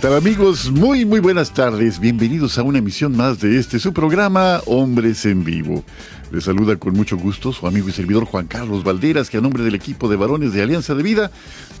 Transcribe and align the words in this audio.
tal 0.00 0.14
amigos? 0.14 0.70
Muy 0.70 1.04
muy 1.04 1.20
buenas 1.20 1.52
tardes. 1.52 2.00
Bienvenidos 2.00 2.56
a 2.56 2.62
una 2.62 2.78
emisión 2.78 3.14
más 3.14 3.38
de 3.38 3.58
este 3.58 3.78
su 3.78 3.92
programa 3.92 4.62
Hombres 4.64 5.26
en 5.26 5.44
Vivo. 5.44 5.84
Les 6.32 6.44
saluda 6.44 6.76
con 6.76 6.94
mucho 6.94 7.18
gusto 7.18 7.52
su 7.52 7.66
amigo 7.66 7.86
y 7.90 7.92
servidor 7.92 8.24
Juan 8.24 8.46
Carlos 8.46 8.82
Valderas, 8.82 9.28
que 9.28 9.36
a 9.36 9.42
nombre 9.42 9.62
del 9.62 9.74
equipo 9.74 10.08
de 10.08 10.16
varones 10.16 10.54
de 10.54 10.62
Alianza 10.62 10.94
de 10.94 11.02
Vida 11.02 11.30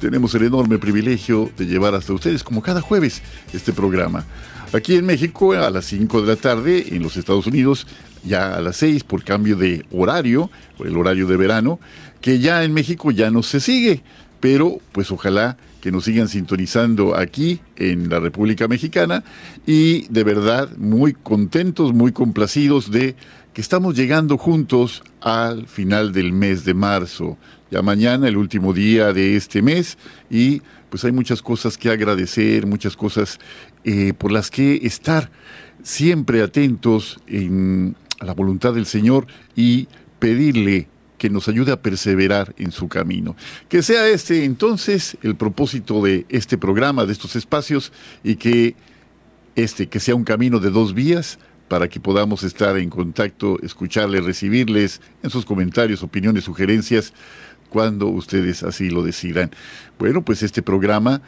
tenemos 0.00 0.34
el 0.34 0.42
enorme 0.42 0.78
privilegio 0.78 1.50
de 1.56 1.64
llevar 1.64 1.94
hasta 1.94 2.12
ustedes, 2.12 2.44
como 2.44 2.60
cada 2.60 2.82
jueves, 2.82 3.22
este 3.54 3.72
programa. 3.72 4.26
Aquí 4.74 4.96
en 4.96 5.06
México 5.06 5.54
a 5.54 5.70
las 5.70 5.86
5 5.86 6.20
de 6.20 6.26
la 6.26 6.36
tarde, 6.36 6.94
en 6.94 7.02
los 7.02 7.16
Estados 7.16 7.46
Unidos 7.46 7.86
ya 8.22 8.54
a 8.54 8.60
las 8.60 8.76
6 8.76 9.02
por 9.04 9.24
cambio 9.24 9.56
de 9.56 9.86
horario, 9.92 10.50
el 10.84 10.94
horario 10.98 11.26
de 11.26 11.38
verano, 11.38 11.80
que 12.20 12.38
ya 12.38 12.64
en 12.64 12.74
México 12.74 13.12
ya 13.12 13.30
no 13.30 13.42
se 13.42 13.60
sigue, 13.60 14.02
pero 14.40 14.78
pues 14.92 15.10
ojalá 15.10 15.56
que 15.80 15.90
nos 15.90 16.04
sigan 16.04 16.28
sintonizando 16.28 17.16
aquí 17.16 17.60
en 17.76 18.08
la 18.08 18.20
República 18.20 18.68
Mexicana 18.68 19.24
y 19.66 20.06
de 20.08 20.24
verdad 20.24 20.68
muy 20.76 21.14
contentos, 21.14 21.92
muy 21.92 22.12
complacidos 22.12 22.90
de 22.90 23.16
que 23.52 23.60
estamos 23.60 23.96
llegando 23.96 24.38
juntos 24.38 25.02
al 25.20 25.66
final 25.66 26.12
del 26.12 26.32
mes 26.32 26.64
de 26.64 26.74
marzo. 26.74 27.36
Ya 27.70 27.82
mañana, 27.82 28.28
el 28.28 28.36
último 28.36 28.72
día 28.72 29.12
de 29.12 29.36
este 29.36 29.62
mes, 29.62 29.96
y 30.28 30.62
pues 30.88 31.04
hay 31.04 31.12
muchas 31.12 31.40
cosas 31.40 31.78
que 31.78 31.90
agradecer, 31.90 32.66
muchas 32.66 32.96
cosas 32.96 33.38
eh, 33.84 34.12
por 34.16 34.32
las 34.32 34.50
que 34.50 34.80
estar 34.82 35.30
siempre 35.82 36.42
atentos 36.42 37.20
en, 37.26 37.96
a 38.18 38.24
la 38.24 38.34
voluntad 38.34 38.74
del 38.74 38.86
Señor 38.86 39.26
y 39.56 39.88
pedirle 40.18 40.88
que 41.20 41.28
nos 41.28 41.48
ayude 41.48 41.70
a 41.70 41.82
perseverar 41.82 42.54
en 42.56 42.72
su 42.72 42.88
camino. 42.88 43.36
Que 43.68 43.82
sea 43.82 44.08
este 44.08 44.46
entonces 44.46 45.18
el 45.20 45.36
propósito 45.36 46.02
de 46.02 46.24
este 46.30 46.56
programa, 46.56 47.04
de 47.04 47.12
estos 47.12 47.36
espacios, 47.36 47.92
y 48.24 48.36
que 48.36 48.74
este, 49.54 49.86
que 49.86 50.00
sea 50.00 50.14
un 50.14 50.24
camino 50.24 50.60
de 50.60 50.70
dos 50.70 50.94
vías, 50.94 51.38
para 51.68 51.88
que 51.88 52.00
podamos 52.00 52.42
estar 52.42 52.78
en 52.78 52.88
contacto, 52.88 53.58
escucharles, 53.62 54.24
recibirles 54.24 55.02
en 55.22 55.28
sus 55.28 55.44
comentarios, 55.44 56.02
opiniones, 56.02 56.44
sugerencias, 56.44 57.12
cuando 57.68 58.06
ustedes 58.08 58.62
así 58.62 58.88
lo 58.88 59.02
decidan. 59.02 59.50
Bueno, 59.98 60.22
pues 60.24 60.42
este 60.42 60.62
programa 60.62 61.20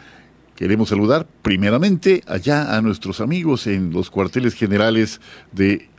queremos 0.57 0.89
saludar 0.89 1.29
primeramente 1.43 2.23
allá 2.27 2.75
a 2.75 2.81
nuestros 2.81 3.21
amigos 3.21 3.67
en 3.67 3.93
los 3.93 4.09
cuarteles 4.09 4.55
generales 4.55 5.21
de 5.53 5.91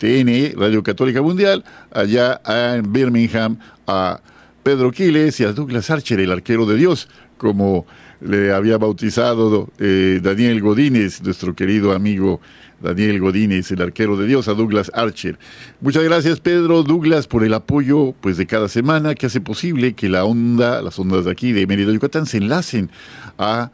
EWTN, 0.00 0.58
Radio 0.58 0.82
Católica 0.82 1.22
Mundial, 1.22 1.64
allá 1.92 2.40
en 2.46 2.92
Birmingham, 2.92 3.58
a 3.86 4.20
Pedro 4.62 4.90
Quiles 4.90 5.38
y 5.40 5.44
a 5.44 5.52
Douglas 5.52 5.90
Archer, 5.90 6.20
el 6.20 6.32
arquero 6.32 6.66
de 6.66 6.76
Dios, 6.76 7.08
como 7.36 7.86
le 8.20 8.52
había 8.52 8.78
bautizado 8.78 9.68
eh, 9.78 10.20
Daniel 10.22 10.60
Godínez, 10.60 11.22
nuestro 11.22 11.54
querido 11.54 11.92
amigo 11.92 12.40
Daniel 12.80 13.20
Godínez, 13.20 13.70
el 13.70 13.82
arquero 13.82 14.16
de 14.16 14.26
Dios, 14.26 14.48
a 14.48 14.54
Douglas 14.54 14.90
Archer. 14.94 15.38
Muchas 15.80 16.04
gracias, 16.04 16.40
Pedro, 16.40 16.82
Douglas, 16.82 17.26
por 17.26 17.44
el 17.44 17.54
apoyo 17.54 18.14
pues, 18.20 18.36
de 18.36 18.46
cada 18.46 18.68
semana 18.68 19.14
que 19.14 19.26
hace 19.26 19.40
posible 19.40 19.94
que 19.94 20.08
la 20.08 20.24
onda, 20.24 20.82
las 20.82 20.98
ondas 20.98 21.24
de 21.24 21.30
aquí 21.30 21.52
de 21.52 21.66
Mérida, 21.66 21.92
Yucatán, 21.92 22.26
se 22.26 22.38
enlacen 22.38 22.90
a 23.38 23.70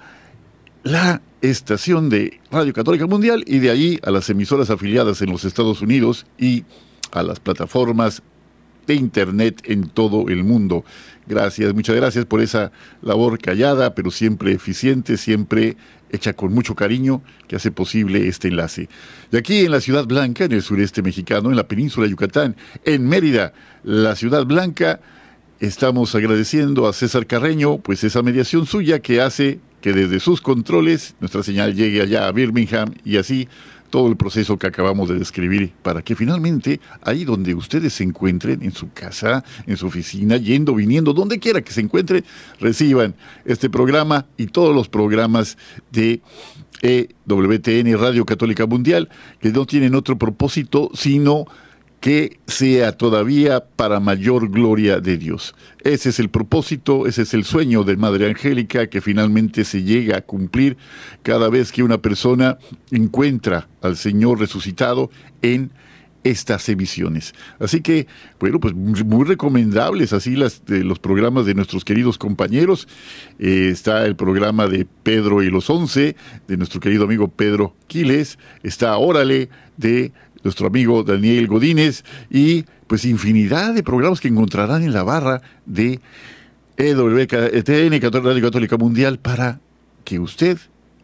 la 0.82 1.22
estación 1.42 2.08
de 2.08 2.40
Radio 2.50 2.72
Católica 2.72 3.06
Mundial 3.06 3.44
y 3.46 3.58
de 3.58 3.70
ahí 3.70 4.00
a 4.02 4.10
las 4.10 4.28
emisoras 4.30 4.70
afiliadas 4.70 5.22
en 5.22 5.30
los 5.30 5.44
Estados 5.44 5.82
Unidos 5.82 6.26
y 6.38 6.64
a 7.12 7.22
las 7.22 7.40
plataformas 7.40 8.22
de 8.86 8.94
Internet 8.94 9.62
en 9.64 9.88
todo 9.88 10.28
el 10.28 10.44
mundo. 10.44 10.84
Gracias, 11.26 11.74
muchas 11.74 11.96
gracias 11.96 12.24
por 12.24 12.40
esa 12.40 12.72
labor 13.02 13.38
callada, 13.38 13.94
pero 13.94 14.10
siempre 14.10 14.52
eficiente, 14.52 15.16
siempre 15.16 15.76
hecha 16.10 16.32
con 16.32 16.52
mucho 16.52 16.74
cariño, 16.74 17.22
que 17.46 17.56
hace 17.56 17.70
posible 17.70 18.26
este 18.26 18.48
enlace. 18.48 18.88
Y 19.30 19.36
aquí 19.36 19.60
en 19.60 19.70
la 19.70 19.80
Ciudad 19.80 20.06
Blanca, 20.06 20.44
en 20.44 20.52
el 20.52 20.62
sureste 20.62 21.02
mexicano, 21.02 21.50
en 21.50 21.56
la 21.56 21.68
península 21.68 22.06
de 22.06 22.10
Yucatán, 22.10 22.56
en 22.84 23.06
Mérida, 23.08 23.52
la 23.84 24.16
Ciudad 24.16 24.44
Blanca, 24.44 24.98
estamos 25.60 26.14
agradeciendo 26.14 26.88
a 26.88 26.92
César 26.92 27.26
Carreño, 27.26 27.78
pues 27.78 28.02
esa 28.02 28.22
mediación 28.22 28.66
suya 28.66 28.98
que 28.98 29.20
hace 29.20 29.60
que 29.80 29.92
desde 29.92 30.20
sus 30.20 30.40
controles 30.40 31.14
nuestra 31.20 31.42
señal 31.42 31.74
llegue 31.74 32.02
allá 32.02 32.26
a 32.26 32.32
Birmingham 32.32 32.94
y 33.04 33.16
así 33.16 33.48
todo 33.90 34.08
el 34.08 34.16
proceso 34.16 34.56
que 34.56 34.68
acabamos 34.68 35.08
de 35.08 35.18
describir 35.18 35.72
para 35.82 36.00
que 36.02 36.14
finalmente 36.14 36.80
ahí 37.02 37.24
donde 37.24 37.54
ustedes 37.54 37.92
se 37.92 38.04
encuentren, 38.04 38.62
en 38.62 38.72
su 38.72 38.92
casa, 38.92 39.44
en 39.66 39.76
su 39.76 39.86
oficina, 39.86 40.36
yendo, 40.36 40.74
viniendo, 40.74 41.12
donde 41.12 41.38
quiera 41.38 41.60
que 41.60 41.72
se 41.72 41.80
encuentren, 41.80 42.24
reciban 42.60 43.14
este 43.44 43.68
programa 43.68 44.26
y 44.36 44.46
todos 44.46 44.74
los 44.74 44.88
programas 44.88 45.58
de 45.90 46.22
EWTN 46.82 47.98
Radio 47.98 48.24
Católica 48.24 48.66
Mundial 48.66 49.08
que 49.40 49.50
no 49.50 49.66
tienen 49.66 49.94
otro 49.94 50.16
propósito 50.16 50.90
sino 50.94 51.46
que 52.00 52.38
sea 52.46 52.92
todavía 52.92 53.60
para 53.60 54.00
mayor 54.00 54.50
gloria 54.50 55.00
de 55.00 55.18
Dios. 55.18 55.54
Ese 55.82 56.08
es 56.08 56.18
el 56.18 56.30
propósito, 56.30 57.06
ese 57.06 57.22
es 57.22 57.34
el 57.34 57.44
sueño 57.44 57.84
de 57.84 57.96
Madre 57.96 58.28
Angélica 58.28 58.88
que 58.88 59.02
finalmente 59.02 59.64
se 59.64 59.82
llega 59.82 60.16
a 60.16 60.22
cumplir 60.22 60.78
cada 61.22 61.50
vez 61.50 61.72
que 61.72 61.82
una 61.82 61.98
persona 61.98 62.58
encuentra 62.90 63.68
al 63.82 63.96
Señor 63.96 64.40
resucitado 64.40 65.10
en 65.42 65.70
estas 66.22 66.68
emisiones. 66.68 67.34
Así 67.58 67.80
que, 67.80 68.06
bueno, 68.38 68.60
pues 68.60 68.74
muy 68.74 69.24
recomendables 69.24 70.12
así 70.12 70.36
los 70.36 70.98
programas 70.98 71.46
de 71.46 71.54
nuestros 71.54 71.84
queridos 71.84 72.18
compañeros. 72.18 72.88
Eh, 73.38 73.68
está 73.72 74.04
el 74.04 74.16
programa 74.16 74.66
de 74.66 74.86
Pedro 75.02 75.42
y 75.42 75.50
los 75.50 75.70
Once, 75.70 76.16
de 76.46 76.56
nuestro 76.56 76.80
querido 76.80 77.04
amigo 77.04 77.28
Pedro 77.28 77.74
Quiles. 77.86 78.38
Está 78.62 78.96
Órale, 78.98 79.48
de 79.76 80.12
nuestro 80.42 80.66
amigo 80.66 81.02
Daniel 81.02 81.46
Godínez 81.46 82.04
y 82.30 82.64
pues 82.86 83.04
infinidad 83.04 83.74
de 83.74 83.82
programas 83.82 84.20
que 84.20 84.28
encontrarán 84.28 84.82
en 84.82 84.92
la 84.92 85.02
barra 85.02 85.42
de 85.66 86.00
EWTN, 86.76 88.00
Radio 88.00 88.42
Católica 88.42 88.76
Mundial, 88.76 89.18
para 89.18 89.60
que 90.04 90.18
usted 90.18 90.58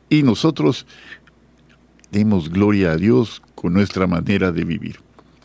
y 0.09 0.23
nosotros 0.23 0.87
demos 2.11 2.51
gloria 2.51 2.93
a 2.93 2.97
Dios 2.97 3.43
con 3.55 3.75
nuestra 3.75 4.07
manera 4.07 4.53
de 4.53 4.65
vivir. 4.65 5.01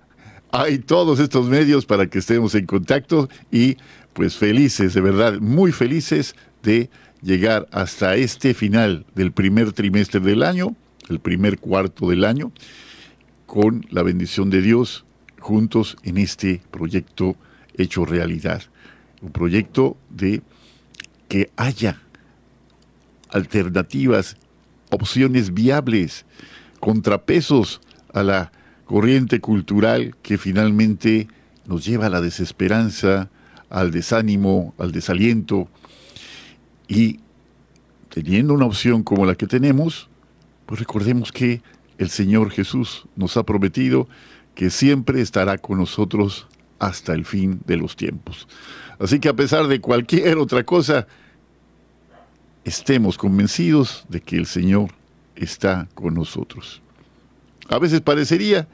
hay 0.51 0.79
todos 0.79 1.19
estos 1.19 1.47
medios 1.47 1.85
para 1.85 2.07
que 2.07 2.19
estemos 2.19 2.55
en 2.55 2.65
contacto 2.65 3.29
y 3.51 3.77
pues 4.13 4.35
felices, 4.35 4.93
de 4.93 5.01
verdad, 5.01 5.39
muy 5.39 5.71
felices 5.71 6.35
de 6.63 6.89
llegar 7.21 7.67
hasta 7.71 8.15
este 8.15 8.53
final 8.53 9.05
del 9.15 9.31
primer 9.31 9.71
trimestre 9.71 10.19
del 10.19 10.43
año, 10.43 10.75
el 11.09 11.19
primer 11.19 11.57
cuarto 11.59 12.09
del 12.09 12.25
año, 12.25 12.51
con 13.45 13.85
la 13.89 14.03
bendición 14.03 14.49
de 14.49 14.61
Dios 14.61 15.05
juntos 15.39 15.97
en 16.03 16.17
este 16.17 16.61
proyecto 16.71 17.35
hecho 17.77 18.05
realidad. 18.05 18.63
Un 19.21 19.31
proyecto 19.31 19.97
de 20.09 20.41
que 21.29 21.49
haya 21.55 22.01
alternativas, 23.29 24.35
opciones 24.89 25.53
viables, 25.53 26.25
contrapesos 26.79 27.79
a 28.13 28.23
la 28.23 28.51
corriente 28.91 29.39
cultural 29.39 30.17
que 30.21 30.37
finalmente 30.37 31.29
nos 31.65 31.85
lleva 31.85 32.07
a 32.07 32.09
la 32.09 32.19
desesperanza, 32.19 33.29
al 33.69 33.89
desánimo, 33.89 34.73
al 34.77 34.91
desaliento. 34.91 35.69
Y 36.89 37.21
teniendo 38.09 38.53
una 38.53 38.65
opción 38.65 39.01
como 39.03 39.25
la 39.25 39.35
que 39.35 39.47
tenemos, 39.47 40.09
pues 40.65 40.81
recordemos 40.81 41.31
que 41.31 41.61
el 41.99 42.09
Señor 42.09 42.51
Jesús 42.51 43.07
nos 43.15 43.37
ha 43.37 43.43
prometido 43.43 44.09
que 44.55 44.69
siempre 44.69 45.21
estará 45.21 45.57
con 45.57 45.77
nosotros 45.77 46.47
hasta 46.77 47.13
el 47.13 47.23
fin 47.23 47.61
de 47.65 47.77
los 47.77 47.95
tiempos. 47.95 48.45
Así 48.99 49.21
que 49.21 49.29
a 49.29 49.33
pesar 49.33 49.67
de 49.67 49.79
cualquier 49.79 50.37
otra 50.37 50.65
cosa, 50.65 51.07
estemos 52.65 53.17
convencidos 53.17 54.03
de 54.09 54.19
que 54.19 54.35
el 54.35 54.47
Señor 54.47 54.89
está 55.37 55.87
con 55.95 56.13
nosotros. 56.13 56.81
A 57.69 57.79
veces 57.79 58.01
parecería 58.01 58.67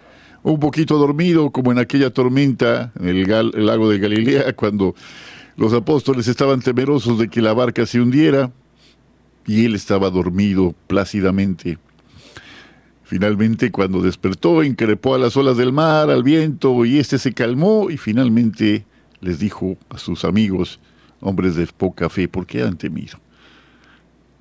un 0.51 0.59
poquito 0.59 0.97
dormido, 0.97 1.51
como 1.51 1.71
en 1.71 1.79
aquella 1.79 2.09
tormenta 2.09 2.91
en 2.99 3.07
el, 3.07 3.65
lago 3.65 3.89
de 3.89 3.99
Galilea, 3.99 4.53
cuando 4.53 4.95
los 5.57 5.73
apóstoles 5.73 6.27
estaban 6.27 6.61
temerosos 6.61 7.19
de 7.19 7.27
que 7.27 7.41
la 7.41 7.53
barca 7.53 7.85
se 7.85 7.99
hundiera 7.99 8.51
y 9.45 9.65
él 9.65 9.75
estaba 9.75 10.09
dormido 10.09 10.73
plácidamente. 10.87 11.77
Finalmente, 13.03 13.71
cuando 13.71 14.01
despertó, 14.01 14.63
increpó 14.63 15.15
a 15.15 15.17
las 15.17 15.35
olas 15.35 15.57
del 15.57 15.73
mar, 15.73 16.09
al 16.09 16.23
viento, 16.23 16.85
y 16.85 16.97
éste 16.97 17.17
se 17.17 17.33
calmó 17.33 17.89
y 17.89 17.97
finalmente 17.97 18.85
les 19.19 19.39
dijo 19.39 19.77
a 19.89 19.97
sus 19.97 20.23
amigos, 20.23 20.79
hombres 21.19 21.55
de 21.55 21.67
poca 21.67 22.09
fe, 22.09 22.27
¿por 22.27 22.45
qué 22.45 22.61
han 22.63 22.77
temido? 22.77 23.17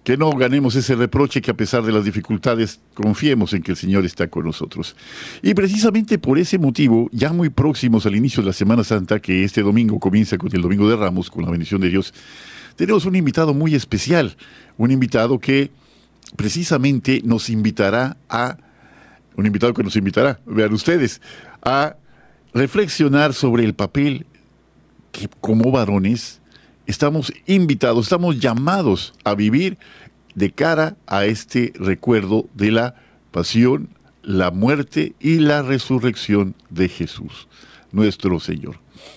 Que 0.07 0.17
no 0.17 0.31
ganemos 0.31 0.77
ese 0.77 0.95
reproche 0.95 1.43
que 1.43 1.51
a 1.51 1.57
pesar 1.57 1.83
de 1.83 1.91
las 1.91 2.05
dificultades 2.05 2.79
confiemos 2.95 3.53
en 3.55 3.63
que 3.63 3.73
el 3.73 3.77
Señor 3.77 4.05
está 4.05 4.29
con 4.29 4.45
nosotros. 4.45 4.95
Y 5.43 5.53
precisamente 5.53 6.17
por 6.17 6.39
ese 6.39 6.61
motivo, 6.61 7.09
ya 7.11 7.33
muy 7.33 7.51
próximos 7.51 8.07
al 8.07 8.15
inicio 8.15 8.41
de 8.41 8.47
la 8.47 8.53
Semana 8.53 8.85
Santa, 8.85 9.19
que 9.19 9.43
este 9.43 9.63
domingo 9.63 9.99
comienza 9.99 10.39
con 10.39 10.55
el 10.55 10.63
Domingo 10.63 10.89
de 10.89 10.95
Ramos, 10.95 11.29
con 11.29 11.45
la 11.45 11.51
bendición 11.51 11.81
de 11.81 11.91
Dios, 11.91 12.15
tenemos 12.77 13.05
un 13.05 13.17
invitado 13.17 13.53
muy 13.53 13.75
especial, 13.75 14.37
un 14.79 14.93
invitado 14.93 15.41
que 15.41 15.73
precisamente 16.37 17.21
nos 17.25 17.51
invitará 17.51 18.17
a, 18.29 18.59
un 19.35 19.45
invitado 19.45 19.75
que 19.75 19.83
nos 19.83 19.97
invitará, 19.97 20.39
vean 20.47 20.73
ustedes, 20.73 21.21
a 21.63 21.97
reflexionar 22.55 23.35
sobre 23.35 23.65
el 23.65 23.75
papel 23.75 24.25
que 25.11 25.29
como 25.41 25.73
varones 25.73 26.41
estamos 26.87 27.33
invitados, 27.47 28.07
estamos 28.07 28.39
llamados 28.39 29.15
a 29.25 29.35
vivir 29.35 29.77
de 30.35 30.51
cara 30.51 30.97
a 31.07 31.25
este 31.25 31.73
recuerdo 31.75 32.47
de 32.55 32.71
la 32.71 32.95
pasión, 33.31 33.89
la 34.23 34.51
muerte 34.51 35.15
y 35.21 35.39
la 35.39 35.63
resurrección 35.63 36.55
de 36.71 36.89
Jesús, 36.89 37.49
nuestro 37.93 38.41
Señor. 38.41 38.77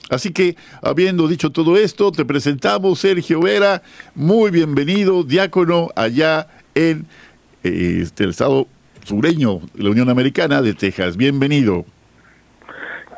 Así 0.10 0.32
que, 0.32 0.56
habiendo 0.82 1.28
dicho 1.28 1.52
todo 1.52 1.78
esto, 1.78 2.12
te 2.12 2.26
presentamos 2.26 3.00
Sergio 3.00 3.42
Vera, 3.42 3.82
muy 4.16 4.52
bienvenido, 4.52 5.24
diácono 5.24 5.90
allá 5.96 6.48
en 6.76 7.06
eh, 7.64 8.00
este, 8.02 8.24
el 8.24 8.32
estado 8.32 8.68
sureño 9.04 9.60
de 9.74 9.84
la 9.84 9.92
Unión 9.92 10.10
Americana 10.10 10.62
de 10.62 10.74
Texas. 10.74 11.18
Bienvenido. 11.18 11.86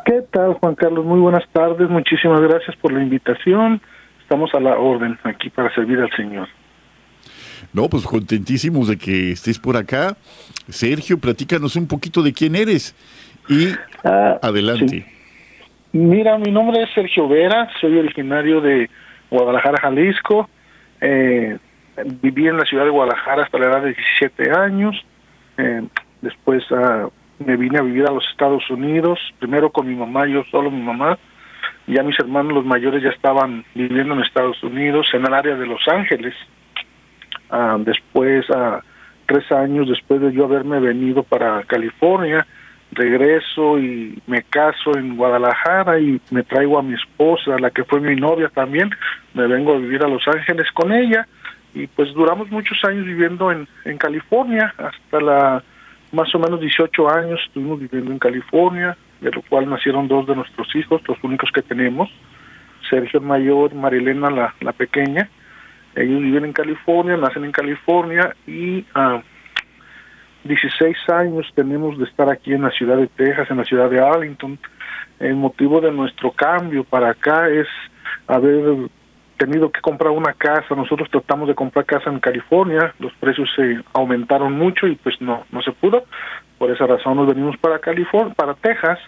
¿Qué 0.05 0.23
tal, 0.31 0.53
Juan 0.55 0.75
Carlos? 0.75 1.05
Muy 1.05 1.19
buenas 1.19 1.47
tardes. 1.51 1.89
Muchísimas 1.89 2.41
gracias 2.41 2.75
por 2.77 2.91
la 2.91 3.03
invitación. 3.03 3.81
Estamos 4.31 4.55
a 4.55 4.61
la 4.61 4.77
orden 4.77 5.19
aquí 5.25 5.49
para 5.49 5.69
servir 5.75 5.99
al 5.99 6.09
Señor. 6.15 6.47
No, 7.73 7.89
pues 7.89 8.05
contentísimos 8.05 8.87
de 8.87 8.97
que 8.97 9.33
estés 9.33 9.59
por 9.59 9.75
acá. 9.75 10.15
Sergio, 10.69 11.17
platícanos 11.17 11.75
un 11.75 11.85
poquito 11.85 12.23
de 12.23 12.31
quién 12.31 12.55
eres 12.55 12.95
y 13.49 13.67
ah, 14.05 14.39
adelante. 14.41 15.05
Mira, 15.91 16.37
mi 16.37 16.49
nombre 16.49 16.81
es 16.81 16.89
Sergio 16.95 17.27
Vera, 17.27 17.67
soy 17.81 17.97
originario 17.97 18.61
de 18.61 18.89
Guadalajara, 19.29 19.81
Jalisco. 19.81 20.49
Eh, 21.01 21.57
viví 22.21 22.47
en 22.47 22.55
la 22.55 22.63
ciudad 22.63 22.85
de 22.85 22.89
Guadalajara 22.89 23.43
hasta 23.43 23.59
la 23.59 23.65
edad 23.65 23.81
de 23.81 23.95
17 24.21 24.49
años. 24.49 24.95
Eh, 25.57 25.81
después 26.21 26.63
ah, 26.71 27.09
me 27.39 27.57
vine 27.57 27.79
a 27.79 27.81
vivir 27.81 28.05
a 28.07 28.13
los 28.13 28.23
Estados 28.31 28.63
Unidos, 28.69 29.19
primero 29.39 29.73
con 29.73 29.89
mi 29.89 29.95
mamá, 29.95 30.25
yo 30.25 30.45
solo 30.49 30.71
mi 30.71 30.81
mamá. 30.81 31.19
Ya 31.87 32.03
mis 32.03 32.19
hermanos 32.19 32.53
los 32.53 32.65
mayores 32.65 33.03
ya 33.03 33.09
estaban 33.09 33.65
viviendo 33.73 34.13
en 34.13 34.21
Estados 34.21 34.61
Unidos, 34.63 35.07
en 35.13 35.25
el 35.25 35.33
área 35.33 35.55
de 35.55 35.65
Los 35.65 35.87
Ángeles. 35.87 36.33
Ah, 37.49 37.77
después, 37.79 38.45
ah, 38.53 38.81
tres 39.25 39.51
años 39.51 39.89
después 39.89 40.21
de 40.21 40.31
yo 40.31 40.45
haberme 40.45 40.79
venido 40.79 41.23
para 41.23 41.63
California, 41.63 42.45
regreso 42.91 43.79
y 43.79 44.21
me 44.27 44.43
caso 44.43 44.97
en 44.97 45.15
Guadalajara 45.15 45.99
y 45.99 46.19
me 46.31 46.43
traigo 46.43 46.77
a 46.77 46.83
mi 46.83 46.93
esposa, 46.93 47.57
la 47.59 47.71
que 47.71 47.83
fue 47.83 47.99
mi 47.99 48.15
novia 48.15 48.49
también, 48.49 48.89
me 49.33 49.47
vengo 49.47 49.73
a 49.73 49.77
vivir 49.77 50.03
a 50.03 50.07
Los 50.07 50.27
Ángeles 50.27 50.67
con 50.73 50.91
ella 50.91 51.27
y 51.73 51.87
pues 51.87 52.13
duramos 52.13 52.51
muchos 52.51 52.77
años 52.83 53.05
viviendo 53.05 53.51
en, 53.51 53.67
en 53.85 53.97
California, 53.97 54.73
hasta 54.77 55.21
la 55.21 55.63
más 56.11 56.33
o 56.35 56.39
menos 56.39 56.59
18 56.59 57.09
años 57.09 57.39
estuvimos 57.47 57.79
viviendo 57.79 58.11
en 58.11 58.19
California, 58.19 58.97
de 59.21 59.31
lo 59.31 59.41
cual 59.43 59.69
nacieron 59.69 60.07
dos 60.07 60.27
de 60.27 60.35
nuestros 60.35 60.75
hijos, 60.75 61.01
los 61.07 61.17
únicos 61.23 61.49
que 61.53 61.61
tenemos, 61.61 62.09
Sergio 62.89 63.19
el 63.19 63.25
mayor, 63.25 63.73
Marilena 63.73 64.29
la, 64.29 64.53
la 64.59 64.73
pequeña. 64.73 65.29
Ellos 65.95 66.21
viven 66.21 66.45
en 66.45 66.53
California, 66.53 67.17
nacen 67.17 67.45
en 67.45 67.51
California 67.51 68.35
y 68.47 68.85
a 68.93 69.21
16 70.43 70.97
años 71.09 71.47
tenemos 71.53 71.97
de 71.97 72.05
estar 72.05 72.29
aquí 72.29 72.53
en 72.53 72.63
la 72.63 72.71
ciudad 72.71 72.97
de 72.97 73.07
Texas, 73.07 73.49
en 73.51 73.57
la 73.57 73.65
ciudad 73.65 73.89
de 73.89 73.99
Arlington. 73.99 74.57
El 75.19 75.35
motivo 75.35 75.79
de 75.79 75.91
nuestro 75.91 76.31
cambio 76.31 76.83
para 76.83 77.11
acá 77.11 77.47
es 77.49 77.67
haber 78.27 78.89
tenido 79.37 79.71
que 79.71 79.81
comprar 79.81 80.11
una 80.11 80.33
casa. 80.33 80.75
Nosotros 80.75 81.09
tratamos 81.11 81.47
de 81.47 81.55
comprar 81.55 81.85
casa 81.85 82.09
en 82.09 82.19
California, 82.19 82.93
los 82.99 83.13
precios 83.13 83.49
se 83.55 83.81
aumentaron 83.93 84.53
mucho 84.53 84.87
y 84.87 84.95
pues 84.95 85.21
no 85.21 85.45
no 85.51 85.61
se 85.61 85.71
pudo. 85.71 86.05
Por 86.61 86.69
esa 86.69 86.85
razón 86.85 87.17
nos 87.17 87.25
venimos 87.25 87.57
para 87.57 87.79
California, 87.79 88.35
para 88.35 88.53
Texas 88.53 88.99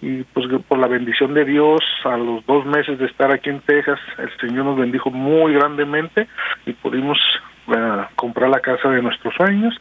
y 0.00 0.22
pues 0.22 0.46
por 0.68 0.78
la 0.78 0.86
bendición 0.86 1.34
de 1.34 1.44
Dios 1.44 1.80
a 2.04 2.16
los 2.16 2.46
dos 2.46 2.64
meses 2.64 3.00
de 3.00 3.06
estar 3.06 3.32
aquí 3.32 3.50
en 3.50 3.58
Texas 3.62 3.98
el 4.16 4.30
Señor 4.38 4.66
nos 4.66 4.78
bendijo 4.78 5.10
muy 5.10 5.54
grandemente 5.54 6.28
y 6.66 6.72
pudimos 6.72 7.18
eh, 7.66 8.04
comprar 8.14 8.48
la 8.50 8.60
casa 8.60 8.90
de 8.90 9.02
nuestros 9.02 9.34
sueños 9.34 9.74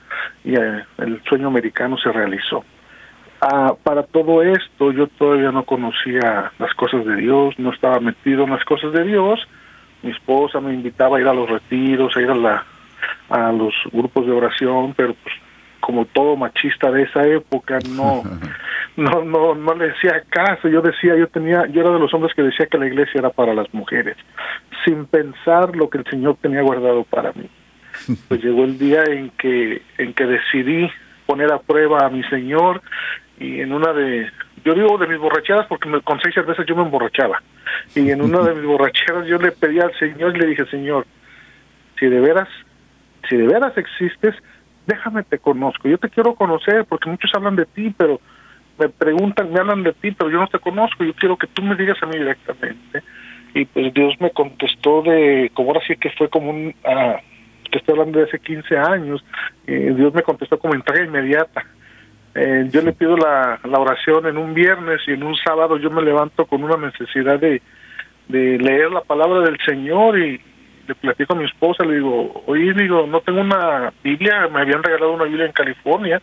y 0.43 0.55
eh, 0.55 0.83
el 0.97 1.21
sueño 1.25 1.49
americano 1.49 1.99
se 1.99 2.11
realizó. 2.11 2.65
Ah, 3.41 3.75
para 3.83 4.01
todo 4.01 4.41
esto 4.41 4.91
yo 4.91 5.05
todavía 5.05 5.51
no 5.51 5.65
conocía 5.65 6.51
las 6.57 6.73
cosas 6.73 7.05
de 7.05 7.15
Dios, 7.17 7.53
no 7.59 7.71
estaba 7.71 7.99
metido 7.99 8.45
en 8.45 8.49
las 8.49 8.65
cosas 8.65 8.91
de 8.91 9.03
Dios 9.03 9.39
mi 10.01 10.09
esposa 10.09 10.59
me 10.59 10.73
invitaba 10.73 11.17
a 11.17 11.21
ir 11.21 11.27
a 11.27 11.33
los 11.35 11.47
retiros, 11.47 12.17
a 12.17 12.21
ir 12.21 12.31
a, 12.31 12.35
la, 12.35 12.65
a 13.29 13.51
los 13.51 13.75
grupos 13.91 14.25
de 14.25 14.31
oración, 14.31 14.95
pero 14.97 15.13
pues 15.13 15.35
como 15.79 16.05
todo 16.05 16.35
machista 16.35 16.91
de 16.91 17.03
esa 17.03 17.25
época 17.25 17.79
no 17.95 18.23
no 18.97 19.23
no 19.23 19.55
no 19.55 19.75
le 19.75 19.89
decía 19.89 20.23
caso. 20.29 20.67
Yo 20.67 20.81
decía 20.81 21.15
yo 21.15 21.27
tenía 21.27 21.65
yo 21.67 21.81
era 21.81 21.91
de 21.91 21.99
los 21.99 22.13
hombres 22.13 22.33
que 22.33 22.43
decía 22.43 22.67
que 22.67 22.77
la 22.77 22.87
iglesia 22.87 23.19
era 23.19 23.29
para 23.29 23.53
las 23.53 23.73
mujeres 23.73 24.17
sin 24.85 25.05
pensar 25.05 25.75
lo 25.75 25.89
que 25.89 25.99
el 25.99 26.05
señor 26.05 26.37
tenía 26.41 26.61
guardado 26.61 27.03
para 27.03 27.31
mí. 27.33 27.49
Pues 28.27 28.43
llegó 28.43 28.63
el 28.63 28.77
día 28.77 29.03
en 29.05 29.29
que 29.31 29.81
en 29.97 30.13
que 30.13 30.25
decidí 30.25 30.89
poner 31.25 31.51
a 31.51 31.59
prueba 31.59 32.05
a 32.05 32.09
mi 32.09 32.23
señor 32.23 32.81
y 33.39 33.61
en 33.61 33.73
una 33.73 33.93
de 33.93 34.29
yo 34.63 34.73
digo 34.73 34.97
de 34.97 35.07
mis 35.07 35.19
borrachadas 35.19 35.67
porque 35.67 35.89
me, 35.89 36.01
con 36.01 36.19
seis 36.21 36.33
cervezas 36.33 36.65
yo 36.65 36.75
me 36.75 36.83
emborrachaba. 36.83 37.41
Y 37.95 38.09
en 38.11 38.21
una 38.21 38.41
de 38.41 38.55
mis 38.55 38.65
borracheras 38.65 39.25
yo 39.25 39.37
le 39.37 39.51
pedí 39.51 39.79
al 39.79 39.97
Señor 39.97 40.35
y 40.35 40.39
le 40.39 40.47
dije, 40.47 40.65
Señor, 40.65 41.05
si 41.97 42.07
de 42.07 42.19
veras, 42.19 42.49
si 43.29 43.37
de 43.37 43.47
veras 43.47 43.77
existes, 43.77 44.35
déjame 44.89 45.23
te 45.23 45.37
conozco. 45.37 45.87
Yo 45.87 45.97
te 45.97 46.09
quiero 46.09 46.33
conocer 46.33 46.85
porque 46.85 47.09
muchos 47.09 47.31
hablan 47.33 47.55
de 47.55 47.65
ti, 47.65 47.93
pero 47.95 48.19
me 48.77 48.89
preguntan, 48.89 49.53
me 49.53 49.59
hablan 49.59 49.83
de 49.83 49.93
ti, 49.93 50.11
pero 50.11 50.29
yo 50.29 50.39
no 50.39 50.47
te 50.47 50.59
conozco. 50.59 51.03
Yo 51.03 51.13
quiero 51.13 51.37
que 51.37 51.47
tú 51.47 51.61
me 51.61 51.75
digas 51.75 51.97
a 52.01 52.07
mí 52.07 52.17
directamente. 52.17 53.03
Y 53.53 53.65
pues 53.65 53.93
Dios 53.93 54.15
me 54.19 54.31
contestó 54.31 55.01
de, 55.03 55.51
como 55.53 55.69
ahora 55.69 55.81
sí 55.87 55.95
que 55.95 56.09
fue 56.11 56.29
como 56.29 56.49
un, 56.49 56.75
ah, 56.85 57.17
que 57.71 57.77
estoy 57.77 57.93
hablando 57.93 58.19
de 58.19 58.25
hace 58.25 58.39
15 58.39 58.77
años, 58.77 59.23
eh, 59.67 59.93
Dios 59.95 60.13
me 60.13 60.23
contestó 60.23 60.59
como 60.59 60.73
entrega 60.73 61.05
inmediata. 61.05 61.65
Eh, 62.35 62.67
yo 62.71 62.81
le 62.81 62.93
pido 62.93 63.15
la, 63.17 63.59
oración 63.63 64.27
en 64.27 64.37
un 64.37 64.53
viernes 64.53 65.01
y 65.07 65.11
en 65.11 65.23
un 65.23 65.35
sábado 65.35 65.77
yo 65.77 65.89
me 65.89 66.01
levanto 66.01 66.45
con 66.45 66.63
una 66.63 66.77
necesidad 66.77 67.39
de 67.39 67.61
leer 68.27 68.91
la 68.91 69.01
palabra 69.01 69.41
del 69.41 69.57
Señor 69.65 70.19
y 70.19 70.39
le 70.89 70.95
platico 70.95 71.33
a 71.33 71.35
mi 71.35 71.45
esposa, 71.45 71.85
le 71.85 71.95
digo, 71.95 72.43
oye, 72.47 72.73
digo, 72.73 73.05
no 73.05 73.21
tengo 73.21 73.41
una 73.41 73.93
Biblia, 74.03 74.49
me 74.51 74.61
habían 74.61 74.81
regalado 74.81 75.13
una 75.13 75.25
Biblia 75.25 75.45
en 75.45 75.51
California, 75.51 76.19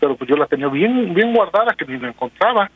pero 0.00 0.16
pues 0.16 0.28
yo 0.30 0.36
la 0.36 0.46
tenía 0.46 0.68
bien, 0.68 1.12
bien 1.12 1.34
guardada, 1.34 1.74
que 1.74 1.84
ni 1.84 1.98
la 1.98 2.08
encontraba. 2.08 2.70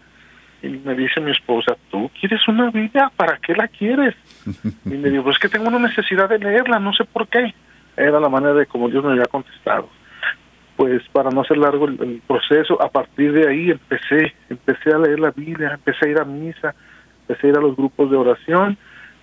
Y 0.63 0.69
me 0.69 0.95
dice 0.95 1.19
mi 1.23 1.31
esposa, 1.31 1.75
¿tú 1.91 2.11
quieres 2.21 2.47
una 2.47 2.71
Biblia? 2.71 3.11
¿Para 3.17 3.39
qué 3.39 3.55
la 3.55 3.69
quieres? 3.69 4.15
Y 4.85 4.91
me 4.91 5.09
digo, 5.09 5.31
es 5.31 5.39
que 5.39 5.49
tengo 5.49 5.69
una 5.69 5.79
necesidad 5.79 6.29
de 6.29 6.39
leerla, 6.39 6.79
no 6.79 6.93
sé 6.93 7.05
por 7.05 7.27
qué. 7.29 7.55
Era 7.97 8.21
la 8.21 8.29
manera 8.29 8.53
de 8.53 8.67
como 8.67 8.91
Dios 8.91 9.03
me 9.03 9.13
había 9.13 9.25
contestado. 9.25 9.89
Pues 10.77 11.03
para 11.13 11.31
no 11.31 11.41
hacer 11.41 11.57
largo 11.57 11.87
el, 11.87 12.21
proceso, 12.27 12.81
a 12.83 12.91
partir 12.91 13.33
de 13.33 13.49
ahí 13.49 13.71
empecé, 13.71 14.35
empecé 14.51 14.93
a 14.93 14.99
leer 14.99 15.21
la 15.21 15.31
Biblia, 15.31 15.73
empecé 15.73 16.07
a 16.07 16.11
ir 16.11 16.19
a 16.19 16.25
misa, 16.27 16.75
empecé 17.23 17.47
a 17.47 17.51
ir 17.51 17.57
a 17.57 17.63
los 17.63 17.77
grupos 17.77 18.11
de 18.11 18.17
oración, 18.19 18.77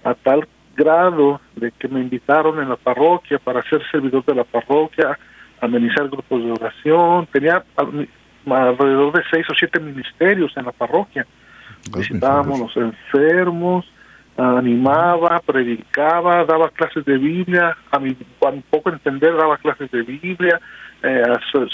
a 0.03 0.15
tal 0.15 0.47
grado 0.77 1.41
de 1.55 1.71
que 1.71 1.87
me 1.87 1.99
invitaron 1.99 2.61
en 2.61 2.69
la 2.69 2.77
parroquia 2.77 3.39
para 3.39 3.61
ser 3.63 3.81
servidor 3.91 4.23
de 4.25 4.35
la 4.35 4.43
parroquia, 4.43 5.17
amenizar 5.59 6.07
grupos 6.07 6.43
de 6.43 6.51
oración, 6.51 7.27
tenía 7.33 7.63
alrededor 8.45 9.11
de 9.13 9.23
seis 9.29 9.45
o 9.49 9.53
siete 9.55 9.79
ministerios 9.79 10.55
en 10.55 10.65
la 10.65 10.71
parroquia. 10.71 11.25
Visitábamos 11.93 12.59
los 12.59 12.77
enfermos, 12.77 13.85
animaba, 14.37 15.41
predicaba, 15.45 16.45
daba 16.45 16.69
clases 16.69 17.03
de 17.05 17.17
Biblia, 17.17 17.75
a 17.91 17.99
mi, 17.99 18.11
a 18.11 18.51
poco 18.69 18.91
entender 18.91 19.35
daba 19.35 19.57
clases 19.57 19.89
de 19.91 20.03
Biblia, 20.03 20.61
eh, 21.01 21.23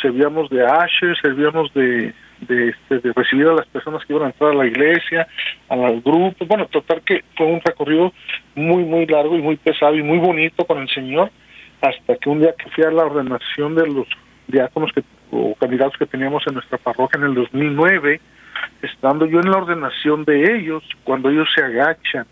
servíamos 0.01 0.49
de 0.49 0.65
asher, 0.65 1.15
servíamos 1.21 1.73
de, 1.73 2.13
de, 2.41 2.69
este, 2.69 2.99
de 2.99 3.13
recibir 3.13 3.47
a 3.47 3.53
las 3.53 3.67
personas 3.67 4.05
que 4.05 4.13
iban 4.13 4.25
a 4.25 4.31
entrar 4.31 4.51
a 4.51 4.55
la 4.55 4.65
iglesia, 4.65 5.27
a 5.69 5.75
los 5.75 6.03
grupos, 6.03 6.47
bueno, 6.47 6.65
total 6.67 7.01
que 7.01 7.23
fue 7.35 7.47
un 7.47 7.61
recorrido 7.61 8.13
muy, 8.55 8.83
muy 8.83 9.05
largo 9.05 9.37
y 9.37 9.41
muy 9.41 9.55
pesado 9.57 9.95
y 9.95 10.03
muy 10.03 10.17
bonito 10.17 10.65
con 10.65 10.79
el 10.79 10.89
Señor, 10.89 11.31
hasta 11.81 12.15
que 12.15 12.29
un 12.29 12.39
día 12.39 12.53
que 12.57 12.69
fui 12.69 12.83
a 12.83 12.91
la 12.91 13.03
ordenación 13.05 13.75
de 13.75 13.87
los 13.87 14.07
diáconos 14.47 14.91
que, 14.93 15.03
o 15.31 15.55
candidatos 15.55 15.97
que 15.97 16.05
teníamos 16.05 16.43
en 16.47 16.55
nuestra 16.55 16.77
parroquia 16.77 17.19
en 17.19 17.25
el 17.25 17.35
2009, 17.35 18.21
estando 18.81 19.25
yo 19.25 19.39
en 19.39 19.51
la 19.51 19.57
ordenación 19.57 20.25
de 20.25 20.55
ellos, 20.55 20.83
cuando 21.03 21.29
ellos 21.29 21.47
se 21.55 21.63
agachan 21.63 22.25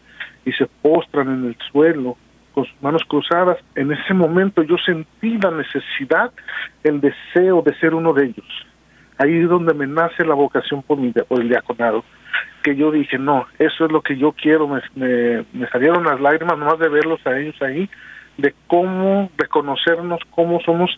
y 0.45 0.51
se 0.53 0.67
postran 0.81 1.27
en 1.27 1.45
el 1.49 1.57
suelo 1.71 2.17
con 2.53 2.65
sus 2.65 2.81
manos 2.81 3.03
cruzadas, 3.07 3.57
en 3.75 3.91
ese 3.91 4.13
momento 4.13 4.61
yo 4.63 4.77
sentí 4.77 5.37
la 5.37 5.51
necesidad, 5.51 6.31
el 6.83 6.99
deseo 6.99 7.61
de 7.61 7.73
ser 7.79 7.93
uno 7.93 8.13
de 8.13 8.25
ellos. 8.25 8.65
Ahí 9.21 9.37
es 9.37 9.49
donde 9.49 9.73
me 9.73 9.85
nace 9.85 10.25
la 10.25 10.33
vocación 10.33 10.81
por, 10.81 10.97
mi, 10.97 11.11
por 11.11 11.41
el 11.41 11.49
diaconado, 11.49 12.03
que 12.63 12.75
yo 12.75 12.91
dije, 12.91 13.19
no, 13.19 13.45
eso 13.59 13.85
es 13.85 13.91
lo 13.91 14.01
que 14.01 14.17
yo 14.17 14.31
quiero, 14.31 14.67
me, 14.67 15.45
salieron 15.71 16.03
las 16.03 16.19
lágrimas 16.19 16.57
nomás 16.57 16.79
de 16.79 16.89
verlos 16.89 17.19
a 17.27 17.37
ellos 17.37 17.55
ahí, 17.61 17.87
de 18.37 18.55
cómo 18.65 19.29
reconocernos, 19.37 20.21
cómo 20.31 20.59
somos 20.61 20.89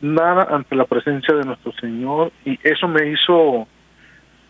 nada 0.00 0.46
ante 0.54 0.76
la 0.76 0.84
presencia 0.84 1.34
de 1.34 1.44
nuestro 1.44 1.72
Señor 1.80 2.30
y 2.44 2.58
eso 2.62 2.86
me 2.86 3.08
hizo 3.08 3.66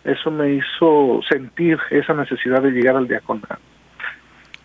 eso 0.03 0.29
me 0.29 0.53
hizo 0.53 1.21
sentir 1.27 1.79
esa 1.89 2.13
necesidad 2.13 2.61
de 2.61 2.69
llegar 2.69 2.95
al 2.95 3.07
diaconado. 3.07 3.59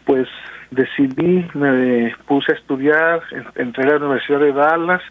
Pues 0.05 0.29
decidí, 0.71 1.47
me 1.55 2.15
puse 2.27 2.53
a 2.53 2.57
estudiar, 2.57 3.23
entré 3.55 3.85
a 3.85 3.99
la 3.99 4.05
Universidad 4.05 4.41
de 4.41 4.53
Dallas, 4.53 5.03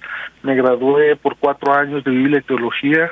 me 0.44 0.54
gradué 0.54 1.16
por 1.16 1.36
cuatro 1.38 1.74
años 1.74 2.04
de 2.04 2.12
Biblia 2.12 2.40
y 2.40 2.44
Teología, 2.44 3.10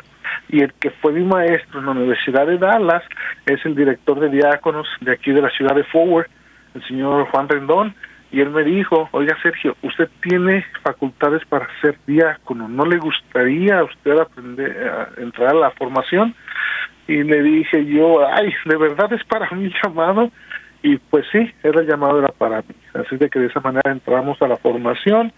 y 0.49 0.61
el 0.61 0.73
que 0.73 0.91
fue 0.91 1.13
mi 1.13 1.23
maestro 1.23 1.79
en 1.79 1.85
la 1.85 1.91
Universidad 1.91 2.47
de 2.47 2.57
Dallas 2.57 3.03
es 3.45 3.65
el 3.65 3.75
director 3.75 4.19
de 4.19 4.29
diáconos 4.29 4.87
de 5.01 5.11
aquí 5.11 5.31
de 5.31 5.41
la 5.41 5.49
ciudad 5.49 5.75
de 5.75 5.83
Forward, 5.85 6.27
el 6.75 6.83
señor 6.87 7.27
Juan 7.29 7.49
Rendón, 7.49 7.95
y 8.31 8.41
él 8.41 8.49
me 8.49 8.63
dijo, 8.63 9.07
oiga 9.11 9.37
Sergio, 9.41 9.75
usted 9.83 10.09
tiene 10.21 10.65
facultades 10.83 11.45
para 11.45 11.67
ser 11.81 11.97
diácono, 12.05 12.67
¿no 12.67 12.85
le 12.85 12.97
gustaría 12.97 13.79
a 13.79 13.83
usted 13.85 14.19
aprender 14.19 14.87
a 14.87 15.21
entrar 15.21 15.51
a 15.51 15.59
la 15.59 15.71
formación? 15.71 16.35
Y 17.07 17.23
le 17.23 17.41
dije 17.41 17.85
yo, 17.85 18.27
ay, 18.27 18.53
de 18.65 18.75
verdad 18.75 19.13
es 19.13 19.23
para 19.25 19.49
mí 19.51 19.71
llamado, 19.83 20.29
y 20.83 20.97
pues 20.97 21.25
sí, 21.31 21.51
era 21.63 21.81
el 21.81 21.87
llamado 21.87 22.19
era 22.19 22.29
para 22.29 22.61
mí. 22.61 22.75
Así 22.93 23.17
de 23.17 23.29
que 23.29 23.39
de 23.39 23.47
esa 23.47 23.59
manera 23.59 23.91
entramos 23.91 24.41
a 24.41 24.47
la 24.47 24.57
formación 24.57 25.33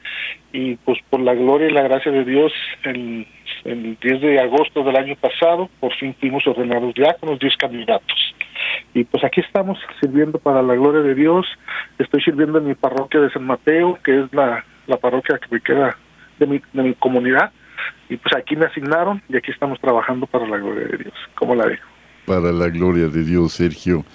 y 0.51 0.75
pues 0.77 0.99
por 1.09 1.19
la 1.19 1.33
gloria 1.33 1.67
y 1.67 1.71
la 1.73 1.83
gracia 1.83 2.11
de 2.11 2.25
Dios, 2.25 2.51
el, 2.83 3.25
el 3.63 3.97
10 4.01 4.21
de 4.21 4.39
agosto 4.39 4.83
del 4.83 4.97
año 4.97 5.15
pasado, 5.15 5.69
por 5.79 5.93
fin 5.95 6.15
fuimos 6.19 6.45
ordenados 6.45 6.93
diáconos, 6.93 7.39
10 7.39 7.57
candidatos. 7.57 8.35
Y 8.93 9.03
pues 9.05 9.23
aquí 9.23 9.41
estamos 9.41 9.77
sirviendo 9.99 10.39
para 10.39 10.61
la 10.61 10.75
gloria 10.75 11.01
de 11.01 11.15
Dios. 11.15 11.45
Estoy 11.97 12.21
sirviendo 12.21 12.57
en 12.57 12.67
mi 12.67 12.75
parroquia 12.75 13.21
de 13.21 13.29
San 13.31 13.45
Mateo, 13.45 13.97
que 14.03 14.19
es 14.19 14.33
la, 14.33 14.63
la 14.87 14.97
parroquia 14.97 15.37
que 15.37 15.55
me 15.55 15.61
queda 15.61 15.95
de 16.37 16.47
mi, 16.47 16.61
de 16.73 16.83
mi 16.83 16.93
comunidad. 16.95 17.51
Y 18.09 18.17
pues 18.17 18.35
aquí 18.35 18.55
me 18.55 18.65
asignaron 18.65 19.21
y 19.29 19.37
aquí 19.37 19.51
estamos 19.51 19.79
trabajando 19.79 20.25
para 20.27 20.47
la 20.47 20.57
gloria 20.57 20.87
de 20.87 20.97
Dios. 20.97 21.13
¿Cómo 21.35 21.55
la 21.55 21.65
dejo? 21.67 21.98
Para 22.25 22.51
la 22.51 22.69
gloria 22.69 23.07
de 23.07 23.23
Dios, 23.23 23.53
Sergio. 23.53 24.05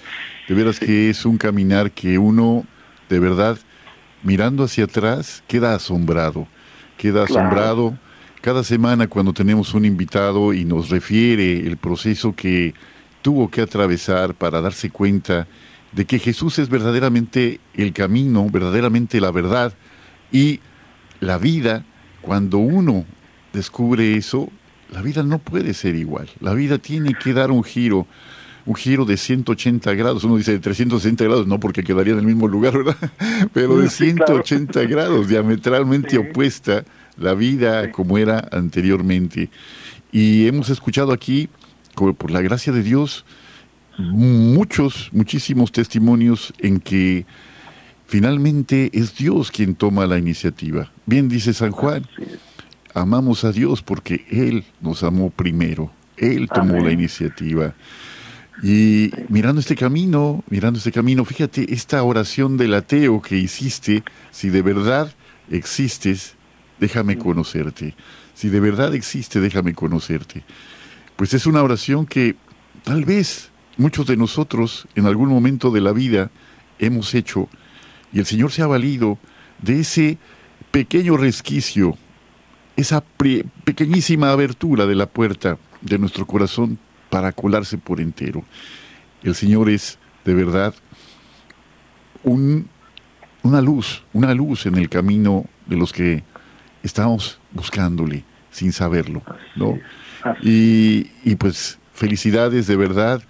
De 0.47 0.55
veras 0.55 0.79
que 0.79 1.09
es 1.09 1.25
un 1.25 1.37
caminar 1.37 1.91
que 1.91 2.17
uno, 2.17 2.65
de 3.09 3.19
verdad, 3.19 3.57
mirando 4.23 4.63
hacia 4.63 4.85
atrás, 4.85 5.43
queda 5.47 5.75
asombrado. 5.75 6.47
Queda 6.97 7.23
asombrado 7.23 7.97
cada 8.41 8.63
semana 8.63 9.07
cuando 9.07 9.33
tenemos 9.33 9.73
un 9.73 9.85
invitado 9.85 10.53
y 10.53 10.65
nos 10.65 10.89
refiere 10.89 11.65
el 11.65 11.77
proceso 11.77 12.35
que 12.35 12.73
tuvo 13.21 13.49
que 13.49 13.61
atravesar 13.61 14.35
para 14.35 14.61
darse 14.61 14.91
cuenta 14.91 15.47
de 15.91 16.05
que 16.05 16.19
Jesús 16.19 16.59
es 16.59 16.69
verdaderamente 16.69 17.59
el 17.73 17.91
camino, 17.91 18.47
verdaderamente 18.51 19.19
la 19.19 19.31
verdad 19.31 19.73
y 20.31 20.59
la 21.21 21.37
vida, 21.37 21.85
cuando 22.21 22.59
uno 22.59 23.05
descubre 23.51 24.15
eso, 24.15 24.49
la 24.91 25.01
vida 25.01 25.23
no 25.23 25.39
puede 25.39 25.73
ser 25.73 25.95
igual. 25.95 26.29
La 26.39 26.53
vida 26.53 26.77
tiene 26.77 27.13
que 27.13 27.33
dar 27.33 27.51
un 27.51 27.63
giro, 27.63 28.07
un 28.65 28.75
giro 28.75 29.05
de 29.05 29.17
180 29.17 29.93
grados. 29.93 30.23
Uno 30.23 30.37
dice 30.37 30.51
de 30.53 30.59
360 30.59 31.23
grados, 31.23 31.47
no 31.47 31.59
porque 31.59 31.83
quedaría 31.83 32.13
en 32.13 32.19
el 32.19 32.25
mismo 32.25 32.47
lugar, 32.47 32.77
¿verdad? 32.77 33.11
Pero 33.53 33.77
de 33.77 33.89
180 33.89 34.83
grados, 34.85 35.27
diametralmente 35.27 36.17
opuesta 36.17 36.83
la 37.17 37.33
vida 37.33 37.91
como 37.91 38.17
era 38.17 38.47
anteriormente. 38.51 39.49
Y 40.11 40.47
hemos 40.47 40.69
escuchado 40.69 41.11
aquí 41.11 41.49
por 41.95 42.31
la 42.31 42.41
gracia 42.41 42.73
de 42.73 42.83
Dios, 42.83 43.25
muchos, 43.97 45.09
muchísimos 45.13 45.71
testimonios 45.71 46.53
en 46.59 46.79
que 46.79 47.25
finalmente 48.07 48.89
es 48.93 49.15
Dios 49.15 49.51
quien 49.51 49.75
toma 49.75 50.05
la 50.05 50.17
iniciativa. 50.17 50.91
Bien 51.05 51.29
dice 51.29 51.53
San 51.53 51.71
Juan, 51.71 52.05
amamos 52.95 53.43
a 53.43 53.51
Dios 53.51 53.83
porque 53.83 54.25
Él 54.31 54.63
nos 54.81 55.03
amó 55.03 55.29
primero, 55.29 55.91
Él 56.17 56.49
tomó 56.51 56.79
la 56.79 56.91
iniciativa. 56.91 57.75
Y 58.63 59.11
mirando 59.27 59.59
este 59.59 59.75
camino, 59.75 60.43
mirando 60.49 60.79
este 60.79 60.91
camino, 60.91 61.25
fíjate, 61.25 61.73
esta 61.73 62.01
oración 62.01 62.57
del 62.57 62.73
ateo 62.73 63.21
que 63.21 63.37
hiciste, 63.37 64.03
si 64.31 64.49
de 64.49 64.61
verdad 64.61 65.13
existes, 65.51 66.35
déjame 66.79 67.17
conocerte. 67.17 67.93
Si 68.33 68.49
de 68.49 68.59
verdad 68.61 68.95
existe, 68.95 69.41
déjame 69.41 69.73
conocerte. 69.73 70.43
Pues 71.17 71.33
es 71.33 71.45
una 71.45 71.63
oración 71.63 72.05
que 72.05 72.35
tal 72.83 73.03
vez 73.03 73.51
muchos 73.77 74.07
de 74.07 74.17
nosotros 74.17 74.87
en 74.95 75.05
algún 75.05 75.29
momento 75.29 75.69
de 75.69 75.81
la 75.81 75.91
vida 75.91 76.31
hemos 76.79 77.13
hecho. 77.13 77.49
Y 78.13 78.19
el 78.19 78.25
Señor 78.25 78.51
se 78.51 78.61
ha 78.61 78.67
valido 78.67 79.17
de 79.61 79.81
ese 79.81 80.17
pequeño 80.71 81.17
resquicio, 81.17 81.97
esa 82.75 83.03
pequeñísima 83.63 84.31
abertura 84.31 84.85
de 84.85 84.95
la 84.95 85.05
puerta 85.05 85.57
de 85.81 85.97
nuestro 85.97 86.25
corazón 86.25 86.77
para 87.09 87.31
colarse 87.31 87.77
por 87.77 88.01
entero. 88.01 88.43
El 89.23 89.35
Señor 89.35 89.69
es 89.69 89.97
de 90.25 90.33
verdad 90.33 90.73
un, 92.23 92.67
una 93.43 93.61
luz, 93.61 94.03
una 94.13 94.33
luz 94.33 94.65
en 94.65 94.75
el 94.75 94.89
camino 94.89 95.45
de 95.65 95.77
los 95.77 95.93
que 95.93 96.23
estamos 96.83 97.39
buscándole 97.51 98.23
sin 98.51 98.71
saberlo, 98.71 99.21
¿no? 99.55 99.77
Y, 100.41 101.11
y 101.23 101.35
pues 101.35 101.77
felicidades 101.93 102.67
de 102.67 102.75
verdad. 102.75 103.21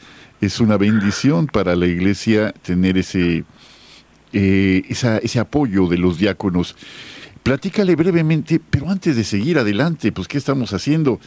Es 0.42 0.60
una 0.60 0.78
bendición 0.78 1.48
para 1.48 1.76
la 1.76 1.88
iglesia 1.88 2.52
tener 2.62 2.98
ese, 2.98 3.46
eh, 4.34 4.84
ese 4.90 5.40
apoyo 5.40 5.88
de 5.88 5.98
los 5.98 6.18
diáconos. 6.18 6.76
Platícale 7.46 7.96
brevemente, 7.96 8.60
pero 8.72 8.90
antes 8.90 9.16
de 9.16 9.24
seguir 9.24 9.60
adelante, 9.60 10.12
pues 10.12 10.28
¿qué 10.28 10.40
estamos 10.40 10.74
haciendo? 10.74 11.20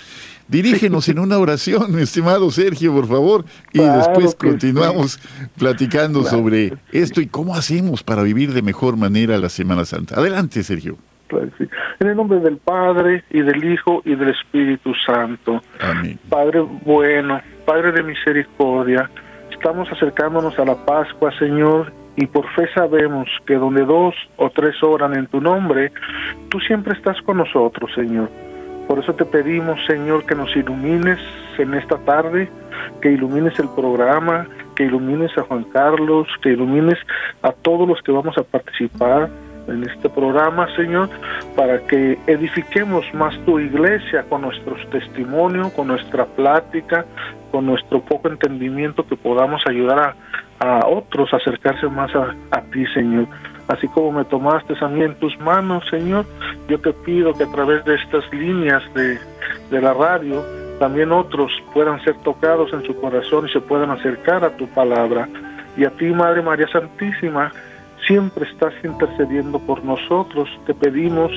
Dirígenos 0.48 1.08
en 1.08 1.20
una 1.20 1.38
oración, 1.38 1.96
estimado 2.00 2.50
Sergio, 2.50 2.92
por 2.92 3.06
favor, 3.06 3.44
y 3.72 3.78
después 3.78 4.34
continuamos 4.34 5.20
platicando 5.56 6.24
sobre 6.24 6.72
esto 6.90 7.20
y 7.20 7.28
cómo 7.28 7.54
hacemos 7.54 8.02
para 8.02 8.24
vivir 8.24 8.52
de 8.52 8.62
mejor 8.62 8.96
manera 8.96 9.38
la 9.38 9.48
Semana 9.48 9.84
Santa. 9.84 10.16
Adelante, 10.16 10.64
Sergio. 10.64 10.98
En 12.00 12.08
el 12.08 12.16
nombre 12.16 12.40
del 12.40 12.56
Padre 12.56 13.22
y 13.30 13.42
del 13.42 13.72
Hijo 13.72 14.02
y 14.04 14.16
del 14.16 14.30
Espíritu 14.30 14.94
Santo. 15.06 15.62
Amén. 15.78 16.18
Padre 16.28 16.62
bueno, 16.84 17.40
Padre 17.64 17.92
de 17.92 18.02
misericordia, 18.02 19.08
estamos 19.52 19.88
acercándonos 19.92 20.58
a 20.58 20.64
la 20.64 20.84
Pascua, 20.84 21.30
Señor, 21.38 21.92
y 22.18 22.26
por 22.26 22.48
fe 22.48 22.68
sabemos 22.74 23.28
que 23.46 23.54
donde 23.54 23.84
dos 23.84 24.12
o 24.36 24.50
tres 24.50 24.82
oran 24.82 25.14
en 25.14 25.28
tu 25.28 25.40
nombre, 25.40 25.92
tú 26.48 26.58
siempre 26.58 26.94
estás 26.94 27.22
con 27.22 27.36
nosotros, 27.36 27.92
Señor. 27.94 28.28
Por 28.88 28.98
eso 28.98 29.14
te 29.14 29.24
pedimos, 29.24 29.78
Señor, 29.86 30.26
que 30.26 30.34
nos 30.34 30.54
ilumines 30.56 31.20
en 31.58 31.74
esta 31.74 31.96
tarde, 31.98 32.48
que 33.00 33.12
ilumines 33.12 33.56
el 33.60 33.68
programa, 33.68 34.48
que 34.74 34.84
ilumines 34.84 35.30
a 35.38 35.42
Juan 35.42 35.62
Carlos, 35.72 36.26
que 36.42 36.50
ilumines 36.50 36.98
a 37.42 37.52
todos 37.52 37.86
los 37.86 38.02
que 38.02 38.10
vamos 38.10 38.36
a 38.36 38.42
participar 38.42 39.30
en 39.68 39.84
este 39.84 40.08
programa, 40.08 40.66
Señor, 40.76 41.08
para 41.56 41.78
que 41.86 42.18
edifiquemos 42.26 43.04
más 43.14 43.38
tu 43.44 43.58
iglesia 43.58 44.24
con 44.28 44.42
nuestros 44.42 44.78
testimonios, 44.90 45.72
con 45.72 45.88
nuestra 45.88 46.24
plática, 46.26 47.04
con 47.50 47.66
nuestro 47.66 48.00
poco 48.00 48.28
entendimiento, 48.28 49.06
que 49.06 49.16
podamos 49.16 49.62
ayudar 49.66 50.14
a, 50.60 50.86
otros 50.86 51.32
a 51.32 51.36
acercarse 51.36 51.86
más 51.88 52.10
a, 52.14 52.60
ti, 52.72 52.84
Señor. 52.94 53.26
Así 53.68 53.86
como 53.88 54.12
me 54.12 54.24
tomaste 54.24 54.74
a 54.80 54.88
mí 54.88 55.02
en 55.02 55.14
tus 55.16 55.38
manos, 55.40 55.84
Señor, 55.90 56.24
yo 56.68 56.80
te 56.80 56.92
pido 56.92 57.34
que 57.34 57.44
a 57.44 57.52
través 57.52 57.84
de 57.84 57.94
estas 57.94 58.24
líneas 58.32 58.82
de 58.94 59.80
la 59.80 59.92
radio, 59.92 60.42
también 60.78 61.10
otros 61.10 61.50
puedan 61.74 62.02
ser 62.04 62.16
tocados 62.22 62.72
en 62.72 62.84
su 62.84 62.94
corazón 63.00 63.46
y 63.48 63.52
se 63.52 63.60
puedan 63.60 63.90
acercar 63.90 64.44
a 64.44 64.56
tu 64.56 64.66
palabra. 64.68 65.28
Y 65.76 65.84
a 65.84 65.90
ti, 65.90 66.06
Madre 66.06 66.42
María 66.42 66.68
Santísima, 66.68 67.52
siempre 68.08 68.44
estás 68.50 68.72
intercediendo 68.82 69.60
por 69.60 69.84
nosotros. 69.84 70.48
Te 70.66 70.74
pedimos 70.74 71.30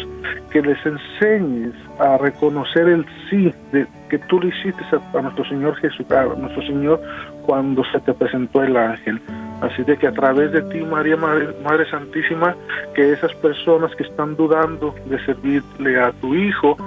que 0.50 0.62
les 0.62 0.80
enseñes 0.86 1.74
a 2.00 2.18
reconocer 2.18 2.88
el 2.88 3.06
sí 3.30 3.54
de, 3.72 3.86
que 4.10 4.18
tú 4.18 4.40
le 4.40 4.48
hiciste 4.48 4.82
a, 4.92 5.22
nuestro 5.22 5.46
Señor 5.46 5.76
Jesús, 5.76 6.10
a 6.10 6.26
nuestro 6.26 6.64
Señor 6.64 7.00
cuando 7.46 7.84
se 7.92 8.00
te 8.00 8.14
presentó 8.14 8.64
el 8.64 8.76
ángel. 8.76 9.22
Así 9.62 9.84
de 9.84 9.96
que 9.98 10.08
a 10.08 10.12
través 10.12 10.52
de 10.54 10.62
ti, 10.64 10.80
María 10.80 11.18
Madre, 11.18 11.50
Madre 11.64 11.88
Santísima, 11.92 12.56
que 12.96 13.12
esas 13.12 13.34
personas 13.36 13.94
que 13.96 14.04
están 14.04 14.36
dudando 14.36 14.96
de 15.06 15.24
servirle 15.26 16.00
a 16.00 16.12
tu 16.14 16.34
Hijo, 16.34 16.78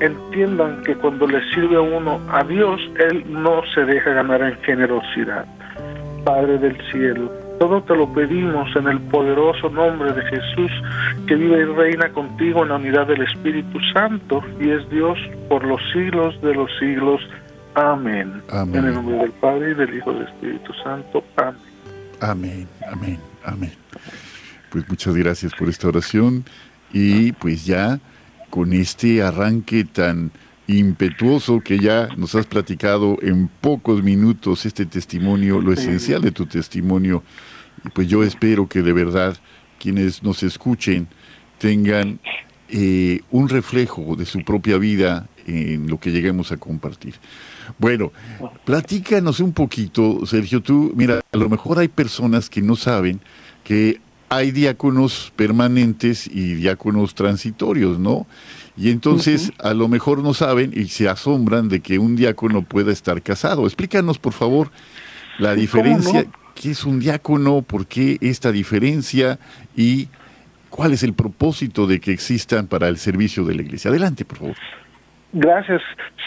entiendan 0.00 0.82
que 0.82 0.94
cuando 0.96 1.26
le 1.26 1.40
sirve 1.54 1.78
uno 1.78 2.20
a 2.30 2.42
Dios, 2.44 2.80
Él 3.10 3.24
no 3.28 3.62
se 3.74 3.84
deja 3.84 4.12
ganar 4.12 4.42
en 4.42 4.56
generosidad. 4.62 5.46
Padre 6.24 6.58
del 6.58 6.76
cielo, 6.90 7.30
todo 7.60 7.82
te 7.82 7.94
lo 7.94 8.10
pedimos 8.10 8.74
en 8.74 8.88
el 8.88 8.98
poderoso 9.02 9.68
nombre 9.68 10.14
de 10.14 10.22
Jesús, 10.22 10.72
que 11.26 11.34
vive 11.34 11.60
y 11.60 11.64
reina 11.66 12.08
contigo 12.10 12.62
en 12.62 12.70
la 12.70 12.76
unidad 12.76 13.06
del 13.06 13.20
Espíritu 13.20 13.78
Santo 13.92 14.42
y 14.58 14.70
es 14.70 14.88
Dios 14.88 15.18
por 15.50 15.62
los 15.64 15.78
siglos 15.92 16.40
de 16.40 16.54
los 16.54 16.70
siglos. 16.80 17.20
Amén. 17.74 18.42
En 18.50 18.74
el 18.76 18.94
nombre 18.94 19.18
del 19.18 19.32
Padre 19.32 19.72
y 19.72 19.74
del 19.74 19.94
Hijo 19.94 20.10
y 20.10 20.14
del 20.14 20.28
Espíritu 20.28 20.72
Santo. 20.82 21.22
Amén. 21.36 21.60
Amén, 22.20 22.68
amén, 22.90 23.18
amén. 23.44 23.72
Pues 24.70 24.88
muchas 24.88 25.14
gracias 25.14 25.52
por 25.52 25.68
esta 25.68 25.88
oración 25.88 26.46
y 26.94 27.32
pues 27.32 27.66
ya 27.66 28.00
con 28.48 28.72
este 28.72 29.22
arranque 29.22 29.84
tan 29.84 30.30
impetuoso 30.78 31.60
que 31.60 31.78
ya 31.78 32.08
nos 32.16 32.34
has 32.34 32.46
platicado 32.46 33.18
en 33.22 33.48
pocos 33.48 34.02
minutos 34.02 34.66
este 34.66 34.86
testimonio, 34.86 35.60
lo 35.60 35.72
esencial 35.72 36.22
de 36.22 36.32
tu 36.32 36.46
testimonio. 36.46 37.22
Y 37.84 37.88
pues 37.90 38.08
yo 38.08 38.22
espero 38.22 38.68
que 38.68 38.82
de 38.82 38.92
verdad 38.92 39.36
quienes 39.78 40.22
nos 40.22 40.42
escuchen 40.42 41.08
tengan 41.58 42.20
eh, 42.68 43.20
un 43.30 43.48
reflejo 43.48 44.14
de 44.16 44.26
su 44.26 44.44
propia 44.44 44.78
vida 44.78 45.28
en 45.46 45.88
lo 45.88 45.98
que 45.98 46.12
lleguemos 46.12 46.52
a 46.52 46.56
compartir. 46.56 47.14
Bueno, 47.78 48.12
platícanos 48.64 49.40
un 49.40 49.52
poquito, 49.52 50.24
Sergio, 50.26 50.62
tú, 50.62 50.92
mira, 50.94 51.20
a 51.32 51.36
lo 51.36 51.48
mejor 51.48 51.78
hay 51.78 51.88
personas 51.88 52.50
que 52.50 52.62
no 52.62 52.76
saben 52.76 53.20
que 53.64 54.00
hay 54.28 54.52
diáconos 54.52 55.32
permanentes 55.34 56.28
y 56.28 56.54
diáconos 56.54 57.14
transitorios, 57.14 57.98
¿no? 57.98 58.26
Y 58.76 58.90
entonces 58.90 59.52
a 59.58 59.74
lo 59.74 59.88
mejor 59.88 60.22
no 60.22 60.34
saben 60.34 60.72
y 60.74 60.86
se 60.86 61.08
asombran 61.08 61.68
de 61.68 61.80
que 61.80 61.98
un 61.98 62.16
diácono 62.16 62.62
pueda 62.62 62.92
estar 62.92 63.20
casado. 63.22 63.66
Explícanos, 63.66 64.18
por 64.18 64.32
favor, 64.32 64.70
la 65.38 65.54
diferencia, 65.54 66.26
qué 66.54 66.70
es 66.70 66.84
un 66.84 67.00
diácono, 67.00 67.62
por 67.62 67.86
qué 67.86 68.18
esta 68.20 68.52
diferencia 68.52 69.38
y 69.76 70.08
cuál 70.70 70.92
es 70.92 71.02
el 71.02 71.12
propósito 71.12 71.86
de 71.86 72.00
que 72.00 72.12
existan 72.12 72.66
para 72.66 72.88
el 72.88 72.96
servicio 72.96 73.44
de 73.44 73.54
la 73.54 73.62
iglesia. 73.62 73.90
Adelante, 73.90 74.24
por 74.24 74.38
favor. 74.38 74.56
Gracias. 75.32 75.80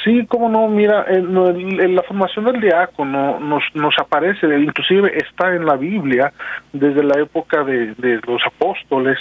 Sí, 0.03 0.25
cómo 0.29 0.47
no, 0.47 0.69
mira, 0.69 1.05
la 1.09 2.03
formación 2.03 2.45
del 2.45 2.61
diácono 2.61 3.37
nos, 3.39 3.99
aparece, 3.99 4.47
inclusive 4.57 5.17
está 5.17 5.53
en 5.53 5.65
la 5.65 5.75
Biblia 5.75 6.31
desde 6.71 7.03
la 7.03 7.19
época 7.19 7.65
de, 7.65 7.93
los 8.25 8.41
apóstoles. 8.45 9.17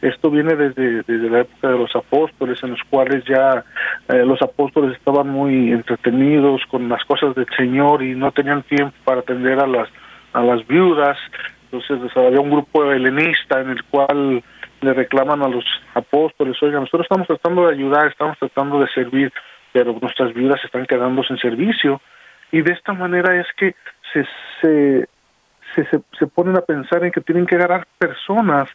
Esto 0.00 0.30
viene 0.30 0.56
desde, 0.56 1.28
la 1.28 1.40
época 1.40 1.68
de 1.68 1.78
los 1.78 1.94
apóstoles, 1.94 2.62
en 2.62 2.70
los 2.70 2.80
cuales 2.88 3.24
ya 3.26 3.62
eh, 4.08 4.24
los 4.24 4.40
apóstoles 4.40 4.96
estaban 4.96 5.28
muy 5.28 5.70
entretenidos 5.70 6.62
con 6.70 6.88
las 6.88 7.04
cosas 7.04 7.34
del 7.34 7.46
Señor 7.58 8.02
y 8.02 8.14
no 8.14 8.32
tenían 8.32 8.62
tiempo 8.62 8.94
para 9.04 9.20
atender 9.20 9.60
a 9.60 9.66
las, 9.66 9.88
a 10.32 10.42
las 10.42 10.66
viudas. 10.66 11.18
Entonces 11.70 12.16
había 12.16 12.40
un 12.40 12.50
grupo 12.50 12.90
helenista 12.90 13.60
en 13.60 13.70
el 13.70 13.84
cual 13.84 14.42
le 14.80 14.92
reclaman 14.92 15.42
a 15.42 15.48
los 15.48 15.64
apóstoles, 15.94 16.60
oigan, 16.62 16.80
nosotros 16.80 17.06
estamos 17.10 17.26
tratando 17.26 17.66
de 17.66 17.74
ayudar, 17.74 18.08
estamos 18.08 18.38
tratando 18.38 18.80
de 18.80 18.88
servir, 18.88 19.32
pero 19.72 19.96
nuestras 20.00 20.32
vidas 20.34 20.60
están 20.64 20.86
quedando 20.86 21.22
sin 21.24 21.38
servicio. 21.38 22.00
Y 22.52 22.62
de 22.62 22.72
esta 22.72 22.92
manera 22.92 23.40
es 23.40 23.46
que 23.56 23.74
se, 24.12 24.24
se, 24.60 25.08
se, 25.74 26.00
se, 26.18 26.26
ponen 26.28 26.56
a 26.56 26.60
pensar 26.60 27.04
en 27.04 27.10
que 27.10 27.20
tienen 27.20 27.46
que 27.46 27.56
agarrar 27.56 27.86
personas 27.98 28.68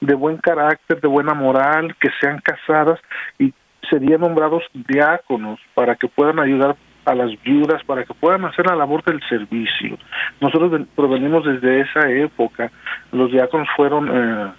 de 0.00 0.14
buen 0.14 0.38
carácter, 0.38 1.00
de 1.00 1.08
buena 1.08 1.34
moral, 1.34 1.94
que 2.00 2.08
sean 2.20 2.40
casadas 2.40 2.98
y 3.38 3.52
serían 3.90 4.20
nombrados 4.20 4.64
diáconos 4.72 5.60
para 5.74 5.94
que 5.96 6.08
puedan 6.08 6.38
ayudar 6.38 6.76
a 7.04 7.14
las 7.14 7.30
viudas, 7.42 7.82
para 7.84 8.04
que 8.04 8.14
puedan 8.14 8.44
hacer 8.44 8.66
la 8.66 8.76
labor 8.76 9.02
del 9.04 9.20
servicio. 9.28 9.98
Nosotros 10.40 10.86
provenimos 10.94 11.44
desde 11.44 11.80
esa 11.80 12.08
época. 12.10 12.70
Los 13.12 13.30
diáconos 13.30 13.68
fueron... 13.76 14.08
Eh, 14.08 14.52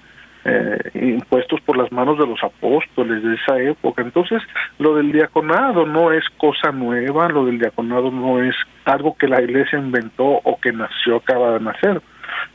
eh, 0.46 0.92
impuestos 0.94 1.60
por 1.62 1.78
las 1.78 1.92
manos 1.92 2.18
de 2.18 2.26
los 2.26 2.42
apóstoles 2.44 3.24
de 3.24 3.36
esa 3.36 3.60
época. 3.60 4.02
Entonces, 4.02 4.42
lo 4.78 4.96
del 4.96 5.12
diaconado 5.12 5.86
no 5.86 6.12
es 6.12 6.24
cosa 6.38 6.72
nueva, 6.72 7.28
lo 7.30 7.46
del 7.46 7.60
diaconado 7.60 8.10
no 8.12 8.42
es 8.42 8.56
algo 8.86 9.16
que 9.18 9.28
la 9.28 9.42
iglesia 9.42 9.80
inventó 9.80 10.24
o 10.26 10.60
que 10.62 10.72
nació, 10.72 11.18
acaba 11.18 11.54
de 11.54 11.60
nacer. 11.60 12.02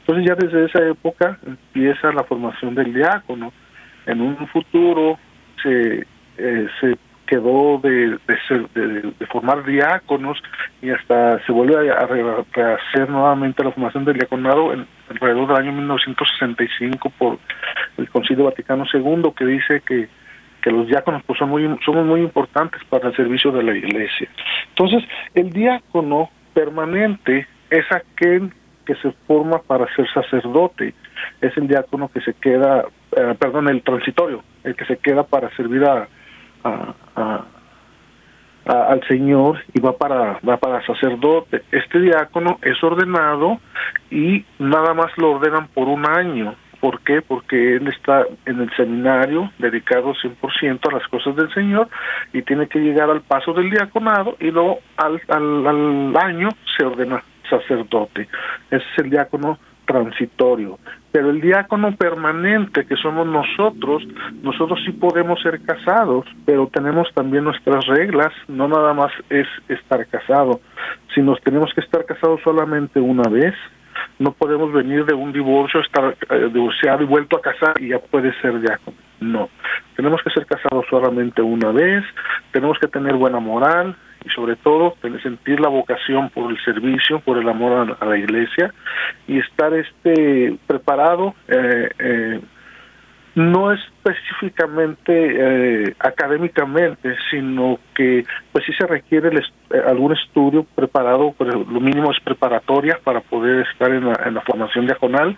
Entonces, 0.00 0.26
ya 0.26 0.34
desde 0.34 0.66
esa 0.66 0.86
época 0.88 1.38
empieza 1.46 2.12
la 2.12 2.24
formación 2.24 2.74
del 2.74 2.92
diácono. 2.94 3.52
En 4.06 4.20
un 4.20 4.46
futuro 4.48 5.18
se, 5.62 6.06
eh, 6.38 6.66
se 6.80 6.96
quedó 7.26 7.78
de, 7.78 8.18
de, 8.74 9.26
formar 9.26 9.64
diáconos 9.64 10.42
y 10.82 10.90
hasta 10.90 11.44
se 11.44 11.52
vuelve 11.52 11.90
a, 11.90 12.06
rehacer 12.06 13.08
nuevamente 13.08 13.64
la 13.64 13.72
formación 13.72 14.04
del 14.04 14.18
diaconado 14.18 14.72
en, 14.72 14.86
alrededor 15.10 15.48
del 15.48 15.56
año 15.56 15.72
1965 15.72 17.12
por 17.18 17.38
el 17.96 18.08
Concilio 18.10 18.44
Vaticano 18.44 18.84
II 18.92 19.32
que 19.36 19.46
dice 19.46 19.82
que, 19.86 20.08
que 20.62 20.70
los 20.70 20.86
diáconos 20.86 21.22
pues 21.26 21.38
son 21.38 21.50
muy 21.50 21.64
somos 21.84 22.06
muy 22.06 22.20
importantes 22.20 22.82
para 22.88 23.08
el 23.08 23.16
servicio 23.16 23.50
de 23.52 23.62
la 23.62 23.74
iglesia. 23.74 24.28
Entonces, 24.70 25.04
el 25.34 25.50
diácono 25.50 26.30
permanente 26.52 27.46
es 27.70 27.84
aquel 27.90 28.52
que 28.84 28.94
se 28.96 29.12
forma 29.26 29.62
para 29.62 29.92
ser 29.94 30.06
sacerdote, 30.12 30.94
es 31.40 31.56
el 31.56 31.68
diácono 31.68 32.08
que 32.08 32.20
se 32.20 32.34
queda, 32.34 32.84
eh, 33.16 33.34
perdón, 33.38 33.68
el 33.68 33.82
transitorio, 33.82 34.42
el 34.62 34.76
que 34.76 34.84
se 34.84 34.98
queda 34.98 35.22
para 35.22 35.54
servir 35.56 35.84
a, 35.84 36.06
a, 36.64 37.44
al 38.66 39.06
Señor 39.06 39.62
y 39.74 39.80
va 39.80 39.96
para, 39.96 40.38
va 40.46 40.56
para 40.56 40.84
sacerdote. 40.86 41.62
Este 41.70 42.00
diácono 42.00 42.58
es 42.62 42.82
ordenado 42.82 43.58
y 44.10 44.44
nada 44.58 44.94
más 44.94 45.16
lo 45.18 45.32
ordenan 45.32 45.68
por 45.68 45.88
un 45.88 46.06
año. 46.06 46.54
¿Por 46.80 47.00
qué? 47.00 47.22
Porque 47.22 47.76
él 47.76 47.88
está 47.88 48.26
en 48.44 48.60
el 48.60 48.70
seminario 48.76 49.50
dedicado 49.58 50.14
100% 50.14 50.90
a 50.90 50.94
las 50.94 51.08
cosas 51.08 51.34
del 51.36 51.52
Señor 51.54 51.88
y 52.32 52.42
tiene 52.42 52.66
que 52.66 52.78
llegar 52.78 53.08
al 53.10 53.22
paso 53.22 53.52
del 53.54 53.70
diaconado 53.70 54.36
y 54.38 54.50
luego 54.50 54.80
al, 54.96 55.20
al, 55.28 55.66
al 55.66 56.16
año 56.16 56.48
se 56.76 56.84
ordena 56.84 57.22
sacerdote. 57.48 58.28
Ese 58.70 58.84
es 58.84 58.98
el 58.98 59.10
diácono 59.10 59.58
transitorio. 59.94 60.78
Pero 61.12 61.30
el 61.30 61.40
diácono 61.40 61.94
permanente 61.96 62.84
que 62.86 62.96
somos 62.96 63.26
nosotros, 63.26 64.02
nosotros 64.42 64.80
sí 64.84 64.92
podemos 64.92 65.40
ser 65.42 65.60
casados, 65.62 66.26
pero 66.44 66.66
tenemos 66.66 67.08
también 67.14 67.44
nuestras 67.44 67.86
reglas, 67.86 68.32
no 68.48 68.66
nada 68.66 68.92
más 68.94 69.12
es 69.30 69.46
estar 69.68 70.04
casado, 70.06 70.60
sino 71.14 71.36
tenemos 71.36 71.72
que 71.72 71.82
estar 71.82 72.04
casados 72.04 72.40
solamente 72.42 72.98
una 73.00 73.28
vez, 73.28 73.54
No 74.18 74.32
podemos 74.32 74.72
venir 74.72 75.04
de 75.06 75.14
un 75.14 75.32
divorcio, 75.32 75.80
estar 75.80 76.16
eh, 76.30 76.50
divorciado 76.52 77.02
y 77.02 77.06
vuelto 77.06 77.36
a 77.36 77.40
casar 77.40 77.74
y 77.80 77.88
ya 77.88 77.98
puede 77.98 78.32
ser 78.40 78.60
diácono. 78.60 78.96
No. 79.20 79.48
Tenemos 79.96 80.20
que 80.22 80.30
ser 80.30 80.46
casados 80.46 80.84
solamente 80.90 81.42
una 81.42 81.70
vez, 81.72 82.04
tenemos 82.52 82.78
que 82.78 82.88
tener 82.88 83.14
buena 83.14 83.40
moral 83.40 83.96
y 84.24 84.30
sobre 84.30 84.56
todo 84.56 84.94
sentir 85.22 85.60
la 85.60 85.68
vocación 85.68 86.30
por 86.30 86.50
el 86.50 86.62
servicio, 86.64 87.20
por 87.20 87.38
el 87.38 87.48
amor 87.48 87.96
a, 88.00 88.04
la 88.04 88.16
iglesia 88.16 88.72
y 89.26 89.38
estar 89.38 89.72
este 89.74 90.56
preparado 90.66 91.34
eh, 91.48 91.90
eh, 91.98 92.40
no 93.34 93.72
específicamente 93.72 95.12
eh, 95.12 95.94
académicamente, 95.98 97.16
sino 97.30 97.78
que 97.94 98.24
pues 98.52 98.64
sí 98.64 98.72
se 98.78 98.86
requiere 98.86 99.36
eh, 99.36 99.82
algún 99.86 100.12
estudio 100.12 100.64
preparado, 100.74 101.34
pero 101.36 101.64
lo 101.64 101.80
mínimo 101.80 102.12
es 102.12 102.20
preparatoria 102.22 102.98
para 103.02 103.20
poder 103.20 103.66
estar 103.66 103.90
en 103.90 104.06
la, 104.06 104.20
en 104.24 104.34
la 104.34 104.40
formación 104.42 104.86
diaconal. 104.86 105.36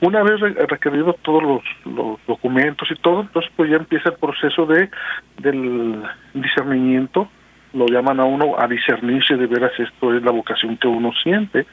Una 0.00 0.22
vez 0.22 0.40
requerido 0.40 1.14
todos 1.22 1.42
los, 1.42 1.62
los, 1.94 2.18
documentos 2.26 2.88
y 2.90 2.94
todo, 3.00 3.20
entonces 3.20 3.52
pues 3.54 3.70
ya 3.70 3.76
empieza 3.76 4.10
el 4.10 4.16
proceso 4.16 4.64
de 4.66 4.88
del 5.38 6.02
discernimiento 6.32 7.28
lo 7.76 7.86
llaman 7.86 8.20
a 8.20 8.24
uno 8.24 8.56
a 8.58 8.66
discernirse 8.66 9.36
de 9.36 9.46
veras 9.46 9.72
esto 9.78 10.14
es 10.14 10.22
la 10.22 10.32
vocación 10.32 10.76
que 10.76 10.88
uno 10.88 11.12
siente. 11.22 11.66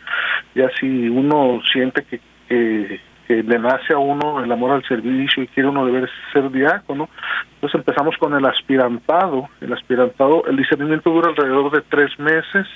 Ya 0.54 0.70
si 0.80 1.10
uno 1.10 1.62
siente 1.72 2.04
que, 2.04 2.20
que 2.48 3.00
que 3.28 3.42
le 3.42 3.60
nace 3.60 3.94
a 3.94 3.98
uno 3.98 4.44
el 4.44 4.52
amor 4.52 4.72
al 4.72 4.84
servicio 4.86 5.44
y 5.44 5.48
quiere 5.48 5.70
uno 5.70 5.86
deber 5.86 6.10
ser 6.32 6.52
diácono. 6.52 7.10
Entonces 7.56 7.80
empezamos 7.80 8.18
con 8.18 8.34
el 8.34 8.46
aspirantado. 8.46 9.50
El 9.62 9.74
aspirantado, 9.74 10.46
el 10.48 10.58
discernimiento 10.58 11.10
dura 11.10 11.30
alrededor 11.30 11.72
de 11.72 11.82
tres 11.90 12.18
meses 12.20 12.68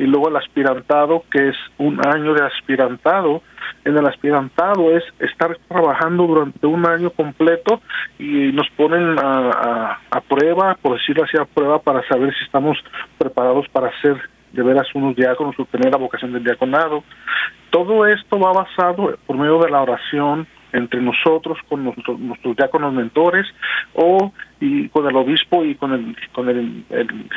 y 0.00 0.06
luego 0.06 0.30
el 0.30 0.36
aspirantado, 0.36 1.24
que 1.30 1.50
es 1.50 1.56
un 1.76 2.00
año 2.04 2.32
de 2.32 2.42
aspirantado. 2.42 3.42
En 3.84 3.98
el 3.98 4.06
aspirantado 4.06 4.96
es 4.96 5.04
estar 5.18 5.58
trabajando 5.68 6.26
durante 6.26 6.66
un 6.66 6.86
año 6.86 7.10
completo 7.10 7.82
y 8.18 8.50
nos 8.52 8.66
ponen 8.70 9.18
a, 9.18 9.98
a 10.10 10.20
prueba, 10.22 10.74
por 10.80 10.98
decirlo 10.98 11.24
así, 11.24 11.36
a 11.36 11.44
prueba 11.44 11.80
para 11.80 12.02
saber 12.08 12.34
si 12.34 12.44
estamos 12.44 12.78
preparados 13.18 13.68
para 13.68 13.92
ser 14.00 14.16
de 14.52 14.62
veras 14.62 14.86
unos 14.94 15.14
diáconos 15.14 15.54
o 15.58 15.66
tener 15.66 15.92
la 15.92 15.98
vocación 15.98 16.32
del 16.32 16.44
diaconado. 16.44 17.04
Todo 17.68 18.06
esto 18.06 18.38
va 18.38 18.52
basado 18.54 19.18
por 19.26 19.36
medio 19.36 19.58
de 19.58 19.70
la 19.70 19.82
oración 19.82 20.46
entre 20.72 21.00
nosotros, 21.00 21.58
con 21.68 21.84
nuestros, 21.84 22.18
nuestros 22.18 22.56
diáconos 22.56 22.92
mentores, 22.92 23.46
o 23.94 24.32
y 24.60 24.88
con 24.88 25.06
el 25.08 25.16
obispo 25.16 25.64
y 25.64 25.74
con 25.74 25.92
el 25.92 26.16
con 26.32 26.48
el, 26.48 26.84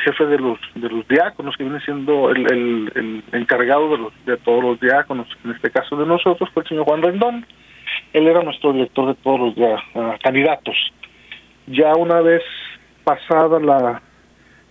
jefe 0.04 0.26
de 0.26 0.38
los 0.38 0.58
de 0.74 0.88
los 0.88 1.06
diáconos 1.08 1.56
que 1.56 1.64
viene 1.64 1.80
siendo 1.80 2.30
el, 2.30 3.22
encargado 3.32 3.90
de 3.90 3.98
los 3.98 4.24
de 4.26 4.36
todos 4.38 4.62
los 4.62 4.80
diáconos 4.80 5.26
en 5.44 5.52
este 5.52 5.70
caso 5.70 5.96
de 5.96 6.06
nosotros 6.06 6.50
fue 6.52 6.62
el 6.62 6.68
señor 6.68 6.84
Juan 6.84 7.02
Rendón. 7.02 7.46
Él 8.12 8.26
era 8.26 8.42
nuestro 8.42 8.72
director 8.72 9.08
de 9.08 9.14
todos 9.22 9.40
los 9.40 9.56
uh, 9.56 10.12
candidatos. 10.22 10.76
Ya 11.66 11.92
una 11.94 12.20
vez 12.20 12.42
pasada 13.04 13.58
la 13.60 14.02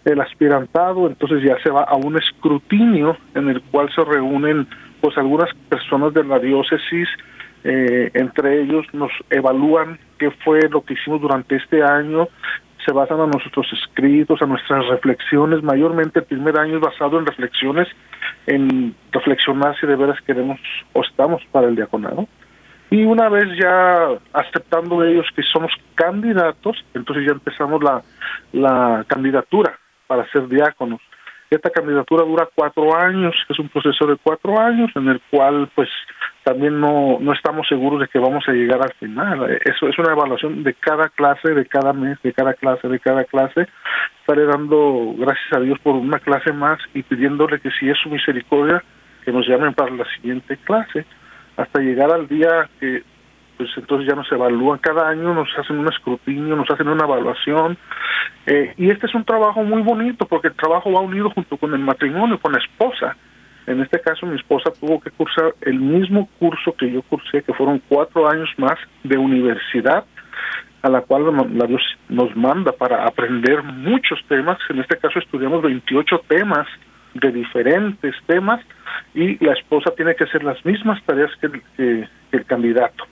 el 0.06 0.20
aspirantado, 0.20 1.08
entonces 1.08 1.42
ya 1.44 1.58
se 1.64 1.70
va 1.70 1.84
a 1.84 1.96
un 1.96 2.18
escrutinio 2.18 3.18
en 3.36 3.50
el 3.50 3.62
cual 3.62 3.90
se 3.96 4.04
reúnen 4.04 4.68
pues 5.02 5.18
algunas 5.18 5.50
personas 5.70 6.14
de 6.14 6.24
la 6.24 6.40
diócesis, 6.40 7.08
eh, 7.64 8.12
entre 8.14 8.62
ellos 8.62 8.86
nos 8.94 9.12
evalúan 9.30 10.00
qué 10.18 10.32
fue 10.44 10.68
lo 10.70 10.82
que 10.82 10.94
hicimos 10.94 11.22
durante 11.22 11.56
este 11.56 11.84
año, 11.84 12.28
se 12.86 12.92
basan 12.92 13.22
a 13.22 13.28
nuestros 13.28 13.68
escritos, 13.72 14.42
a 14.42 14.46
nuestras 14.46 14.86
reflexiones, 14.88 15.64
mayormente 15.64 16.20
el 16.20 16.26
primer 16.26 16.58
año 16.58 16.76
es 16.76 16.82
basado 16.82 17.18
en 17.18 17.26
reflexiones, 17.26 17.88
en 18.48 18.96
reflexionar 19.12 19.80
si 19.80 19.88
de 19.88 19.96
veras 19.96 20.20
queremos 20.22 20.60
o 20.92 21.02
estamos 21.02 21.42
para 21.52 21.68
el 21.68 21.76
diaconado. 21.76 22.28
Y 22.90 23.06
una 23.06 23.30
vez 23.30 23.46
ya 23.60 24.10
aceptando 24.34 25.04
ellos 25.04 25.26
que 25.36 25.42
somos 25.44 25.72
candidatos, 25.96 26.84
entonces 26.94 27.26
ya 27.26 27.32
empezamos 27.32 27.82
la, 27.82 28.04
la 28.52 29.06
candidatura 29.08 29.80
para 30.06 30.30
ser 30.32 30.48
diáconos. 30.48 31.02
Esta 31.54 31.70
candidatura 31.70 32.24
dura 32.24 32.50
cuatro 32.56 32.96
años, 32.98 33.36
es 33.48 33.60
un 33.60 33.70
proceso 33.70 34.08
de 34.08 34.16
cuatro 34.16 34.60
años 34.60 34.90
en 34.96 35.08
el 35.08 35.22
cual 35.30 35.70
pues 35.76 35.88
también 36.44 36.80
no, 36.80 37.20
no 37.20 37.32
estamos 37.32 37.68
seguros 37.68 38.00
de 38.00 38.08
que 38.08 38.18
vamos 38.18 38.44
a 38.48 38.54
llegar 38.54 38.82
al 38.82 38.92
final. 38.94 39.60
Eso 39.64 39.88
es 39.88 40.00
una 40.00 40.14
evaluación 40.14 40.64
de 40.64 40.74
cada 40.74 41.10
clase, 41.10 41.54
de 41.54 41.68
cada 41.68 41.94
mes, 41.94 42.18
de 42.24 42.34
cada 42.34 42.56
clase, 42.56 42.88
de 42.88 43.00
cada 43.00 43.24
clase. 43.26 43.68
Estaré 44.22 44.46
dando 44.46 45.14
gracias 45.16 45.54
a 45.54 45.60
Dios 45.60 45.78
por 45.84 45.96
una 45.96 46.18
clase 46.18 46.52
más 46.52 46.80
y 46.96 47.04
pidiéndole 47.04 47.60
que 47.60 47.70
si 47.70 47.88
es 47.88 48.00
su 48.02 48.10
misericordia, 48.10 48.84
que 49.24 49.32
nos 49.32 49.48
llamen 49.48 49.76
para 49.76 49.92
la 49.92 50.06
siguiente 50.16 50.58
clase, 50.58 51.06
hasta 51.56 51.82
llegar 51.82 52.12
al 52.12 52.28
día 52.28 52.68
que 52.80 53.04
pues 53.58 53.70
entonces 53.78 54.08
ya 54.08 54.16
nos 54.16 54.32
evalúan 54.32 54.80
cada 54.80 55.10
año, 55.10 55.34
nos 55.34 55.48
hacen 55.58 55.78
un 55.78 55.88
escrutinio, 55.88 56.56
nos 56.56 56.70
hacen 56.70 56.88
una 56.88 57.06
evaluación. 57.06 57.78
Eh, 58.46 58.74
y 58.78 58.90
este 58.90 59.08
es 59.08 59.16
un 59.16 59.24
trabajo 59.24 59.64
muy 59.64 59.82
bonito 59.82 60.26
porque 60.26 60.48
el 60.48 60.56
trabajo 60.56 60.92
va 60.92 61.02
unido 61.02 61.30
junto 61.30 61.58
con 61.58 61.74
el 61.74 61.80
matrimonio, 61.80 62.40
con 62.40 62.54
la 62.54 62.60
esposa. 62.60 63.16
En 63.66 63.82
este 63.82 64.02
caso 64.02 64.26
mi 64.26 64.36
esposa 64.36 64.72
tuvo 64.80 65.00
que 65.00 65.12
cursar 65.12 65.54
el 65.62 65.80
mismo 65.80 66.28
curso 66.40 66.74
que 66.74 66.92
yo 66.92 67.02
cursé, 67.04 67.44
que 67.44 67.54
fueron 67.54 67.82
cuatro 67.88 68.28
años 68.28 68.50
más 68.58 68.78
de 69.04 69.18
universidad, 69.18 70.04
a 70.82 70.90
la 70.90 71.02
cual 71.02 71.26
la 71.54 71.66
Dios 71.66 71.82
nos 72.10 72.36
manda 72.36 72.74
para 72.74 73.06
aprender 73.06 73.64
muchos 73.64 74.20
temas. 74.28 74.58
En 74.70 74.80
este 74.80 74.98
caso 74.98 75.20
estudiamos 75.20 75.62
28 75.62 76.24
temas 76.28 76.68
de 77.14 77.32
diferentes 77.32 78.16
temas 78.26 78.60
y 79.14 79.44
la 79.44 79.54
esposa 79.54 79.92
tiene 79.96 80.16
que 80.16 80.26
hacer 80.26 80.44
las 80.44 80.64
mismas 80.66 81.02
tareas 81.06 81.32
que 81.40 82.08
el 82.32 82.46
candidato 82.46 83.06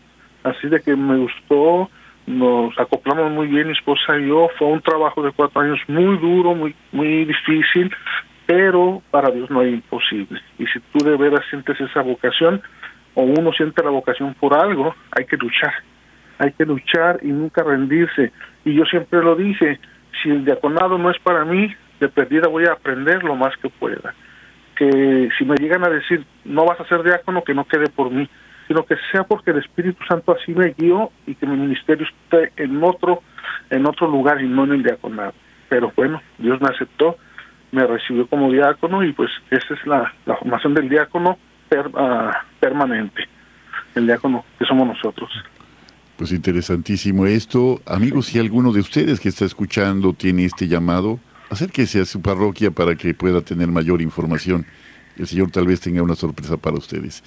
así 0.43 0.67
de 0.67 0.81
que 0.81 0.95
me 0.95 1.17
gustó, 1.17 1.89
nos 2.27 2.77
acoplamos 2.79 3.31
muy 3.31 3.47
bien 3.47 3.67
mi 3.67 3.73
esposa 3.73 4.17
y 4.17 4.27
yo, 4.27 4.49
fue 4.57 4.67
un 4.67 4.81
trabajo 4.81 5.23
de 5.23 5.31
cuatro 5.31 5.61
años 5.61 5.79
muy 5.87 6.17
duro, 6.17 6.55
muy, 6.55 6.75
muy 6.91 7.25
difícil, 7.25 7.93
pero 8.45 9.01
para 9.11 9.31
Dios 9.31 9.49
no 9.49 9.61
hay 9.61 9.73
imposible. 9.73 10.39
Y 10.59 10.65
si 10.67 10.79
tú 10.91 11.03
de 11.03 11.17
veras 11.17 11.45
sientes 11.49 11.79
esa 11.79 12.01
vocación, 12.01 12.61
o 13.13 13.23
uno 13.23 13.51
siente 13.51 13.83
la 13.83 13.89
vocación 13.89 14.33
por 14.35 14.53
algo, 14.53 14.95
hay 15.11 15.25
que 15.25 15.37
luchar, 15.37 15.73
hay 16.37 16.51
que 16.53 16.65
luchar 16.65 17.19
y 17.21 17.27
nunca 17.27 17.63
rendirse. 17.63 18.31
Y 18.63 18.73
yo 18.73 18.85
siempre 18.85 19.21
lo 19.21 19.35
dije, 19.35 19.79
si 20.21 20.29
el 20.29 20.45
diaconado 20.45 20.97
no 20.97 21.11
es 21.11 21.19
para 21.19 21.43
mí, 21.43 21.73
de 21.99 22.09
perdida 22.09 22.47
voy 22.47 22.65
a 22.65 22.73
aprender 22.73 23.23
lo 23.23 23.35
más 23.35 23.55
que 23.57 23.69
pueda. 23.69 24.13
Que 24.75 25.29
si 25.37 25.45
me 25.45 25.55
llegan 25.55 25.83
a 25.83 25.89
decir, 25.89 26.25
no 26.45 26.65
vas 26.65 26.79
a 26.79 26.87
ser 26.87 27.03
diácono, 27.03 27.43
que 27.43 27.53
no 27.53 27.65
quede 27.65 27.89
por 27.89 28.09
mí 28.09 28.27
sino 28.71 28.85
que 28.85 28.95
sea 29.11 29.25
porque 29.25 29.51
el 29.51 29.57
Espíritu 29.57 30.01
Santo 30.07 30.31
así 30.31 30.53
me 30.53 30.69
guió 30.69 31.11
y 31.27 31.35
que 31.35 31.45
mi 31.45 31.57
ministerio 31.57 32.07
esté 32.07 32.53
en 32.55 32.81
otro, 32.81 33.21
en 33.69 33.85
otro 33.85 34.07
lugar 34.07 34.41
y 34.41 34.47
no 34.47 34.63
en 34.63 34.71
el 34.71 34.83
diaconado. 34.83 35.33
Pero 35.67 35.91
bueno, 35.93 36.21
Dios 36.37 36.61
me 36.61 36.69
aceptó, 36.69 37.17
me 37.73 37.85
recibió 37.85 38.27
como 38.27 38.49
diácono 38.49 39.03
y 39.03 39.11
pues 39.11 39.29
esa 39.49 39.73
es 39.73 39.85
la, 39.85 40.13
formación 40.39 40.73
del 40.73 40.87
diácono 40.87 41.37
ah, 41.95 42.31
permanente, 42.61 43.27
el 43.93 44.05
diácono 44.05 44.45
que 44.57 44.63
somos 44.63 44.87
nosotros. 44.87 45.29
Pues 46.15 46.31
interesantísimo 46.31 47.25
esto. 47.25 47.81
Amigos, 47.85 48.27
si 48.27 48.39
alguno 48.39 48.71
de 48.71 48.79
ustedes 48.79 49.19
que 49.19 49.27
está 49.27 49.43
escuchando 49.43 50.13
tiene 50.13 50.45
este 50.45 50.69
llamado, 50.69 51.19
acérquese 51.49 51.99
a 51.99 52.05
su 52.05 52.21
parroquia 52.21 52.71
para 52.71 52.95
que 52.95 53.13
pueda 53.13 53.41
tener 53.41 53.67
mayor 53.67 54.01
información. 54.01 54.65
El 55.21 55.27
Señor 55.27 55.51
tal 55.51 55.67
vez 55.67 55.79
tenga 55.79 56.01
una 56.01 56.15
sorpresa 56.15 56.57
para 56.57 56.77
ustedes. 56.77 57.23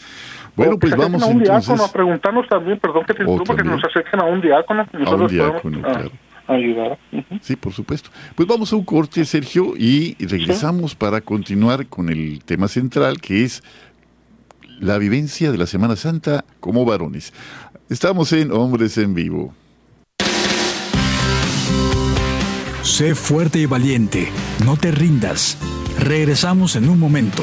Bueno, 0.57 0.79
pues 0.79 0.97
vamos 0.97 1.23
a 1.23 1.27
un 1.27 1.39
diácono 1.43 1.85
a 1.85 1.93
preguntarnos 1.93 2.49
también, 2.49 2.79
perdón 2.81 3.05
que 3.07 3.15
te 3.15 3.23
interrumpa, 3.23 3.57
que 3.57 3.63
nos 3.63 3.85
acerquen 3.85 4.21
a 4.21 4.25
un 4.25 4.41
diácono. 4.41 4.85
A 5.07 5.15
un 5.15 5.27
diácono, 5.29 5.81
claro. 5.81 6.11
ayudar. 6.49 6.99
Sí, 7.41 7.55
por 7.55 7.73
supuesto. 7.73 8.11
Pues 8.35 8.49
vamos 8.49 8.73
a 8.73 8.77
un 8.77 8.85
corte, 8.85 9.25
Sergio, 9.25 9.75
y 9.77 10.17
regresamos 10.19 10.97
para 10.97 11.21
continuar 11.21 11.87
con 11.87 12.09
el 12.09 12.43
tema 12.45 12.67
central, 12.67 13.21
que 13.21 13.45
es 13.45 13.63
la 14.81 14.99
vivencia 14.99 15.53
de 15.53 15.59
la 15.59 15.67
Semana 15.67 15.95
Santa 15.95 16.45
como 16.59 16.85
varones. 16.85 17.33
Estamos 17.89 18.33
en 18.33 18.51
Hombres 18.51 18.99
en 18.99 19.15
Vivo. 19.15 19.55
Sé 22.83 23.15
fuerte 23.15 23.61
y 23.61 23.67
valiente, 23.67 24.29
no 24.65 24.77
te 24.77 24.91
rindas. 24.91 25.59
Regresamos 25.99 26.77
en 26.77 26.89
un 26.89 26.99
momento. 26.99 27.43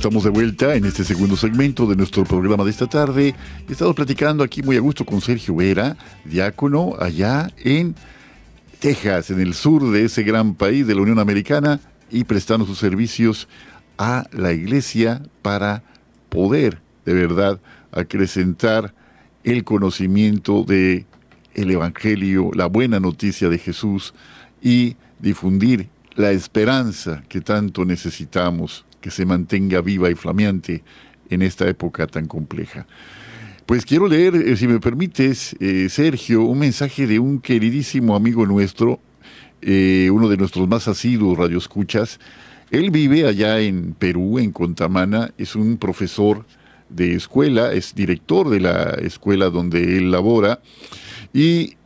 Estamos 0.00 0.24
de 0.24 0.30
vuelta 0.30 0.74
en 0.76 0.86
este 0.86 1.04
segundo 1.04 1.36
segmento 1.36 1.86
de 1.86 1.94
nuestro 1.94 2.24
programa 2.24 2.64
de 2.64 2.70
esta 2.70 2.86
tarde. 2.86 3.34
Estamos 3.68 3.94
platicando 3.94 4.42
aquí 4.42 4.62
muy 4.62 4.78
a 4.78 4.80
gusto 4.80 5.04
con 5.04 5.20
Sergio 5.20 5.56
Vera, 5.56 5.94
diácono 6.24 6.94
allá 6.98 7.50
en 7.58 7.94
Texas, 8.78 9.30
en 9.30 9.40
el 9.40 9.52
sur 9.52 9.90
de 9.90 10.06
ese 10.06 10.22
gran 10.22 10.54
país 10.54 10.86
de 10.86 10.94
la 10.94 11.02
Unión 11.02 11.18
Americana 11.18 11.80
y 12.10 12.24
prestando 12.24 12.64
sus 12.64 12.78
servicios 12.78 13.46
a 13.98 14.24
la 14.32 14.54
iglesia 14.54 15.20
para 15.42 15.82
poder 16.30 16.80
de 17.04 17.12
verdad 17.12 17.60
acrecentar 17.92 18.94
el 19.44 19.64
conocimiento 19.64 20.64
de 20.64 21.04
el 21.52 21.70
evangelio, 21.70 22.52
la 22.54 22.68
buena 22.68 23.00
noticia 23.00 23.50
de 23.50 23.58
Jesús 23.58 24.14
y 24.62 24.96
difundir 25.18 25.90
la 26.14 26.30
esperanza 26.30 27.22
que 27.28 27.42
tanto 27.42 27.84
necesitamos 27.84 28.86
que 29.00 29.10
se 29.10 29.26
mantenga 29.26 29.80
viva 29.80 30.10
y 30.10 30.14
flameante 30.14 30.82
en 31.30 31.42
esta 31.42 31.68
época 31.68 32.06
tan 32.06 32.26
compleja. 32.26 32.86
Pues 33.70 33.86
quiero 33.86 34.08
leer, 34.08 34.34
eh, 34.34 34.56
si 34.56 34.66
me 34.66 34.80
permites, 34.80 35.54
eh, 35.60 35.86
Sergio, 35.88 36.42
un 36.42 36.58
mensaje 36.58 37.06
de 37.06 37.20
un 37.20 37.40
queridísimo 37.40 38.16
amigo 38.16 38.44
nuestro, 38.44 38.98
eh, 39.62 40.10
uno 40.12 40.28
de 40.28 40.36
nuestros 40.36 40.66
más 40.66 40.88
asiduos 40.88 41.38
radioescuchas. 41.38 42.18
Él 42.72 42.90
vive 42.90 43.28
allá 43.28 43.60
en 43.60 43.94
Perú, 43.94 44.40
en 44.40 44.50
Contamana, 44.50 45.32
es 45.38 45.54
un 45.54 45.76
profesor 45.76 46.46
de 46.88 47.14
escuela, 47.14 47.72
es 47.72 47.94
director 47.94 48.50
de 48.50 48.58
la 48.58 48.96
escuela 49.02 49.50
donde 49.50 49.98
él 49.98 50.10
labora 50.10 50.60
y 51.32 51.76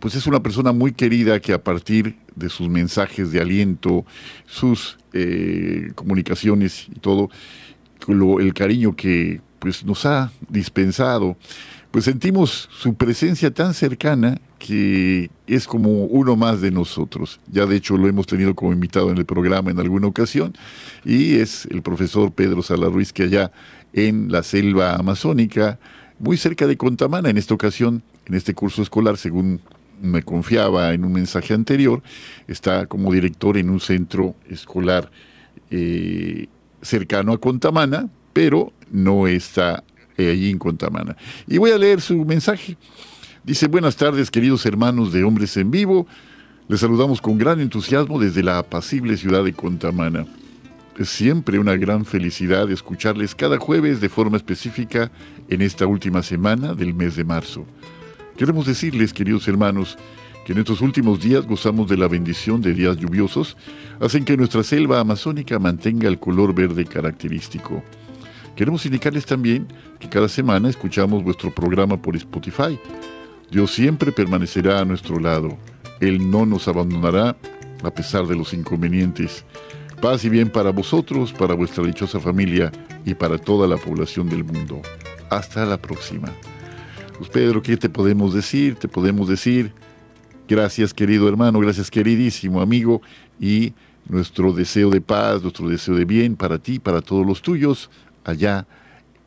pues 0.00 0.16
es 0.16 0.26
una 0.26 0.42
persona 0.42 0.72
muy 0.72 0.90
querida 0.90 1.38
que 1.38 1.52
a 1.52 1.62
partir 1.62 2.16
de 2.38 2.48
sus 2.48 2.68
mensajes 2.68 3.32
de 3.32 3.40
aliento, 3.40 4.04
sus 4.46 4.98
eh, 5.12 5.92
comunicaciones 5.94 6.86
y 6.88 6.98
todo, 7.00 7.30
el 8.40 8.54
cariño 8.54 8.96
que 8.96 9.40
pues 9.58 9.84
nos 9.84 10.06
ha 10.06 10.30
dispensado, 10.48 11.36
pues 11.90 12.04
sentimos 12.04 12.68
su 12.70 12.94
presencia 12.94 13.52
tan 13.52 13.74
cercana 13.74 14.40
que 14.58 15.30
es 15.46 15.66
como 15.66 16.04
uno 16.04 16.36
más 16.36 16.60
de 16.60 16.70
nosotros. 16.70 17.40
Ya 17.50 17.66
de 17.66 17.76
hecho 17.76 17.96
lo 17.96 18.08
hemos 18.08 18.26
tenido 18.26 18.54
como 18.54 18.72
invitado 18.72 19.10
en 19.10 19.18
el 19.18 19.24
programa 19.24 19.70
en 19.70 19.80
alguna 19.80 20.06
ocasión 20.06 20.54
y 21.04 21.36
es 21.36 21.66
el 21.66 21.82
profesor 21.82 22.32
Pedro 22.32 22.62
Ruiz 22.90 23.12
que 23.12 23.24
allá 23.24 23.52
en 23.92 24.30
la 24.30 24.42
selva 24.42 24.94
amazónica, 24.94 25.78
muy 26.18 26.36
cerca 26.36 26.66
de 26.66 26.76
Contamana, 26.76 27.30
en 27.30 27.38
esta 27.38 27.54
ocasión, 27.54 28.02
en 28.26 28.34
este 28.34 28.54
curso 28.54 28.82
escolar, 28.82 29.16
según 29.16 29.60
me 30.00 30.22
confiaba 30.22 30.92
en 30.94 31.04
un 31.04 31.12
mensaje 31.12 31.54
anterior, 31.54 32.02
está 32.46 32.86
como 32.86 33.12
director 33.12 33.56
en 33.56 33.70
un 33.70 33.80
centro 33.80 34.34
escolar 34.48 35.10
eh, 35.70 36.46
cercano 36.82 37.32
a 37.32 37.38
Contamana, 37.38 38.08
pero 38.32 38.72
no 38.90 39.26
está 39.26 39.82
eh, 40.16 40.30
allí 40.30 40.50
en 40.50 40.58
Contamana. 40.58 41.16
Y 41.46 41.58
voy 41.58 41.70
a 41.70 41.78
leer 41.78 42.00
su 42.00 42.24
mensaje. 42.24 42.76
Dice, 43.44 43.68
buenas 43.68 43.96
tardes 43.96 44.30
queridos 44.30 44.66
hermanos 44.66 45.12
de 45.12 45.24
Hombres 45.24 45.56
en 45.56 45.70
Vivo, 45.70 46.06
les 46.68 46.80
saludamos 46.80 47.20
con 47.22 47.38
gran 47.38 47.60
entusiasmo 47.60 48.18
desde 48.18 48.42
la 48.42 48.58
apacible 48.58 49.16
ciudad 49.16 49.42
de 49.42 49.54
Contamana. 49.54 50.26
Es 50.98 51.08
siempre 51.08 51.58
una 51.58 51.76
gran 51.76 52.04
felicidad 52.04 52.70
escucharles 52.70 53.34
cada 53.34 53.58
jueves 53.58 54.00
de 54.00 54.08
forma 54.08 54.36
específica 54.36 55.10
en 55.48 55.62
esta 55.62 55.86
última 55.86 56.22
semana 56.22 56.74
del 56.74 56.92
mes 56.92 57.16
de 57.16 57.24
marzo. 57.24 57.64
Queremos 58.38 58.66
decirles, 58.66 59.12
queridos 59.12 59.48
hermanos, 59.48 59.98
que 60.46 60.52
en 60.52 60.58
estos 60.58 60.80
últimos 60.80 61.18
días 61.18 61.44
gozamos 61.44 61.88
de 61.88 61.96
la 61.96 62.06
bendición 62.06 62.60
de 62.60 62.72
días 62.72 62.96
lluviosos, 62.96 63.56
hacen 63.98 64.24
que 64.24 64.36
nuestra 64.36 64.62
selva 64.62 65.00
amazónica 65.00 65.58
mantenga 65.58 66.06
el 66.06 66.20
color 66.20 66.54
verde 66.54 66.84
característico. 66.84 67.82
Queremos 68.54 68.86
indicarles 68.86 69.26
también 69.26 69.66
que 69.98 70.08
cada 70.08 70.28
semana 70.28 70.68
escuchamos 70.68 71.24
vuestro 71.24 71.52
programa 71.52 72.00
por 72.00 72.14
Spotify. 72.14 72.78
Dios 73.50 73.72
siempre 73.72 74.12
permanecerá 74.12 74.78
a 74.78 74.84
nuestro 74.84 75.18
lado. 75.18 75.58
Él 75.98 76.30
no 76.30 76.46
nos 76.46 76.68
abandonará 76.68 77.36
a 77.82 77.90
pesar 77.90 78.24
de 78.28 78.36
los 78.36 78.54
inconvenientes. 78.54 79.44
Paz 80.00 80.24
y 80.24 80.28
bien 80.28 80.48
para 80.48 80.70
vosotros, 80.70 81.32
para 81.32 81.54
vuestra 81.54 81.82
dichosa 81.82 82.20
familia 82.20 82.70
y 83.04 83.14
para 83.14 83.36
toda 83.36 83.66
la 83.66 83.78
población 83.78 84.28
del 84.28 84.44
mundo. 84.44 84.80
Hasta 85.28 85.66
la 85.66 85.82
próxima. 85.82 86.32
Pues 87.18 87.30
Pedro, 87.30 87.60
¿qué 87.60 87.76
te 87.76 87.88
podemos 87.88 88.32
decir? 88.32 88.76
Te 88.76 88.86
podemos 88.86 89.28
decir, 89.28 89.72
gracias 90.48 90.94
querido 90.94 91.28
hermano, 91.28 91.58
gracias 91.58 91.90
queridísimo 91.90 92.60
amigo, 92.60 93.02
y 93.40 93.72
nuestro 94.08 94.52
deseo 94.52 94.88
de 94.88 95.00
paz, 95.00 95.42
nuestro 95.42 95.68
deseo 95.68 95.96
de 95.96 96.04
bien 96.04 96.36
para 96.36 96.60
ti, 96.60 96.78
para 96.78 97.00
todos 97.00 97.26
los 97.26 97.42
tuyos, 97.42 97.90
allá 98.22 98.68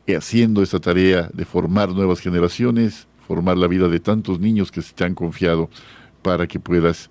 eh, 0.06 0.16
haciendo 0.16 0.62
esta 0.62 0.80
tarea 0.80 1.28
de 1.34 1.44
formar 1.44 1.90
nuevas 1.90 2.20
generaciones, 2.20 3.06
formar 3.28 3.58
la 3.58 3.66
vida 3.66 3.88
de 3.88 4.00
tantos 4.00 4.40
niños 4.40 4.72
que 4.72 4.80
se 4.80 4.94
te 4.94 5.04
han 5.04 5.14
confiado 5.14 5.68
para 6.22 6.46
que 6.46 6.58
puedas 6.58 7.10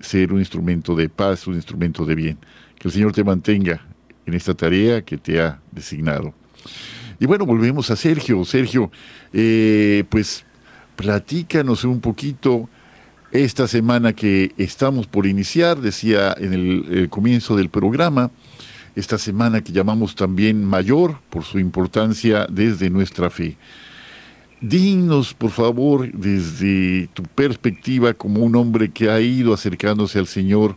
ser 0.00 0.32
un 0.32 0.38
instrumento 0.38 0.96
de 0.96 1.10
paz, 1.10 1.46
un 1.46 1.54
instrumento 1.54 2.06
de 2.06 2.14
bien. 2.14 2.38
Que 2.78 2.88
el 2.88 2.92
Señor 2.92 3.12
te 3.12 3.24
mantenga 3.24 3.86
en 4.24 4.32
esta 4.32 4.54
tarea 4.54 5.02
que 5.02 5.18
te 5.18 5.42
ha 5.42 5.60
designado. 5.70 6.32
Y 7.24 7.26
bueno, 7.26 7.46
volvemos 7.46 7.90
a 7.90 7.96
Sergio. 7.96 8.44
Sergio, 8.44 8.90
eh, 9.32 10.04
pues 10.10 10.44
platícanos 10.94 11.84
un 11.84 12.02
poquito 12.02 12.68
esta 13.32 13.66
semana 13.66 14.12
que 14.12 14.52
estamos 14.58 15.06
por 15.06 15.24
iniciar, 15.24 15.80
decía 15.80 16.36
en 16.38 16.52
el, 16.52 17.08
comienzo 17.08 17.56
del 17.56 17.70
programa, 17.70 18.30
esta 18.94 19.16
semana 19.16 19.64
que 19.64 19.72
llamamos 19.72 20.14
también 20.14 20.66
mayor 20.66 21.18
por 21.30 21.44
su 21.44 21.58
importancia 21.58 22.46
desde 22.50 22.90
nuestra 22.90 23.30
fe. 23.30 23.56
Dinos, 24.60 25.32
por 25.32 25.50
favor, 25.50 26.12
desde 26.12 27.08
tu 27.14 27.22
perspectiva 27.22 28.12
como 28.12 28.40
un 28.40 28.54
hombre 28.54 28.90
que 28.90 29.08
ha 29.08 29.18
ido 29.18 29.54
acercándose 29.54 30.18
al 30.18 30.26
Señor, 30.26 30.76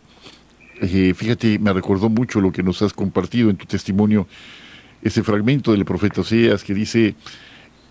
eh, 0.80 1.14
fíjate, 1.14 1.60
me 1.60 1.74
recordó 1.74 2.08
mucho 2.08 2.40
lo 2.40 2.54
que 2.54 2.64
nos 2.64 2.82
has 2.82 2.94
compartido 2.94 3.50
en 3.50 3.58
tu 3.58 3.66
testimonio 3.66 4.28
ese 5.02 5.24
fragmento 5.24 5.72
del 5.72 5.86
profeta 5.86 6.22
Oseas 6.22 6.64
que 6.64 6.74
dice, 6.74 7.16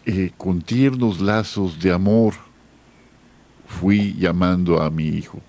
eh, 0.05 0.31
con 0.37 0.63
tiernos 0.63 1.21
lazos 1.21 1.81
de 1.81 1.93
amor 1.93 2.35
fui 3.67 4.15
llamando 4.19 4.81
a 4.81 4.91
mi 4.91 5.09
hijo, 5.09 5.41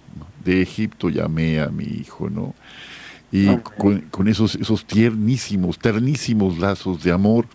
de 0.43 0.62
Egipto 0.62 1.10
llamé 1.10 1.60
a 1.60 1.67
mi 1.67 1.84
hijo, 1.84 2.30
¿no? 2.30 2.56
Y 3.32 3.58
con, 4.10 4.28
esos, 4.28 4.56
esos 4.56 4.86
tiernísimos, 4.86 5.78
ternísimos 5.78 6.58
lazos 6.58 7.04
de 7.04 7.12
amor 7.12 7.46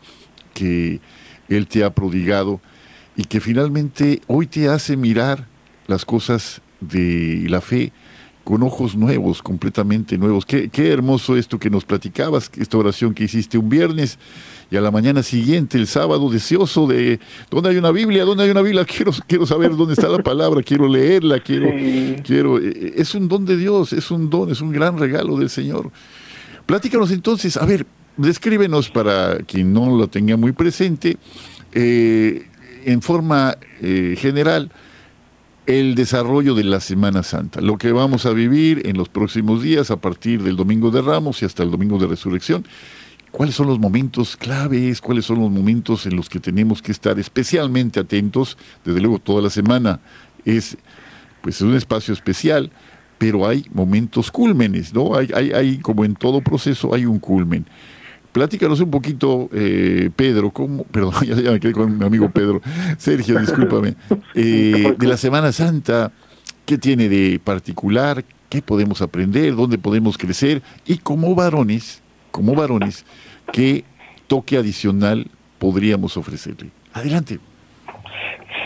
que 0.53 1.01
Él 1.49 1.67
te 1.67 1.83
ha 1.83 1.95
prodigado 1.95 2.61
y 3.17 3.25
que 3.25 3.41
finalmente 3.41 4.21
hoy 4.27 4.47
te 4.47 4.69
hace 4.69 4.97
mirar 4.97 5.47
las 5.87 6.05
cosas 6.05 6.61
de 6.81 7.47
la 7.49 7.62
fe 7.62 7.93
con 8.45 8.63
ojos 8.63 8.97
nuevos, 8.97 9.43
completamente 9.43 10.19
nuevos. 10.19 10.45
Qué, 10.45 10.71
hermoso 10.93 11.37
esto 11.37 11.59
que 11.59 11.71
nos 11.71 11.85
platicabas, 11.85 12.51
esta 12.57 12.77
oración 12.77 13.15
que 13.15 13.25
hiciste 13.25 13.57
un 13.57 13.69
viernes 13.69 14.19
y 14.71 14.77
a 14.77 14.81
la 14.81 14.91
mañana 14.91 15.23
siguiente, 15.23 15.79
el 15.79 15.87
sábado, 15.87 16.29
deseoso 16.31 16.87
de, 16.87 17.21
¿dónde 17.51 17.71
hay 17.71 17.77
una 17.77 17.93
Biblia? 17.93 18.25
¿Dónde 18.25 18.45
hay 18.45 18.51
una 18.51 18.63
Biblia? 18.63 18.85
Quiero, 18.93 19.13
quiero 19.27 19.47
saber 19.47 19.77
dónde 19.77 19.95
está 19.95 20.09
la 20.09 20.23
palabra, 20.23 20.63
quiero 20.63 20.89
leerla, 20.89 21.41
quiero, 21.41 21.69
quiero, 22.25 22.59
eh, 22.59 22.73
eh, 22.75 22.93
es 22.97 23.15
un 23.15 23.29
don 23.29 23.45
de 23.45 23.57
Dios, 23.57 23.93
es 23.93 24.11
un 24.11 24.29
don, 24.29 24.51
es 24.51 24.61
un 24.61 24.73
gran 24.73 24.99
regalo 24.99 25.37
del 25.37 25.51
Señor. 25.51 25.91
Platícanos 26.67 27.11
entonces, 27.11 27.57
a 27.57 27.67
ver, 27.67 27.87
descríbenos 28.17 28.91
para 28.91 29.39
quien 29.39 29.73
no 29.73 29.97
lo 29.97 30.09
tenga 30.09 30.37
muy 30.37 30.53
presente, 30.53 31.17
eh, 31.73 32.47
en 32.85 33.01
forma 33.01 33.57
general, 33.81 34.71
el 35.66 35.94
desarrollo 35.94 36.55
de 36.55 36.64
la 36.64 36.81
Semana 36.81 37.22
Santa, 37.22 37.61
lo 37.61 37.79
que 37.79 37.92
vamos 37.92 38.27
a 38.27 38.31
vivir 38.31 38.87
en 38.87 38.96
los 38.96 39.09
próximos 39.09 39.62
días 39.62 39.90
a 39.90 39.96
partir 39.96 40.42
del 40.42 40.57
Domingo 40.57 40.90
de 40.90 41.03
Ramos 41.03 41.42
y 41.42 41.44
hasta 41.44 41.62
el 41.62 41.70
Domingo 41.70 41.98
de 41.98 42.07
Resurrección. 42.09 42.64
cuáles 43.31 43.55
son 43.55 43.66
los 43.66 43.79
momentos 43.79 44.37
claves, 44.37 45.01
cuáles 45.01 45.25
son 45.25 45.40
los 45.40 45.51
momentos 45.51 46.05
en 46.05 46.16
los 46.16 46.29
que 46.29 46.38
tenemos 46.38 46.83
que 46.83 46.92
estar 46.92 47.18
especialmente 47.18 47.98
atentos. 47.98 48.59
Desde 48.85 49.01
luego, 49.01 49.18
toda 49.18 49.40
la 49.40 49.48
semana 49.48 50.01
es 50.44 50.77
pues 51.42 51.57
es 51.57 51.62
un 51.62 51.75
espacio 51.75 52.14
especial, 52.14 52.70
pero 53.18 53.46
hay 53.46 53.66
momentos 53.72 54.31
cúlmenes, 54.31 54.94
¿no? 54.94 55.16
Hay, 55.16 55.29
hay, 55.35 55.53
hay 55.53 55.79
como 55.79 56.05
en 56.05 56.14
todo 56.14 56.40
proceso, 56.40 56.94
hay 56.94 57.05
un 57.05 57.18
culmen. 57.18 57.66
Platícanos 58.33 58.81
un 58.81 58.90
poquito, 58.90 59.51
eh, 59.53 60.11
Pedro, 60.16 60.51
cómo, 60.51 60.85
perdón, 60.90 61.14
ya, 61.25 61.53
me 61.53 61.61
quedé 61.61 61.73
con 61.73 61.99
mi 61.99 62.05
amigo 62.05 62.31
Pedro, 62.31 62.61
Sergio, 62.99 63.38
discúlpame, 63.38 63.95
eh, 64.35 64.95
de 64.99 65.07
la 65.07 65.16
Semana 65.16 65.53
Santa, 65.53 66.12
¿qué 66.64 66.79
tiene 66.79 67.09
de 67.09 67.40
particular? 67.42 68.25
¿Qué 68.49 68.62
podemos 68.62 69.03
aprender? 69.03 69.55
¿Dónde 69.55 69.79
podemos 69.79 70.18
crecer? 70.18 70.62
Y 70.87 70.99
como 70.99 71.35
varones, 71.35 72.03
como 72.31 72.55
varones, 72.55 73.05
¿qué 73.53 73.85
toque 74.27 74.57
adicional 74.57 75.27
podríamos 75.59 76.16
ofrecerle? 76.16 76.71
Adelante. 76.92 77.38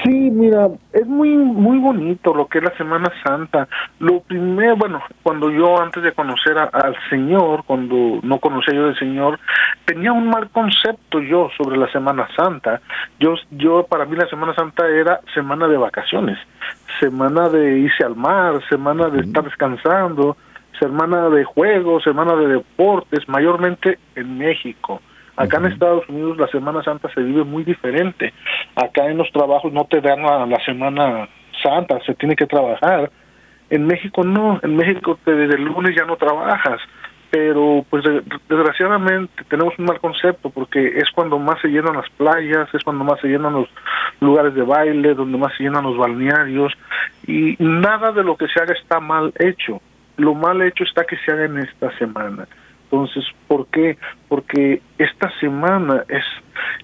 Sí, 0.02 0.30
mira, 0.30 0.68
es 0.92 1.06
muy 1.06 1.30
muy 1.30 1.78
bonito 1.78 2.34
lo 2.34 2.46
que 2.46 2.58
es 2.58 2.64
la 2.64 2.76
Semana 2.76 3.10
Santa. 3.24 3.68
Lo 3.98 4.20
primero, 4.20 4.76
bueno, 4.76 5.02
cuando 5.22 5.50
yo 5.50 5.80
antes 5.80 6.02
de 6.02 6.12
conocer 6.12 6.58
al 6.58 6.96
Señor, 7.08 7.64
cuando 7.64 8.20
no 8.22 8.38
conocía 8.38 8.74
yo 8.74 8.86
del 8.86 8.98
Señor, 8.98 9.38
tenía 9.84 10.12
un 10.12 10.28
mal 10.28 10.50
concepto 10.50 11.20
yo 11.20 11.48
sobre 11.56 11.76
la 11.76 11.90
Semana 11.92 12.28
Santa. 12.36 12.80
Yo 13.18 13.34
yo 13.50 13.86
para 13.86 14.04
mí 14.04 14.16
la 14.16 14.28
Semana 14.28 14.54
Santa 14.54 14.86
era 14.88 15.20
semana 15.34 15.66
de 15.68 15.76
vacaciones, 15.76 16.38
semana 17.00 17.48
de 17.48 17.78
irse 17.78 18.04
al 18.04 18.16
mar, 18.16 18.60
semana 18.68 19.08
de 19.08 19.20
estar 19.20 19.44
descansando, 19.44 20.36
semana 20.78 21.28
de 21.30 21.44
juegos, 21.44 22.04
semana 22.04 22.36
de 22.36 22.48
deportes, 22.48 23.28
mayormente 23.28 23.98
en 24.14 24.38
México. 24.38 25.00
Acá 25.36 25.58
en 25.58 25.66
Estados 25.66 26.08
Unidos 26.08 26.38
la 26.38 26.48
Semana 26.48 26.82
Santa 26.82 27.10
se 27.12 27.20
vive 27.20 27.44
muy 27.44 27.62
diferente. 27.62 28.32
Acá 28.74 29.06
en 29.06 29.18
los 29.18 29.30
trabajos 29.32 29.72
no 29.72 29.84
te 29.84 30.00
dan 30.00 30.22
la, 30.22 30.58
Semana 30.64 31.28
Santa, 31.62 32.00
se 32.06 32.14
tiene 32.14 32.34
que 32.34 32.46
trabajar. 32.46 33.10
En 33.68 33.86
México 33.86 34.24
no, 34.24 34.58
en 34.62 34.76
México 34.76 35.18
desde 35.26 35.56
el 35.56 35.64
lunes 35.64 35.94
ya 35.94 36.06
no 36.06 36.16
trabajas, 36.16 36.80
pero 37.30 37.84
pues 37.90 38.04
desgraciadamente 38.48 39.44
tenemos 39.48 39.74
un 39.78 39.86
mal 39.86 40.00
concepto 40.00 40.50
porque 40.50 40.86
es 40.96 41.10
cuando 41.10 41.38
más 41.38 41.60
se 41.60 41.68
llenan 41.68 41.96
las 41.96 42.08
playas, 42.10 42.72
es 42.72 42.82
cuando 42.82 43.04
más 43.04 43.20
se 43.20 43.28
llenan 43.28 43.54
los 43.54 43.68
lugares 44.20 44.54
de 44.54 44.62
baile, 44.62 45.14
donde 45.14 45.36
más 45.36 45.52
se 45.56 45.64
llenan 45.64 45.84
los 45.84 45.98
balnearios 45.98 46.72
y 47.26 47.56
nada 47.58 48.12
de 48.12 48.22
lo 48.22 48.36
que 48.36 48.48
se 48.48 48.60
haga 48.60 48.72
está 48.72 49.00
mal 49.00 49.32
hecho. 49.38 49.82
Lo 50.16 50.34
mal 50.34 50.62
hecho 50.62 50.84
está 50.84 51.04
que 51.04 51.18
se 51.18 51.32
haga 51.32 51.44
en 51.44 51.58
esta 51.58 51.90
semana. 51.98 52.46
Entonces, 52.90 53.24
¿por 53.48 53.66
qué? 53.66 53.98
Porque 54.28 54.80
esta 54.96 55.30
semana 55.40 56.04
es, 56.08 56.24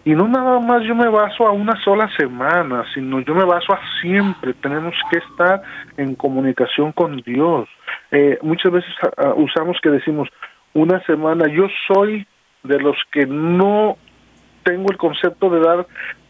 y 0.05 0.15
no 0.15 0.27
nada 0.27 0.59
más 0.59 0.83
yo 0.83 0.97
me 0.97 1.09
baso 1.09 1.47
a 1.47 1.53
una 1.53 1.81
sola 1.85 2.11
semana, 2.17 2.85
sino 2.93 3.21
yo 3.21 3.35
me 3.35 3.45
baso 3.45 3.73
a 3.73 3.81
siempre, 4.01 4.53
tenemos 4.55 4.95
que 5.11 5.19
estar 5.19 5.63
en 5.97 6.17
comunicación 6.17 6.91
con 6.91 7.19
Dios. 7.19 7.69
Eh, 8.11 8.37
muchas 8.43 8.73
veces 8.73 8.91
ah, 9.03 9.11
ah, 9.17 9.35
usamos 9.37 9.77
que 9.81 9.91
decimos, 9.91 10.29
una 10.75 11.01
semana, 11.05 11.47
yo 11.47 11.67
soy 11.87 12.27
de 12.65 12.81
los 12.81 12.97
que 13.13 13.27
no 13.27 13.97
tengo 14.65 14.91
el 14.91 14.97
concepto 14.97 15.51
de 15.51 15.61
dar 15.61 15.87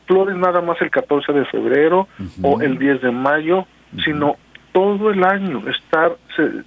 flores 0.06 0.36
nada 0.36 0.60
más 0.60 0.80
el 0.82 0.90
14 0.90 1.32
de 1.32 1.44
febrero 1.46 2.08
o 2.42 2.60
el 2.60 2.78
10 2.78 3.00
de 3.02 3.10
mayo, 3.10 3.66
sino 4.04 4.36
todo 4.72 5.10
el 5.10 5.22
año 5.24 5.62
estar 5.68 6.16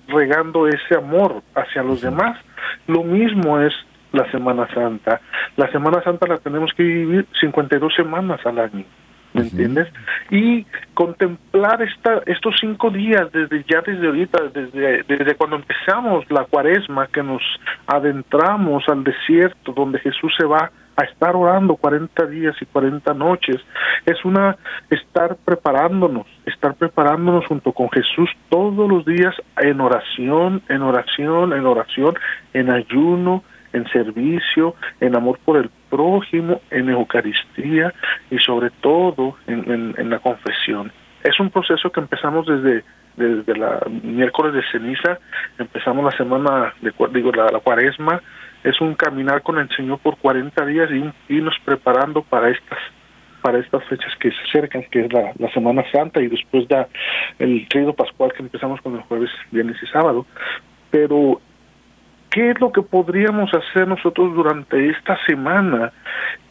regando 0.08 0.68
ese 0.68 0.96
amor 0.96 1.42
hacia 1.56 1.84
los 1.84 2.02
demás. 2.02 2.40
Lo 2.88 3.04
mismo 3.04 3.60
es 3.60 3.74
la 4.12 4.30
Semana 4.32 4.68
Santa. 4.74 5.22
La 5.58 5.72
Semana 5.72 6.02
Santa 6.04 6.28
la 6.28 6.38
tenemos 6.38 6.72
que 6.76 6.84
vivir 6.84 7.28
52 7.40 7.94
semanas 7.96 8.40
al 8.46 8.60
año. 8.60 8.86
¿Me 9.34 9.42
entiendes? 9.42 9.90
Y 10.30 10.66
contemplar 10.94 11.82
esta, 11.82 12.22
estos 12.26 12.56
cinco 12.58 12.90
días 12.90 13.30
desde 13.34 13.66
ya 13.70 13.82
desde 13.82 14.08
ahorita, 14.08 14.44
desde, 14.54 15.04
desde 15.04 15.36
cuando 15.36 15.58
empezamos 15.58 16.24
la 16.32 16.46
cuaresma, 16.46 17.08
que 17.08 17.22
nos 17.22 17.42
adentramos 17.86 18.88
al 18.88 19.04
desierto 19.04 19.74
donde 19.74 20.00
Jesús 20.00 20.34
se 20.38 20.46
va 20.46 20.72
a 20.98 21.04
estar 21.04 21.36
orando 21.36 21.76
40 21.76 22.26
días 22.28 22.56
y 22.62 22.66
40 22.66 23.14
noches. 23.14 23.58
Es 24.06 24.24
una 24.24 24.58
estar 24.90 25.36
preparándonos, 25.44 26.28
estar 26.46 26.76
preparándonos 26.76 27.46
junto 27.48 27.72
con 27.74 27.90
Jesús 27.90 28.30
todos 28.50 28.90
los 28.90 29.06
días 29.06 29.36
en 29.58 29.82
oración, 29.82 30.62
en 30.70 30.82
oración, 30.82 31.54
en 31.54 31.66
oración, 31.66 32.16
en 32.54 32.70
ayuno, 32.72 33.44
en 33.74 33.88
servicio, 33.90 34.76
en 35.02 35.16
amor 35.16 35.40
por 35.44 35.58
el 35.58 35.70
prójimo, 35.90 36.62
en 36.72 36.90
Eucaristía 36.90 37.94
y 38.32 38.38
sobre 38.40 38.70
todo 38.70 39.36
en, 39.48 40.10
la 40.10 40.20
confesión. 40.20 40.92
Es 41.24 41.40
un 41.40 41.50
proceso 41.50 41.92
que 41.92 42.00
empezamos 42.00 42.46
desde 42.48 42.84
desde 43.18 43.56
la 43.56 43.80
miércoles 44.04 44.54
de 44.54 44.62
ceniza, 44.74 45.20
empezamos 45.58 46.04
la 46.04 46.12
semana, 46.18 46.74
de, 46.82 46.92
digo, 47.14 47.32
la, 47.32 47.46
la 47.46 47.60
cuaresma, 47.62 48.22
es 48.66 48.82
un 48.82 48.96
caminar 48.96 49.44
con 49.44 49.60
el 49.60 49.70
Señor 49.70 50.00
por 50.00 50.18
40 50.18 50.66
días 50.66 50.90
y 50.92 51.34
irnos 51.34 51.56
preparando 51.64 52.24
para 52.24 52.50
estas 52.50 52.80
para 53.42 53.60
estas 53.60 53.84
fechas 53.84 54.12
que 54.20 54.32
se 54.32 54.38
acercan, 54.50 54.84
que 54.90 55.02
es 55.02 55.14
la, 55.14 55.32
Semana 55.54 55.84
Santa 55.92 56.20
y 56.20 56.28
después 56.28 56.68
da 56.68 56.88
el 57.38 57.68
trío 57.68 57.94
pascual 57.94 58.34
que 58.34 58.42
empezamos 58.42 58.82
con 58.82 58.96
el 58.96 59.02
jueves, 59.04 59.30
viernes 59.52 59.78
y 59.84 59.86
sábado. 59.86 60.26
Pero, 60.90 61.40
¿qué 62.32 62.50
es 62.50 62.60
lo 62.60 62.72
que 62.72 62.82
podríamos 62.82 63.52
hacer 63.54 63.88
nosotros 63.88 64.34
durante 64.34 64.90
esta 64.90 65.24
semana? 65.28 65.94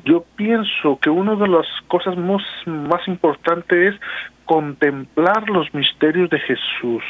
Yo 0.04 0.24
pienso 0.36 0.96
que 1.02 1.10
una 1.10 1.34
de 1.34 1.48
las 1.48 1.66
cosas 1.88 2.16
más, 2.16 2.42
más 2.64 3.08
importantes 3.08 3.94
es 3.94 4.00
contemplar 4.44 5.50
los 5.50 5.74
misterios 5.74 6.30
de 6.30 6.38
Jesús, 6.38 7.02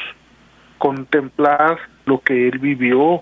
contemplar 0.79 1.77
lo 2.05 2.21
que 2.21 2.47
Él 2.47 2.57
vivió, 2.57 3.21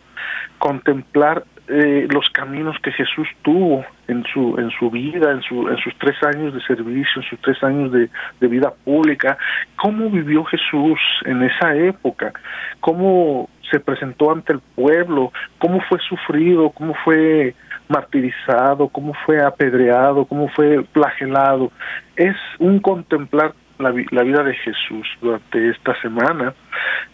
contemplar 0.60 1.44
eh, 1.68 2.08
los 2.12 2.30
caminos 2.32 2.78
que 2.84 2.92
Jesús 2.92 3.28
tuvo 3.42 3.86
en 4.08 4.26
su 4.26 4.58
en 4.58 4.70
su 4.72 4.92
vida, 4.92 5.32
en 5.32 5.42
su 5.44 5.70
en 5.70 5.78
sus 5.78 5.98
tres 5.98 6.22
años 6.24 6.54
de 6.54 6.62
servicio, 6.62 7.22
en 7.22 7.30
sus 7.30 7.40
tres 7.40 7.64
años 7.64 7.92
de, 7.92 8.10
de 8.40 8.48
vida 8.48 8.74
pública, 8.84 9.38
cómo 9.78 10.10
vivió 10.10 10.44
Jesús 10.44 11.00
en 11.26 11.42
esa 11.44 11.76
época, 11.76 12.34
cómo 12.82 13.50
se 13.72 13.80
presentó 13.80 14.32
ante 14.32 14.54
el 14.54 14.60
pueblo, 14.76 15.32
cómo 15.58 15.82
fue 15.90 16.00
sufrido, 16.00 16.70
cómo 16.70 16.94
fue 17.04 17.56
martirizado, 17.88 18.90
cómo 18.90 19.14
fue 19.26 19.42
apedreado, 19.42 20.26
cómo 20.26 20.50
fue 20.50 20.84
flagelado. 20.92 21.72
Es 22.16 22.36
un 22.60 22.80
contemplar 22.80 23.54
la, 23.80 23.94
la, 24.12 24.24
vida 24.24 24.44
de 24.44 24.54
Jesús 24.54 25.08
durante 25.22 25.70
esta 25.70 26.00
semana. 26.02 26.54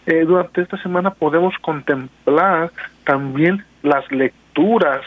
Eh, 0.06 0.24
durante 0.24 0.62
esta 0.62 0.76
semana 0.82 1.10
podemos 1.10 1.54
contemplar 1.60 2.70
también 3.04 3.64
las 3.82 4.04
lecturas, 4.50 5.02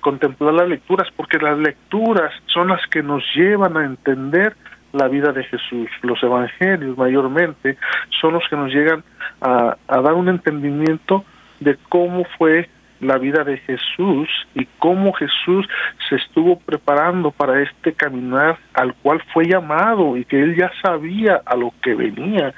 contemplar 0.00 0.54
las 0.54 0.68
lecturas, 0.68 1.08
porque 1.16 1.38
las 1.38 1.58
lecturas 1.58 2.32
son 2.46 2.68
las 2.68 2.86
que 2.88 3.02
nos 3.02 3.22
llevan 3.34 3.76
a 3.76 3.84
entender 3.84 4.54
la 4.92 5.08
vida 5.08 5.32
de 5.32 5.44
Jesús. 5.44 5.88
Los 6.02 6.22
evangelios 6.22 6.96
mayormente 6.96 7.76
son 8.20 8.34
los 8.34 8.44
que 8.48 8.56
nos 8.56 8.72
llegan 8.72 9.02
a, 9.40 9.76
a 9.86 10.00
dar 10.00 10.14
un 10.14 10.28
entendimiento 10.28 11.24
de 11.60 11.76
cómo 11.88 12.24
fue 12.36 12.68
la 13.00 13.16
vida 13.16 13.44
de 13.44 13.58
Jesús 13.58 14.28
y 14.54 14.66
cómo 14.78 15.12
Jesús 15.12 15.66
se 16.08 16.16
estuvo 16.16 16.58
preparando 16.58 17.30
para 17.30 17.62
este 17.62 17.92
caminar 17.92 18.58
al 18.74 18.92
cual 18.94 19.22
fue 19.32 19.46
llamado 19.46 20.16
y 20.16 20.24
que 20.24 20.42
él 20.42 20.56
ya 20.56 20.70
sabía 20.82 21.40
a 21.46 21.56
lo 21.56 21.72
que 21.80 21.94
venía 21.94 22.52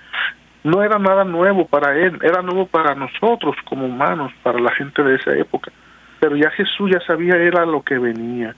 no 0.62 0.82
era 0.82 0.98
nada 0.98 1.24
nuevo 1.24 1.66
para 1.66 1.96
él, 1.96 2.18
era 2.22 2.42
nuevo 2.42 2.66
para 2.66 2.94
nosotros 2.94 3.56
como 3.64 3.86
humanos, 3.86 4.32
para 4.42 4.58
la 4.60 4.70
gente 4.72 5.02
de 5.02 5.16
esa 5.16 5.34
época. 5.34 5.72
Pero 6.20 6.36
ya 6.36 6.50
Jesús 6.50 6.90
ya 6.92 7.00
sabía 7.06 7.36
era 7.36 7.64
lo 7.66 7.82
que 7.82 7.98
venía. 7.98 8.54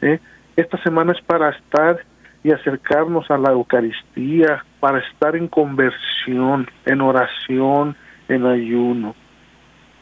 ¿eh? 0.00 0.20
Esta 0.56 0.80
semana 0.82 1.12
es 1.12 1.20
para 1.22 1.50
estar 1.50 1.98
y 2.42 2.52
acercarnos 2.52 3.30
a 3.30 3.36
la 3.36 3.50
Eucaristía, 3.50 4.64
para 4.78 4.98
estar 4.98 5.36
en 5.36 5.48
conversión, 5.48 6.68
en 6.86 7.00
oración, 7.00 7.96
en 8.28 8.46
ayuno. 8.46 9.14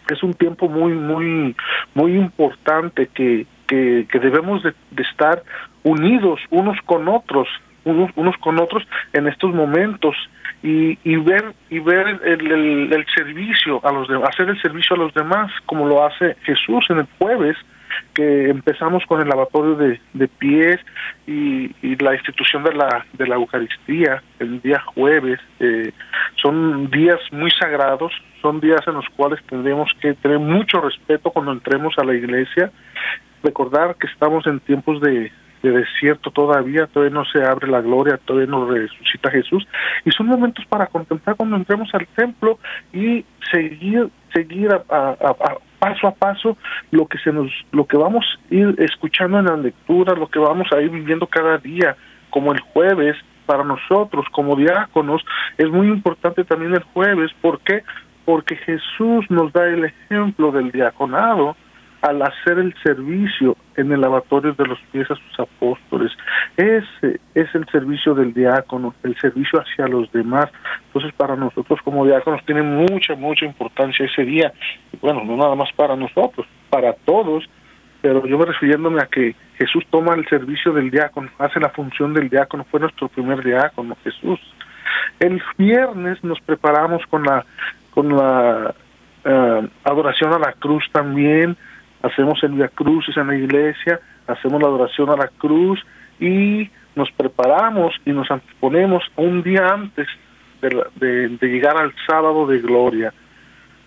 Es 0.09 0.22
un 0.22 0.34
tiempo 0.34 0.68
muy, 0.68 0.92
muy, 0.92 1.56
muy 1.94 2.16
importante 2.16 3.09
que, 3.09 3.46
que, 3.66 4.06
que 4.11 4.18
debemos 4.20 4.62
de, 4.62 4.72
de 4.90 5.02
estar 5.02 5.42
unidos 5.82 6.40
unos 6.50 6.78
con 6.86 7.09
otros, 7.09 7.48
unos, 7.84 8.11
unos 8.16 8.36
con 8.38 8.59
otros 8.59 8.86
en 9.12 9.26
estos 9.26 9.52
momentos 9.52 10.14
y, 10.62 10.98
y 11.04 11.16
ver 11.16 11.54
y 11.70 11.78
ver 11.78 12.20
el, 12.24 12.92
el, 12.92 13.06
servicio 13.14 13.80
a 13.84 13.92
los 13.92 14.09
demás, 14.09 14.30
hacer 14.30 14.48
el 14.48 14.61
servicio 14.61 14.96
a 14.96 14.98
los 14.98 15.14
demás 15.14 15.52
como 15.66 15.86
lo 15.86 16.04
hace 16.04 16.36
Jesús 16.42 16.84
en 16.90 16.98
el 16.98 17.06
jueves 17.18 17.56
que 18.14 18.48
empezamos 18.50 19.04
con 19.06 19.20
el 19.20 19.28
lavatorio 19.28 19.76
de, 19.76 20.00
de 20.12 20.28
pies 20.28 20.78
y, 21.26 21.74
y, 21.82 21.96
la 21.96 22.14
institución 22.14 22.64
de 22.64 22.74
la 22.74 23.06
de 23.12 23.26
la 23.26 23.36
Eucaristía 23.36 24.22
el 24.40 24.61
día 24.61 24.80
jueves 24.80 25.38
eh, 25.61 25.92
son 26.42 26.90
días 26.90 27.20
muy 27.30 27.50
sagrados 27.52 28.12
son 28.42 28.61
días 28.61 28.80
en 28.86 28.94
los 28.94 29.06
cuales 29.16 29.40
tendremos 29.48 29.90
que 30.00 30.14
tener 30.14 30.38
mucho 30.38 30.80
respeto 30.80 31.30
cuando 31.30 31.52
entremos 31.52 31.94
a 31.98 32.04
la 32.04 32.14
iglesia 32.14 32.70
recordar 33.42 33.94
que 33.96 34.09
estamos 34.09 34.46
en 34.46 34.61
tiempos 34.61 35.00
de, 35.00 35.30
de 35.62 35.70
desierto 35.70 36.30
todavía, 36.30 36.86
todavía 36.86 37.14
no 37.14 37.24
se 37.24 37.42
abre 37.42 37.68
la 37.68 37.80
gloria, 37.80 38.18
todavía 38.24 38.50
no 38.50 38.66
resucita 38.66 39.30
Jesús, 39.30 39.66
y 40.04 40.11
son 40.11 40.26
momentos 40.26 40.64
para 40.66 40.86
contemplar 40.86 41.36
cuando 41.36 41.56
entremos 41.56 41.88
al 41.94 42.06
templo 42.09 42.59
y 42.92 43.24
seguir, 43.50 44.09
seguir 44.32 44.70
a, 44.72 45.14
paso 45.78 46.09
a 46.09 46.14
paso 46.14 46.56
lo 46.90 47.06
que 47.06 47.18
se 47.18 47.32
nos, 47.32 47.50
lo 47.72 47.86
que 47.86 47.96
vamos 47.96 48.24
a 48.50 48.54
ir 48.54 48.74
escuchando 48.78 49.38
en 49.38 49.46
la 49.46 49.56
lectura, 49.56 50.14
lo 50.14 50.28
que 50.28 50.38
vamos 50.38 50.68
a 50.72 50.80
ir 50.80 50.90
viviendo 50.90 51.26
cada 51.26 51.59
día, 51.59 51.96
como 52.30 52.52
el 52.52 52.61
jueves, 52.61 53.16
para 53.46 53.64
nosotros 53.64 54.26
como 54.30 54.56
diáconos, 54.56 55.24
es 55.56 55.68
muy 55.70 55.88
importante 55.88 56.44
también 56.44 56.74
el 56.74 56.82
jueves, 56.82 57.30
¿por 57.40 57.61
qué? 57.61 57.82
Porque 58.26 58.56
Jesús 58.56 59.24
nos 59.30 59.52
da 59.54 59.66
el 59.66 59.84
ejemplo 59.84 60.52
del 60.52 60.70
diaconado, 60.70 61.56
al 62.01 62.22
hacer 62.22 62.59
el 62.59 62.74
servicio 62.82 63.57
en 63.76 63.90
el 63.92 64.01
lavatorio 64.01 64.53
de 64.55 64.66
los 64.66 64.78
pies 64.92 65.11
a 65.11 65.16
sus 65.16 65.40
apóstoles. 65.40 66.12
Ese 66.57 67.20
es 67.34 67.55
el 67.55 67.66
servicio 67.70 68.14
del 68.14 68.32
diácono, 68.32 68.94
el 69.03 69.16
servicio 69.18 69.61
hacia 69.61 69.88
los 69.88 70.11
demás. 70.12 70.46
Entonces, 70.86 71.12
para 71.14 71.34
nosotros 71.34 71.80
como 71.82 72.07
diáconos 72.07 72.44
tiene 72.44 72.62
mucha, 72.62 73.14
mucha 73.16 73.44
importancia 73.44 74.07
ese 74.07 74.24
día. 74.24 74.53
bueno, 75.01 75.24
no 75.24 75.36
nada 75.36 75.55
más 75.55 75.72
para 75.72 75.96
nosotros, 75.96 76.46
para 76.70 76.92
todos, 76.92 77.49
pero 78.01 78.24
yo 78.26 78.38
me 78.38 78.44
refiriéndome 78.44 79.03
a 79.03 79.07
que 79.07 79.34
Jesús 79.57 79.84
toma 79.90 80.14
el 80.14 80.26
servicio 80.28 80.72
del 80.72 80.90
diácono, 80.90 81.30
hace 81.38 81.59
la 81.59 81.70
función 81.70 82.14
del 82.14 82.28
diácono, 82.28 82.64
fue 82.70 82.80
nuestro 82.80 83.09
primer 83.09 83.42
diácono, 83.42 83.96
Jesús. 84.05 84.38
El 85.18 85.42
viernes 85.57 86.22
nos 86.22 86.40
preparamos 86.40 87.05
con 87.07 87.24
la 87.24 87.44
con 87.90 88.16
la 88.16 88.74
eh, 89.24 89.68
adoración 89.82 90.32
a 90.32 90.38
la 90.38 90.53
cruz 90.53 90.84
también, 90.92 91.57
hacemos 92.03 92.42
el 92.42 92.53
Via 92.53 92.68
Crucis 92.68 93.16
en 93.16 93.28
la 93.28 93.36
iglesia, 93.36 94.01
hacemos 94.26 94.61
la 94.61 94.68
adoración 94.68 95.11
a 95.11 95.16
la 95.16 95.28
cruz 95.28 95.84
y 96.20 96.70
nos 96.94 97.11
preparamos 97.12 97.94
y 98.05 98.11
nos 98.11 98.28
ponemos 98.61 99.05
un 99.16 99.42
día 99.42 99.72
antes 99.72 100.09
de, 100.61 101.38
llegar 101.40 101.76
al 101.76 101.94
sábado 102.07 102.46
de 102.46 102.59
gloria. 102.59 103.12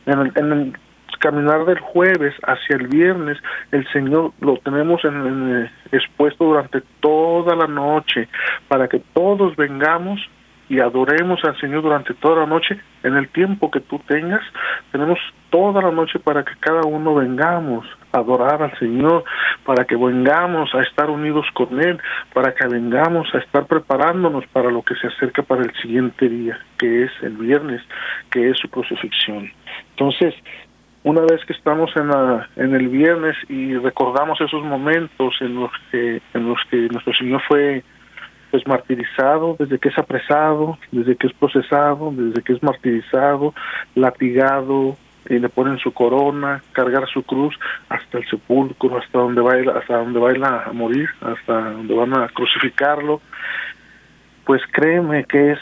En 0.06 0.20
el, 0.20 0.74
caminar 1.20 1.66
del 1.66 1.80
jueves 1.80 2.34
hacia 2.44 2.78
el 2.78 2.88
viernes, 2.88 3.38
el 3.72 3.88
Señor 3.94 4.32
lo 4.42 4.58
tenemos 4.58 5.04
en, 5.06 5.70
expuesto 5.92 6.46
durante 6.46 6.82
toda 7.00 7.56
la 7.56 7.68
noche 7.68 8.28
para 8.68 8.88
que 8.88 9.00
todos 9.14 9.56
vengamos 9.56 10.20
y 10.72 10.80
adoremos 10.80 11.44
al 11.44 11.60
Señor 11.60 11.82
durante 11.82 12.14
toda 12.14 12.38
la 12.38 12.46
noche 12.46 12.80
en 13.04 13.18
el 13.18 13.28
tiempo 13.28 13.70
que 13.70 13.82
tú 13.82 14.00
tengas. 14.08 14.42
Tenemos 14.94 15.20
toda 15.50 15.82
la 15.82 15.92
noche 15.92 16.18
para 16.18 16.46
que 16.46 16.54
cada 16.62 16.84
uno 16.88 17.14
vengamos 17.14 17.86
a 18.14 18.20
adorar 18.20 18.64
al 18.64 18.80
Señor, 18.80 19.26
para 19.66 19.84
que 19.84 19.98
vengamos 19.98 20.74
a 20.74 20.80
estar 20.80 21.10
unidos 21.10 21.46
con 21.56 21.78
Él, 21.82 22.00
para 22.34 22.56
que 22.56 22.66
vengamos 22.68 23.28
a 23.36 23.40
estar 23.40 23.66
preparándonos 23.66 24.48
para 24.48 24.72
lo 24.72 24.82
que 24.82 24.96
se 24.96 25.08
acerca 25.08 25.44
para 25.44 25.64
el 25.64 25.74
siguiente 25.82 26.30
día, 26.30 26.58
que 26.78 27.04
es 27.04 27.12
el 27.22 27.36
viernes, 27.36 27.82
que 28.30 28.50
es 28.50 28.58
su 28.58 28.70
crucifixión. 28.70 29.52
Entonces, 29.90 30.34
una 31.04 31.20
vez 31.20 31.44
que 31.46 31.52
estamos 31.52 31.92
en, 31.98 32.08
la, 32.08 32.48
en 32.56 32.74
el 32.76 32.88
viernes 32.88 33.36
y 33.50 33.76
recordamos 33.76 34.40
esos 34.40 34.64
momentos 34.64 35.36
en 35.42 35.56
los 35.56 35.72
que, 35.92 36.22
en 36.34 36.48
los 36.48 36.60
que 36.70 36.78
nuestro 36.88 37.14
Señor 37.14 37.42
fue 37.46 37.84
pues 38.52 38.68
martirizado, 38.68 39.56
desde 39.58 39.80
que 39.80 39.90
es 39.90 39.98
apresado, 39.98 40.78
desde 40.92 41.16
que 41.16 41.28
es 41.28 41.34
procesado, 41.34 42.12
desde 42.14 42.44
que 42.44 42.54
es 42.54 42.62
martirizado, 42.62 43.54
latigado, 43.96 44.98
y 45.30 45.40
le 45.40 45.50
ponen 45.50 45.78
su 45.78 45.94
corona, 45.94 46.62
cargar 46.74 47.08
su 47.08 47.24
cruz 47.24 47.58
hasta 47.90 48.18
el 48.18 48.28
sepulcro, 48.28 48.98
hasta 48.98 49.20
donde 49.20 49.42
va 49.42 49.54
hasta 49.78 49.98
donde 49.98 50.20
va 50.20 50.64
a 50.66 50.74
morir, 50.74 51.10
hasta 51.22 51.72
donde 51.72 51.94
van 51.94 52.18
a 52.18 52.28
crucificarlo. 52.30 53.22
Pues 54.46 54.62
créeme 54.72 55.24
que 55.26 55.52
es 55.52 55.60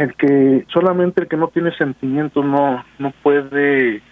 el 0.00 0.14
que 0.14 0.66
solamente 0.72 1.22
el 1.22 1.28
que 1.28 1.36
no 1.36 1.48
tiene 1.48 1.72
sentimientos 1.76 2.44
no 2.44 2.84
no 2.98 3.12
puede 3.22 4.02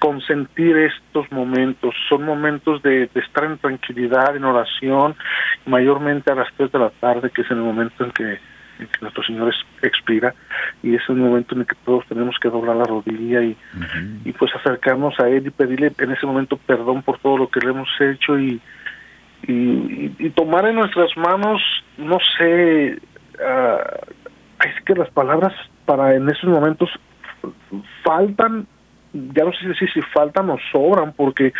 consentir 0.00 0.76
estos 0.76 1.30
momentos. 1.30 1.94
Son 2.08 2.24
momentos 2.24 2.82
de, 2.82 3.08
estar 3.14 3.44
en 3.44 3.58
tranquilidad, 3.58 4.34
en 4.34 4.44
oración, 4.44 5.14
mayormente 5.66 6.32
a 6.32 6.34
las 6.34 6.48
3 6.56 6.72
de 6.72 6.78
la 6.78 6.90
tarde, 6.90 7.30
que 7.30 7.42
es 7.42 7.50
el 7.50 7.58
momento 7.58 8.04
en 8.04 8.10
que, 8.10 8.38
nuestro 9.02 9.22
Señor 9.22 9.54
expira, 9.82 10.34
y 10.82 10.94
es 10.94 11.02
el 11.10 11.16
momento 11.16 11.54
en 11.54 11.60
el 11.60 11.66
que 11.66 11.76
todos 11.84 12.06
tenemos 12.06 12.34
que 12.40 12.48
doblar 12.48 12.76
la 12.76 12.84
rodilla 12.84 13.42
y, 13.42 13.54
y 14.24 14.32
pues 14.32 14.50
acercarnos 14.56 15.20
a 15.20 15.28
Él 15.28 15.46
y 15.46 15.50
pedirle 15.50 15.92
en 15.98 16.12
ese 16.12 16.24
momento 16.24 16.56
perdón 16.56 17.02
por 17.02 17.18
todo 17.18 17.36
lo 17.36 17.48
que 17.50 17.60
le 17.60 17.72
hemos 17.72 17.88
hecho 18.00 18.38
y, 18.38 18.58
y, 19.46 20.30
tomar 20.30 20.66
en 20.66 20.76
nuestras 20.76 21.14
manos, 21.18 21.60
no 21.98 22.18
sé, 22.38 22.98
uh, 23.34 24.66
es 24.66 24.84
que 24.86 24.94
las 24.94 25.10
palabras 25.10 25.52
para 25.84 26.14
en 26.14 26.30
esos 26.30 26.48
momentos 26.48 26.88
faltan 28.02 28.66
ya 29.12 29.44
no 29.44 29.52
sé 29.52 29.86
si, 29.92 30.00
faltan 30.02 30.50
o 30.50 30.58
sobran 30.70 31.12
porque 31.12 31.52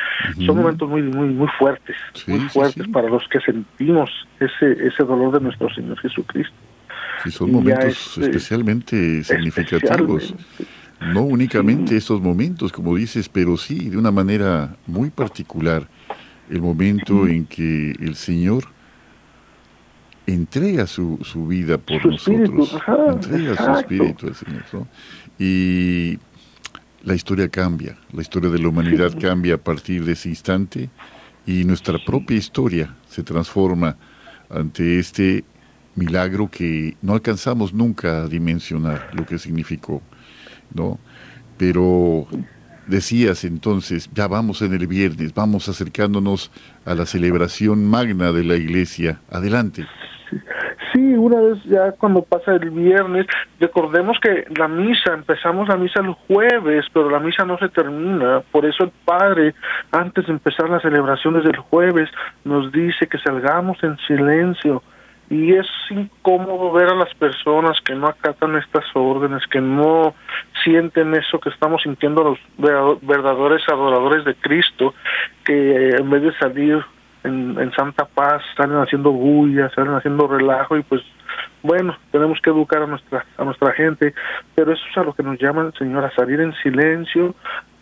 son 0.46 0.56
momentos 0.56 0.88
muy 0.88 1.02
muy 1.02 1.28
muy 1.28 1.48
fuertes 1.58 1.96
muy 2.26 2.40
fuertes 2.48 2.86
para 2.88 3.08
los 3.08 3.26
que 3.28 3.40
sentimos 3.40 4.10
ese 4.38 4.86
ese 4.86 5.02
dolor 5.02 5.32
de 5.32 5.40
nuestro 5.40 5.72
Señor 5.74 5.98
Jesucristo. 6.00 6.54
Sí 7.24 7.30
son 7.30 7.52
momentos 7.52 8.16
este, 8.16 8.22
especialmente 8.22 9.24
significativos. 9.24 10.34
no 11.12 11.22
únicamente 11.22 11.96
esos 11.96 12.20
momentos 12.20 12.72
como 12.72 12.94
dices 12.96 13.28
pero 13.28 13.56
sí 13.56 13.90
de 13.90 13.98
una 13.98 14.10
manera 14.10 14.76
muy 14.86 15.10
particular 15.10 15.88
el 16.48 16.62
momento 16.62 17.26
en 17.26 17.46
que 17.46 17.92
el 18.00 18.14
Señor 18.14 18.64
entrega 20.26 20.86
su, 20.86 21.18
su 21.22 21.46
vida 21.46 21.78
por 21.78 22.04
nosotros. 22.06 22.76
entrega 23.08 23.56
su 23.56 23.70
espíritu 23.80 24.26
al 24.28 24.34
Señor 24.34 24.62
¿no? 24.72 24.86
y 25.38 26.18
la 27.02 27.14
historia 27.14 27.48
cambia, 27.48 27.96
la 28.12 28.22
historia 28.22 28.50
de 28.50 28.58
la 28.58 28.68
humanidad 28.68 29.12
cambia 29.20 29.54
a 29.54 29.58
partir 29.58 30.04
de 30.04 30.12
ese 30.12 30.28
instante 30.28 30.90
y 31.46 31.64
nuestra 31.64 31.98
propia 32.04 32.36
historia 32.36 32.94
se 33.08 33.22
transforma 33.22 33.96
ante 34.48 34.98
este 34.98 35.44
milagro 35.94 36.50
que 36.50 36.96
no 37.02 37.14
alcanzamos 37.14 37.72
nunca 37.72 38.22
a 38.22 38.28
dimensionar 38.28 39.10
lo 39.12 39.26
que 39.26 39.38
significó, 39.38 40.02
¿no? 40.74 40.98
Pero 41.56 42.26
decías 42.86 43.44
entonces, 43.44 44.10
ya 44.14 44.26
vamos 44.26 44.62
en 44.62 44.74
el 44.74 44.86
viernes, 44.86 45.34
vamos 45.34 45.68
acercándonos 45.68 46.50
a 46.84 46.94
la 46.94 47.06
celebración 47.06 47.84
magna 47.86 48.32
de 48.32 48.44
la 48.44 48.56
iglesia. 48.56 49.20
Adelante. 49.30 49.86
Sí, 50.92 50.98
una 50.98 51.40
vez 51.40 51.62
ya 51.64 51.92
cuando 51.92 52.22
pasa 52.22 52.52
el 52.52 52.70
viernes, 52.70 53.26
recordemos 53.60 54.18
que 54.20 54.44
la 54.56 54.66
misa, 54.66 55.14
empezamos 55.14 55.68
la 55.68 55.76
misa 55.76 56.00
el 56.00 56.12
jueves, 56.26 56.86
pero 56.92 57.10
la 57.10 57.20
misa 57.20 57.44
no 57.44 57.58
se 57.58 57.68
termina, 57.68 58.42
por 58.50 58.66
eso 58.66 58.84
el 58.84 58.90
Padre, 59.04 59.54
antes 59.92 60.26
de 60.26 60.32
empezar 60.32 60.68
las 60.68 60.82
celebraciones 60.82 61.44
del 61.44 61.58
jueves, 61.58 62.10
nos 62.44 62.72
dice 62.72 63.06
que 63.06 63.18
salgamos 63.18 63.82
en 63.84 63.96
silencio, 64.06 64.82
y 65.30 65.52
es 65.52 65.66
incómodo 65.90 66.72
ver 66.72 66.88
a 66.88 66.96
las 66.96 67.14
personas 67.14 67.80
que 67.84 67.94
no 67.94 68.08
acatan 68.08 68.56
estas 68.56 68.84
órdenes, 68.94 69.46
que 69.46 69.60
no 69.60 70.14
sienten 70.64 71.14
eso 71.14 71.38
que 71.38 71.50
estamos 71.50 71.82
sintiendo 71.82 72.24
los 72.24 72.38
verdaderos 73.00 73.62
adoradores 73.68 74.24
de 74.24 74.34
Cristo, 74.34 74.92
que 75.44 75.90
en 75.90 76.10
vez 76.10 76.22
de 76.22 76.32
salir 76.38 76.84
en, 77.24 77.72
Santa 77.72 78.04
Paz 78.04 78.42
salen 78.56 78.78
haciendo 78.78 79.12
bulla, 79.12 79.70
salen 79.70 79.94
haciendo 79.94 80.26
relajo 80.26 80.76
y 80.76 80.82
pues 80.82 81.02
bueno, 81.62 81.96
tenemos 82.10 82.38
que 82.42 82.50
educar 82.50 82.82
a 82.82 82.86
nuestra 82.86 83.24
a 83.36 83.44
nuestra 83.44 83.72
gente, 83.72 84.14
pero 84.54 84.72
eso 84.72 84.82
es 84.90 84.98
a 84.98 85.04
lo 85.04 85.12
que 85.12 85.22
nos 85.22 85.38
llama 85.38 85.62
el 85.62 85.72
Señor, 85.74 86.04
a 86.04 86.14
salir 86.14 86.40
en 86.40 86.54
silencio, 86.62 87.34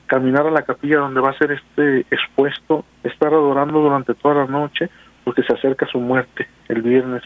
caminar 0.06 0.46
a 0.46 0.50
la 0.50 0.62
capilla 0.62 0.98
donde 0.98 1.20
va 1.20 1.30
a 1.30 1.38
ser 1.38 1.52
este 1.52 2.00
expuesto, 2.10 2.84
estar 3.04 3.32
adorando 3.32 3.80
durante 3.80 4.14
toda 4.14 4.34
la 4.34 4.46
noche, 4.46 4.90
porque 5.24 5.42
se 5.42 5.54
acerca 5.54 5.86
su 5.86 6.00
muerte 6.00 6.48
el 6.68 6.82
viernes 6.82 7.22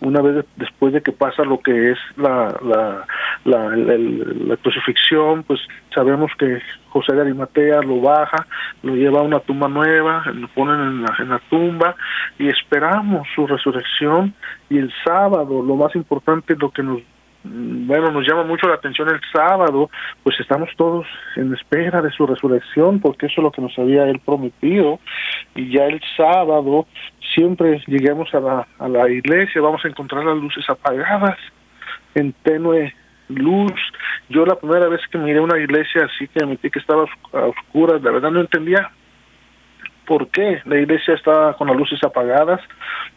una 0.00 0.20
vez 0.20 0.44
después 0.56 0.92
de 0.92 1.02
que 1.02 1.12
pasa 1.12 1.44
lo 1.44 1.60
que 1.60 1.92
es 1.92 1.98
la, 2.16 2.54
la, 2.62 3.06
la, 3.44 4.56
crucifixión, 4.56 5.42
pues 5.44 5.60
sabemos 5.94 6.30
que 6.38 6.60
José 6.90 7.14
de 7.14 7.22
Arimatea 7.22 7.80
lo 7.82 8.00
baja, 8.00 8.46
lo 8.82 8.94
lleva 8.94 9.20
a 9.20 9.22
una 9.22 9.40
tumba 9.40 9.68
nueva, 9.68 10.24
lo 10.32 10.48
ponen 10.48 10.80
en 10.80 11.02
la, 11.02 11.14
en 11.18 11.28
la 11.30 11.38
tumba 11.50 11.96
y 12.38 12.48
esperamos 12.48 13.26
su 13.34 13.46
resurrección. 13.46 14.34
Y 14.68 14.78
el 14.78 14.92
sábado, 15.04 15.62
lo 15.62 15.76
más 15.76 15.94
importante, 15.94 16.56
lo 16.58 16.70
que 16.70 16.82
nos 16.82 17.00
bueno, 17.44 18.10
nos 18.10 18.26
llama 18.26 18.44
mucho 18.44 18.66
la 18.66 18.76
atención 18.76 19.08
el 19.10 19.20
sábado, 19.32 19.90
pues 20.22 20.40
estamos 20.40 20.70
todos 20.76 21.06
en 21.36 21.52
espera 21.52 22.00
de 22.00 22.10
su 22.10 22.26
resurrección, 22.26 23.00
porque 23.00 23.26
eso 23.26 23.34
es 23.40 23.44
lo 23.44 23.52
que 23.52 23.60
nos 23.60 23.78
había 23.78 24.08
él 24.08 24.18
prometido, 24.24 24.98
y 25.54 25.70
ya 25.70 25.84
el 25.84 26.00
sábado 26.16 26.86
siempre 27.34 27.82
lleguemos 27.86 28.34
a 28.34 28.40
la, 28.40 28.66
a 28.78 28.88
la 28.88 29.10
iglesia, 29.10 29.60
vamos 29.60 29.84
a 29.84 29.88
encontrar 29.88 30.24
las 30.24 30.38
luces 30.38 30.64
apagadas, 30.68 31.38
en 32.14 32.32
tenue 32.42 32.94
luz. 33.28 33.72
Yo 34.28 34.46
la 34.46 34.56
primera 34.56 34.88
vez 34.88 35.00
que 35.10 35.18
miré 35.18 35.40
una 35.40 35.58
iglesia 35.58 36.04
así 36.04 36.28
que 36.28 36.46
metí 36.46 36.70
que 36.70 36.78
estaba 36.78 37.04
a 37.32 37.38
oscuras, 37.40 38.02
la 38.02 38.10
verdad 38.10 38.30
no 38.30 38.40
entendía 38.40 38.90
¿Por 40.06 40.28
qué? 40.28 40.60
La 40.64 40.78
iglesia 40.78 41.14
está 41.14 41.54
con 41.54 41.68
las 41.68 41.76
luces 41.76 42.02
apagadas, 42.04 42.60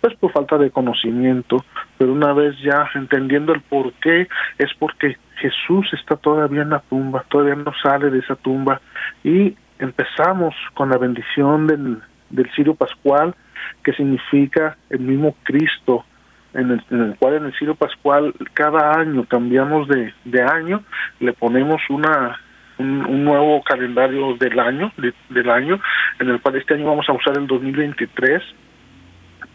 pues 0.01 0.15
por 0.15 0.31
falta 0.31 0.57
de 0.57 0.71
conocimiento, 0.71 1.63
pero 1.97 2.13
una 2.13 2.33
vez 2.33 2.57
ya 2.61 2.89
entendiendo 2.95 3.53
el 3.53 3.61
por 3.61 3.93
qué, 3.93 4.27
es 4.57 4.73
porque 4.79 5.17
Jesús 5.37 5.87
está 5.93 6.15
todavía 6.15 6.61
en 6.61 6.69
la 6.69 6.79
tumba, 6.79 7.25
todavía 7.29 7.55
no 7.55 7.73
sale 7.81 8.09
de 8.09 8.19
esa 8.19 8.35
tumba 8.35 8.81
y 9.23 9.55
empezamos 9.79 10.55
con 10.73 10.89
la 10.89 10.97
bendición 10.97 11.67
del, 11.67 12.01
del 12.29 12.49
Cirio 12.55 12.75
Pascual, 12.75 13.35
que 13.83 13.93
significa 13.93 14.77
el 14.89 14.99
mismo 14.99 15.35
Cristo, 15.43 16.05
en 16.53 16.71
el, 16.71 17.15
cual 17.19 17.35
en 17.35 17.45
el 17.45 17.53
Cirio 17.53 17.75
Pascual 17.75 18.33
cada 18.53 18.99
año 18.99 19.25
cambiamos 19.27 19.87
de, 19.87 20.13
de 20.25 20.41
año, 20.41 20.83
le 21.19 21.33
ponemos 21.33 21.81
una 21.89 22.39
un, 22.79 23.25
nuevo 23.25 23.61
calendario 23.63 24.35
del 24.37 24.59
año, 24.59 24.91
del 25.29 25.49
año, 25.49 25.79
en 26.19 26.29
el 26.29 26.41
cual 26.41 26.55
este 26.55 26.75
año 26.75 26.85
vamos 26.87 27.07
a 27.09 27.13
usar 27.13 27.37
el 27.37 27.47
2023. 27.47 28.41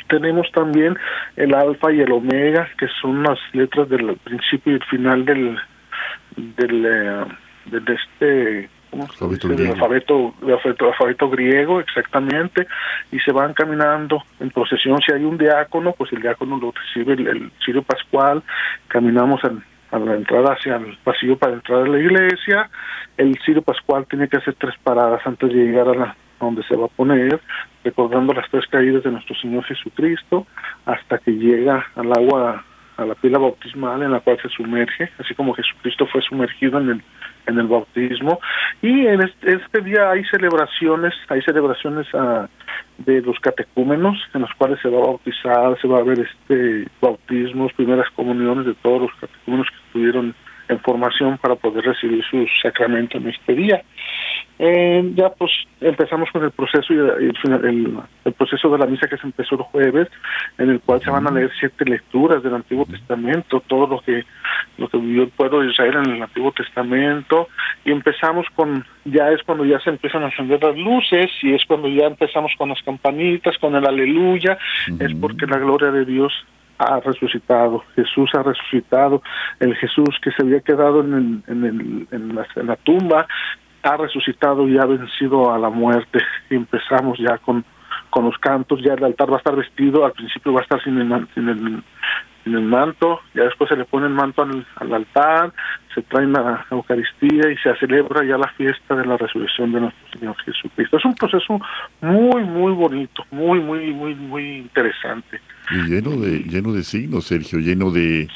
Tenemos 0.08 0.50
también 0.52 0.98
el 1.36 1.54
alfa 1.54 1.92
y 1.92 2.00
el 2.00 2.12
omega, 2.12 2.68
que 2.78 2.86
son 3.00 3.22
las 3.22 3.38
letras 3.52 3.88
del 3.88 4.16
principio 4.24 4.72
y 4.72 4.76
el 4.76 4.84
final 4.84 5.24
del, 5.24 5.58
del, 6.36 6.84
eh, 6.84 7.24
de 7.66 7.94
este 7.94 8.70
alfabeto, 8.92 9.48
griego. 9.48 9.72
Alfabeto, 9.72 10.34
alfabeto, 10.86 11.30
griego, 11.30 11.80
exactamente, 11.80 12.66
y 13.10 13.18
se 13.20 13.32
van 13.32 13.54
caminando 13.54 14.22
en 14.40 14.50
procesión. 14.50 14.98
Si 14.98 15.12
hay 15.12 15.24
un 15.24 15.38
diácono, 15.38 15.92
pues 15.92 16.12
el 16.12 16.20
diácono 16.20 16.58
lo 16.58 16.72
recibe 16.72 17.14
el, 17.14 17.26
el 17.26 17.52
Cirio 17.64 17.82
Pascual, 17.82 18.42
caminamos 18.88 19.42
en, 19.44 19.62
a 19.92 19.98
la 19.98 20.14
entrada 20.14 20.54
hacia 20.54 20.76
el 20.76 20.98
pasillo 21.04 21.36
para 21.36 21.52
entrar 21.52 21.82
a 21.82 21.88
la 21.88 21.98
iglesia. 21.98 22.68
El 23.16 23.38
Cirio 23.44 23.62
Pascual 23.62 24.06
tiene 24.08 24.28
que 24.28 24.38
hacer 24.38 24.54
tres 24.58 24.74
paradas 24.82 25.20
antes 25.24 25.50
de 25.50 25.54
llegar 25.54 25.88
a 25.88 25.94
la 25.94 26.16
donde 26.40 26.64
se 26.64 26.76
va 26.76 26.86
a 26.86 26.88
poner, 26.88 27.40
recordando 27.84 28.32
las 28.32 28.50
tres 28.50 28.66
caídas 28.66 29.04
de 29.04 29.12
nuestro 29.12 29.36
Señor 29.36 29.62
Jesucristo, 29.64 30.44
hasta 30.84 31.18
que 31.18 31.30
llega 31.30 31.86
al 31.94 32.12
agua, 32.12 32.64
a 32.96 33.04
la 33.04 33.14
pila 33.14 33.38
bautismal 33.38 34.02
en 34.02 34.10
la 34.10 34.18
cual 34.18 34.38
se 34.42 34.48
sumerge, 34.48 35.08
así 35.20 35.34
como 35.34 35.54
Jesucristo 35.54 36.04
fue 36.06 36.20
sumergido 36.20 36.80
en 36.80 36.90
el 36.90 37.02
en 37.46 37.58
el 37.58 37.66
bautismo 37.66 38.38
y 38.80 39.06
en 39.06 39.20
este, 39.22 39.80
día 39.80 40.10
hay 40.10 40.24
celebraciones 40.26 41.12
hay 41.28 41.42
celebraciones 41.42 42.06
ah, 42.14 42.48
de 42.98 43.20
los 43.20 43.38
catecúmenos 43.40 44.16
en 44.34 44.42
los 44.42 44.50
cuales 44.54 44.78
se 44.80 44.88
va 44.88 44.98
a 44.98 45.06
bautizar 45.06 45.80
se 45.80 45.88
va 45.88 45.98
a 45.98 46.04
ver 46.04 46.20
este 46.20 46.88
bautismos 47.00 47.72
primeras 47.72 48.08
comuniones 48.10 48.66
de 48.66 48.74
todos 48.74 49.02
los 49.02 49.10
catecúmenos 49.14 49.66
que 49.68 49.81
estuvieron 49.92 50.34
en 50.68 50.80
formación 50.80 51.38
para 51.38 51.54
poder 51.56 51.84
recibir 51.84 52.24
su 52.24 52.46
sacramento 52.62 53.18
en 53.18 53.28
este 53.28 53.54
día. 53.54 53.82
Eh, 54.58 55.10
ya 55.14 55.30
pues 55.30 55.50
empezamos 55.80 56.30
con 56.30 56.44
el 56.44 56.50
proceso 56.52 56.92
y 56.94 56.96
el, 56.96 58.02
el, 58.24 58.32
proceso 58.32 58.70
de 58.70 58.78
la 58.78 58.86
misa 58.86 59.08
que 59.08 59.16
se 59.16 59.26
empezó 59.26 59.56
el 59.56 59.62
jueves, 59.62 60.08
en 60.58 60.70
el 60.70 60.80
cual 60.80 61.00
se 61.02 61.10
van 61.10 61.26
a 61.26 61.32
leer 61.32 61.50
siete 61.58 61.84
lecturas 61.84 62.42
del 62.42 62.54
Antiguo 62.54 62.86
Testamento, 62.86 63.62
todo 63.66 63.86
lo 63.86 64.00
que 64.00 64.24
lo 64.78 64.88
que 64.88 64.98
vivió 64.98 65.24
el 65.24 65.30
pueblo 65.30 65.60
de 65.60 65.70
Israel 65.70 65.96
en 66.06 66.12
el 66.12 66.22
Antiguo 66.22 66.52
Testamento, 66.52 67.48
y 67.84 67.90
empezamos 67.90 68.46
con, 68.54 68.84
ya 69.04 69.30
es 69.30 69.42
cuando 69.42 69.64
ya 69.64 69.80
se 69.80 69.90
empiezan 69.90 70.22
a 70.22 70.26
encender 70.26 70.62
las 70.62 70.76
luces, 70.76 71.30
y 71.42 71.54
es 71.54 71.64
cuando 71.66 71.88
ya 71.88 72.06
empezamos 72.06 72.52
con 72.56 72.68
las 72.68 72.82
campanitas, 72.82 73.58
con 73.58 73.74
el 73.74 73.86
aleluya, 73.86 74.58
es 75.00 75.12
porque 75.14 75.46
la 75.46 75.58
gloria 75.58 75.90
de 75.90 76.04
Dios 76.04 76.32
ha 76.82 77.00
resucitado, 77.00 77.84
Jesús 77.94 78.30
ha 78.34 78.42
resucitado, 78.42 79.22
el 79.60 79.74
Jesús 79.76 80.16
que 80.22 80.30
se 80.32 80.42
había 80.42 80.60
quedado 80.60 81.00
en, 81.00 81.42
el, 81.46 82.06
en, 82.10 82.34
la, 82.34 82.46
en 82.56 82.66
la 82.66 82.76
tumba 82.76 83.26
ha 83.82 83.96
resucitado 83.96 84.68
y 84.68 84.78
ha 84.78 84.86
vencido 84.86 85.52
a 85.52 85.58
la 85.58 85.70
muerte. 85.70 86.20
Empezamos 86.50 87.18
ya 87.18 87.38
con, 87.38 87.64
con 88.10 88.24
los 88.24 88.38
cantos, 88.38 88.80
ya 88.82 88.94
el 88.94 89.04
altar 89.04 89.30
va 89.30 89.36
a 89.36 89.38
estar 89.38 89.56
vestido, 89.56 90.04
al 90.04 90.12
principio 90.12 90.52
va 90.52 90.60
a 90.60 90.62
estar 90.62 90.82
sin 90.84 90.98
el, 90.98 91.28
sin 91.34 91.48
el, 91.48 91.82
el 92.44 92.60
manto, 92.62 93.20
ya 93.34 93.44
después 93.44 93.68
se 93.68 93.76
le 93.76 93.84
pone 93.84 94.06
el 94.06 94.12
manto 94.12 94.42
al, 94.42 94.66
al 94.76 94.94
altar, 94.94 95.52
se 95.94 96.02
trae 96.02 96.26
la 96.26 96.66
Eucaristía 96.70 97.50
y 97.50 97.56
se 97.58 97.74
celebra 97.76 98.24
ya 98.24 98.38
la 98.38 98.48
fiesta 98.48 98.94
de 98.94 99.04
la 99.04 99.16
resurrección 99.16 99.72
de 99.72 99.80
nuestro 99.80 100.18
Señor 100.18 100.36
Jesucristo. 100.44 100.96
Es 100.96 101.04
un 101.04 101.14
proceso 101.14 101.60
muy, 102.00 102.44
muy 102.44 102.72
bonito, 102.72 103.24
muy, 103.30 103.60
muy, 103.60 103.92
muy, 103.92 104.14
muy 104.14 104.56
interesante. 104.58 105.40
Y 105.74 105.88
lleno 105.88 106.16
de, 106.16 106.40
lleno 106.40 106.72
de 106.72 106.84
signos, 106.84 107.26
Sergio, 107.26 107.58
lleno 107.58 107.90
de, 107.90 108.28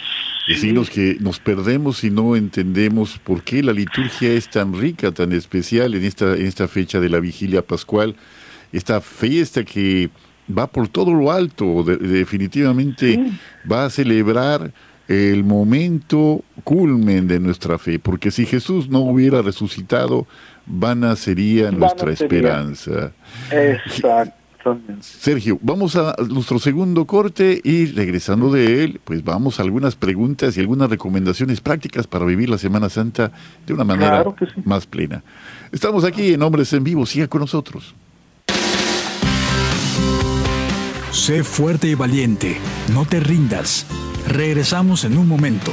signos 0.58 0.90
que 0.90 1.16
nos 1.20 1.38
perdemos 1.38 2.04
y 2.04 2.10
no 2.10 2.36
entendemos 2.36 3.18
por 3.18 3.42
qué 3.42 3.62
la 3.62 3.72
liturgia 3.72 4.32
es 4.32 4.48
tan 4.48 4.78
rica, 4.78 5.12
tan 5.12 5.32
especial 5.32 5.94
en 5.94 6.04
esta, 6.04 6.34
en 6.34 6.46
esta 6.46 6.68
fecha 6.68 7.00
de 7.00 7.08
la 7.08 7.20
vigilia 7.20 7.62
pascual, 7.62 8.16
esta 8.72 9.00
fiesta 9.00 9.64
que 9.64 10.10
va 10.56 10.66
por 10.66 10.88
todo 10.88 11.12
lo 11.12 11.32
alto, 11.32 11.82
definitivamente 11.82 13.18
va 13.70 13.86
a 13.86 13.90
celebrar 13.90 14.72
el 15.08 15.44
momento 15.44 16.44
culmen 16.64 17.28
de 17.28 17.38
nuestra 17.38 17.78
fe, 17.78 17.98
porque 17.98 18.30
si 18.30 18.44
Jesús 18.44 18.88
no 18.88 19.00
hubiera 19.00 19.42
resucitado, 19.42 20.26
vana 20.66 21.14
sería 21.16 21.70
nuestra 21.70 22.12
esperanza. 22.12 23.12
Exacto. 23.50 24.45
Sergio, 25.00 25.58
vamos 25.62 25.96
a 25.96 26.14
nuestro 26.28 26.58
segundo 26.58 27.04
corte 27.04 27.60
y 27.62 27.86
regresando 27.86 28.50
de 28.50 28.84
él, 28.84 29.00
pues 29.04 29.22
vamos 29.24 29.58
a 29.58 29.62
algunas 29.62 29.94
preguntas 29.96 30.56
y 30.56 30.60
algunas 30.60 30.90
recomendaciones 30.90 31.60
prácticas 31.60 32.06
para 32.06 32.24
vivir 32.24 32.48
la 32.48 32.58
Semana 32.58 32.88
Santa 32.88 33.32
de 33.66 33.74
una 33.74 33.84
manera 33.84 34.24
más 34.64 34.86
plena. 34.86 35.22
Estamos 35.72 36.04
aquí 36.04 36.34
en 36.34 36.42
Hombres 36.42 36.72
en 36.72 36.84
Vivo, 36.84 37.06
siga 37.06 37.28
con 37.28 37.40
nosotros. 37.40 37.94
Sé 41.10 41.42
fuerte 41.44 41.88
y 41.88 41.94
valiente, 41.94 42.58
no 42.92 43.06
te 43.06 43.20
rindas. 43.20 43.86
Regresamos 44.28 45.04
en 45.04 45.16
un 45.16 45.26
momento. 45.26 45.72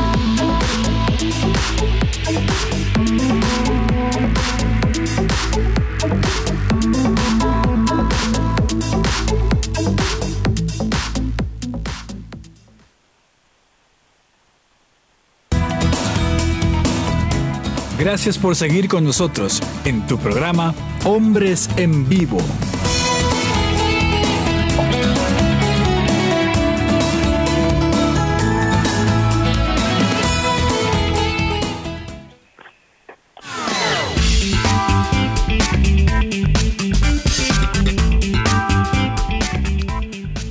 Gracias 18.01 18.39
por 18.39 18.55
seguir 18.55 18.87
con 18.87 19.03
nosotros 19.03 19.61
en 19.85 20.07
tu 20.07 20.17
programa 20.17 20.73
Hombres 21.05 21.69
en 21.77 22.09
Vivo. 22.09 22.39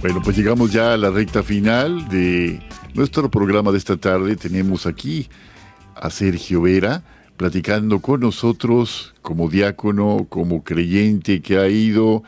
Bueno, 0.00 0.22
pues 0.22 0.36
llegamos 0.36 0.70
ya 0.70 0.92
a 0.92 0.96
la 0.96 1.10
recta 1.10 1.42
final 1.42 2.08
de 2.08 2.60
nuestro 2.94 3.28
programa 3.28 3.72
de 3.72 3.78
esta 3.78 3.96
tarde. 3.96 4.36
Tenemos 4.36 4.86
aquí 4.86 5.28
a 5.96 6.10
Sergio 6.10 6.62
Vera 6.62 7.02
platicando 7.40 8.00
con 8.00 8.20
nosotros 8.20 9.14
como 9.22 9.48
diácono, 9.48 10.26
como 10.28 10.62
creyente 10.62 11.40
que 11.40 11.56
ha 11.56 11.70
ido 11.70 12.22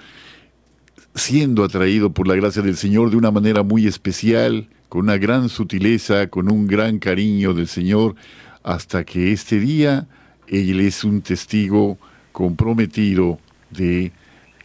siendo 1.15 1.65
atraído 1.65 2.15
por 2.15 2.27
la 2.27 2.35
gracia 2.35 2.63
del 2.63 2.79
Señor 2.79 3.11
de 3.11 3.19
una 3.19 3.31
manera 3.31 3.63
muy 3.63 3.87
especial, 3.87 4.71
con 4.89 5.03
una 5.03 5.19
gran 5.19 5.51
sutileza, 5.51 6.29
con 6.29 6.51
un 6.51 6.67
gran 6.67 6.99
cariño 6.99 7.53
del 7.53 7.69
Señor, 7.69 8.15
hasta 8.63 9.05
que 9.05 9.33
este 9.33 9.61
día 9.61 10.07
él 10.49 10.81
es 10.81 11.05
un 11.05 11.21
testigo 11.21 11.99
comprometido 12.33 13.39
de 13.69 14.13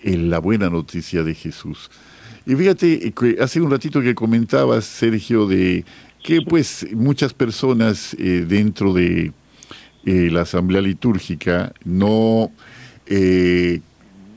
la 0.02 0.40
buena 0.40 0.70
noticia 0.70 1.24
de 1.24 1.36
Jesús. 1.36 1.92
Y 2.46 2.56
fíjate, 2.56 3.14
hace 3.42 3.60
un 3.60 3.70
ratito 3.70 4.00
que 4.00 4.16
comentabas, 4.16 4.86
Sergio, 4.86 5.46
de 5.46 5.84
que 6.24 6.42
pues 6.42 6.88
muchas 6.94 7.34
personas 7.34 8.16
eh, 8.18 8.46
dentro 8.48 8.94
de 8.94 9.34
eh, 10.08 10.30
la 10.32 10.44
asamblea 10.44 10.80
litúrgica 10.80 11.74
no, 11.84 12.50
eh, 13.08 13.82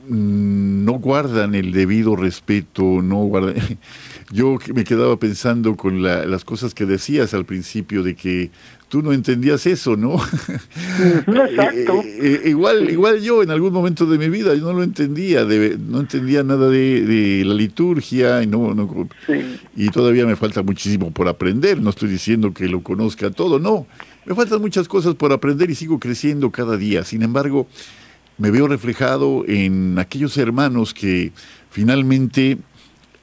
no 0.09 0.91
guardan 0.99 1.55
el 1.55 1.71
debido 1.71 2.17
respeto, 2.17 3.01
no 3.01 3.23
guardan... 3.23 3.55
Yo 4.33 4.57
me 4.73 4.83
quedaba 4.83 5.17
pensando 5.17 5.77
con 5.77 6.03
las 6.03 6.43
cosas 6.43 6.73
que 6.73 6.85
decías 6.85 7.33
al 7.33 7.45
principio 7.45 8.03
de 8.03 8.15
que 8.15 8.49
tú 8.91 9.01
no 9.01 9.13
entendías 9.13 9.65
eso, 9.65 9.95
¿no? 9.95 10.15
Exacto. 11.27 12.01
Eh, 12.03 12.41
eh, 12.43 12.49
igual, 12.49 12.89
igual 12.89 13.21
yo 13.21 13.41
en 13.41 13.51
algún 13.51 13.71
momento 13.71 14.05
de 14.05 14.17
mi 14.17 14.27
vida 14.27 14.53
yo 14.55 14.65
no 14.65 14.73
lo 14.73 14.83
entendía, 14.83 15.45
no 15.45 16.01
entendía 16.01 16.43
nada 16.43 16.69
de, 16.69 17.43
la 17.45 17.53
liturgia 17.53 18.43
y 18.43 18.47
no, 18.47 18.73
no 18.73 19.07
y 19.77 19.89
todavía 19.89 20.25
me 20.25 20.35
falta 20.35 20.61
muchísimo 20.61 21.11
por 21.11 21.29
aprender. 21.29 21.81
No 21.81 21.89
estoy 21.89 22.09
diciendo 22.09 22.53
que 22.53 22.67
lo 22.67 22.83
conozca 22.83 23.31
todo, 23.31 23.59
no. 23.59 23.87
Me 24.25 24.35
faltan 24.35 24.61
muchas 24.61 24.87
cosas 24.87 25.15
por 25.15 25.33
aprender 25.33 25.69
y 25.69 25.75
sigo 25.75 25.99
creciendo 25.99 26.51
cada 26.51 26.77
día. 26.77 27.03
Sin 27.03 27.23
embargo, 27.23 27.67
me 28.37 28.51
veo 28.51 28.67
reflejado 28.67 29.43
en 29.47 29.97
aquellos 29.99 30.37
hermanos 30.37 30.93
que 30.93 31.31
finalmente 31.69 32.57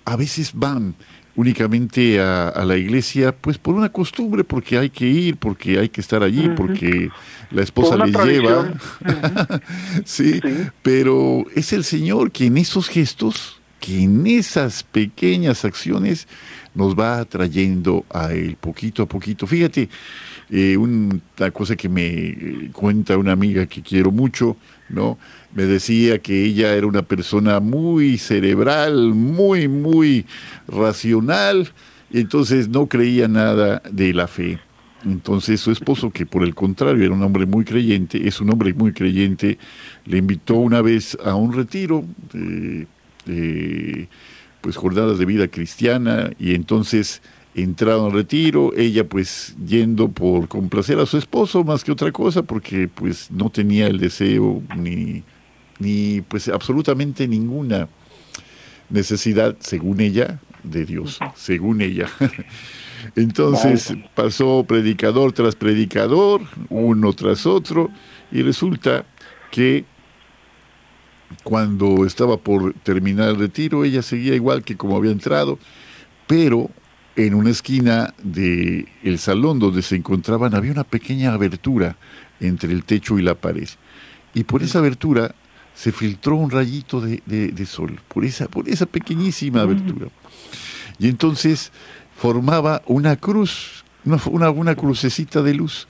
a 0.04 0.16
veces 0.16 0.52
van 0.54 0.94
únicamente 1.38 2.20
a, 2.20 2.64
la 2.64 2.76
iglesia, 2.76 3.30
pues 3.30 3.58
por 3.58 3.76
una 3.76 3.90
costumbre, 3.90 4.42
porque 4.42 4.76
hay 4.76 4.90
que 4.90 5.06
ir, 5.06 5.36
porque 5.36 5.78
hay 5.78 5.88
que 5.88 6.00
estar 6.00 6.24
allí, 6.24 6.48
porque 6.56 7.10
la 7.52 7.62
esposa 7.62 7.96
les 8.04 8.12
lleva. 8.24 8.74
sí, 10.04 10.40
pero 10.82 11.44
es 11.54 11.72
el 11.72 11.84
Señor 11.84 12.32
que 12.32 12.46
en 12.46 12.58
esos 12.58 12.88
gestos, 12.88 13.60
que 13.78 14.02
en 14.02 14.26
esas 14.26 14.82
pequeñas 14.82 15.64
acciones, 15.64 16.26
nos 16.74 16.98
va 16.98 17.20
atrayendo 17.20 18.04
a 18.10 18.32
Él 18.32 18.56
poquito 18.60 19.04
a 19.04 19.06
poquito. 19.06 19.46
Fíjate, 19.46 19.88
eh, 20.50 20.76
una 20.76 21.20
cosa 21.52 21.76
que 21.76 21.88
me 21.88 22.70
cuenta 22.72 23.18
una 23.18 23.32
amiga 23.32 23.66
que 23.66 23.82
quiero 23.82 24.10
mucho, 24.10 24.56
¿no? 24.88 25.18
Me 25.54 25.64
decía 25.64 26.18
que 26.20 26.44
ella 26.44 26.74
era 26.74 26.86
una 26.86 27.02
persona 27.02 27.60
muy 27.60 28.18
cerebral, 28.18 29.14
muy, 29.14 29.68
muy 29.68 30.24
racional, 30.66 31.68
y 32.10 32.20
entonces 32.20 32.68
no 32.68 32.86
creía 32.86 33.28
nada 33.28 33.82
de 33.90 34.14
la 34.14 34.26
fe. 34.26 34.58
Entonces 35.04 35.60
su 35.60 35.70
esposo, 35.70 36.10
que 36.10 36.26
por 36.26 36.42
el 36.42 36.54
contrario 36.54 37.04
era 37.04 37.14
un 37.14 37.22
hombre 37.22 37.46
muy 37.46 37.64
creyente, 37.64 38.26
es 38.26 38.40
un 38.40 38.50
hombre 38.50 38.72
muy 38.74 38.92
creyente, 38.92 39.58
le 40.06 40.18
invitó 40.18 40.54
una 40.54 40.82
vez 40.82 41.16
a 41.24 41.34
un 41.34 41.52
retiro 41.52 42.04
de 42.32 44.08
pues 44.60 44.76
jornadas 44.76 45.18
de 45.18 45.24
vida 45.24 45.48
cristiana 45.48 46.30
y 46.38 46.54
entonces 46.54 47.22
entraron 47.62 48.06
al 48.06 48.12
retiro, 48.12 48.72
ella 48.76 49.08
pues 49.08 49.56
yendo 49.64 50.08
por 50.08 50.48
complacer 50.48 50.98
a 50.98 51.06
su 51.06 51.18
esposo 51.18 51.64
más 51.64 51.84
que 51.84 51.92
otra 51.92 52.12
cosa, 52.12 52.42
porque 52.42 52.88
pues 52.88 53.30
no 53.30 53.50
tenía 53.50 53.86
el 53.86 53.98
deseo 53.98 54.62
ni, 54.76 55.22
ni 55.78 56.20
pues 56.22 56.48
absolutamente 56.48 57.26
ninguna 57.26 57.88
necesidad, 58.90 59.56
según 59.60 60.00
ella, 60.00 60.40
de 60.62 60.84
Dios, 60.84 61.18
según 61.34 61.80
ella. 61.80 62.08
Entonces 63.16 63.94
pasó 64.14 64.64
predicador 64.66 65.32
tras 65.32 65.54
predicador, 65.54 66.42
uno 66.68 67.12
tras 67.12 67.46
otro, 67.46 67.90
y 68.32 68.42
resulta 68.42 69.04
que 69.50 69.84
cuando 71.42 72.04
estaba 72.04 72.38
por 72.38 72.74
terminar 72.82 73.30
el 73.30 73.38
retiro, 73.38 73.84
ella 73.84 74.02
seguía 74.02 74.34
igual 74.34 74.64
que 74.64 74.76
como 74.76 74.96
había 74.96 75.12
entrado, 75.12 75.58
pero 76.26 76.70
en 77.18 77.34
una 77.34 77.50
esquina 77.50 78.14
del 78.22 78.88
el 79.02 79.18
salón 79.18 79.58
donde 79.58 79.82
se 79.82 79.96
encontraban 79.96 80.54
había 80.54 80.70
una 80.70 80.84
pequeña 80.84 81.32
abertura 81.32 81.96
entre 82.38 82.72
el 82.72 82.84
techo 82.84 83.18
y 83.18 83.22
la 83.22 83.34
pared. 83.34 83.68
Y 84.34 84.44
por 84.44 84.62
esa 84.62 84.78
abertura 84.78 85.34
se 85.74 85.90
filtró 85.90 86.36
un 86.36 86.48
rayito 86.48 87.00
de, 87.00 87.66
sol, 87.66 88.00
por 88.06 88.24
esa, 88.24 88.46
por 88.46 88.68
esa 88.68 88.86
pequeñísima 88.86 89.62
abertura. 89.62 90.06
Y 91.00 91.08
entonces 91.08 91.72
formaba 92.16 92.82
una 92.86 93.16
cruz, 93.16 93.84
una, 94.04 94.50
una, 94.50 94.74
crucecita 94.76 95.42
de 95.42 95.54
luz. 95.54 95.88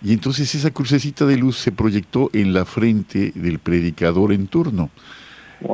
Y 0.00 0.12
entonces 0.12 0.54
esa 0.54 0.70
crucecita 0.70 1.26
de 1.26 1.38
luz 1.38 1.58
se 1.58 1.72
proyectó 1.72 2.30
en 2.32 2.52
la 2.52 2.64
frente 2.64 3.32
del 3.34 3.58
predicador 3.58 4.32
en 4.32 4.46
turno. 4.46 4.90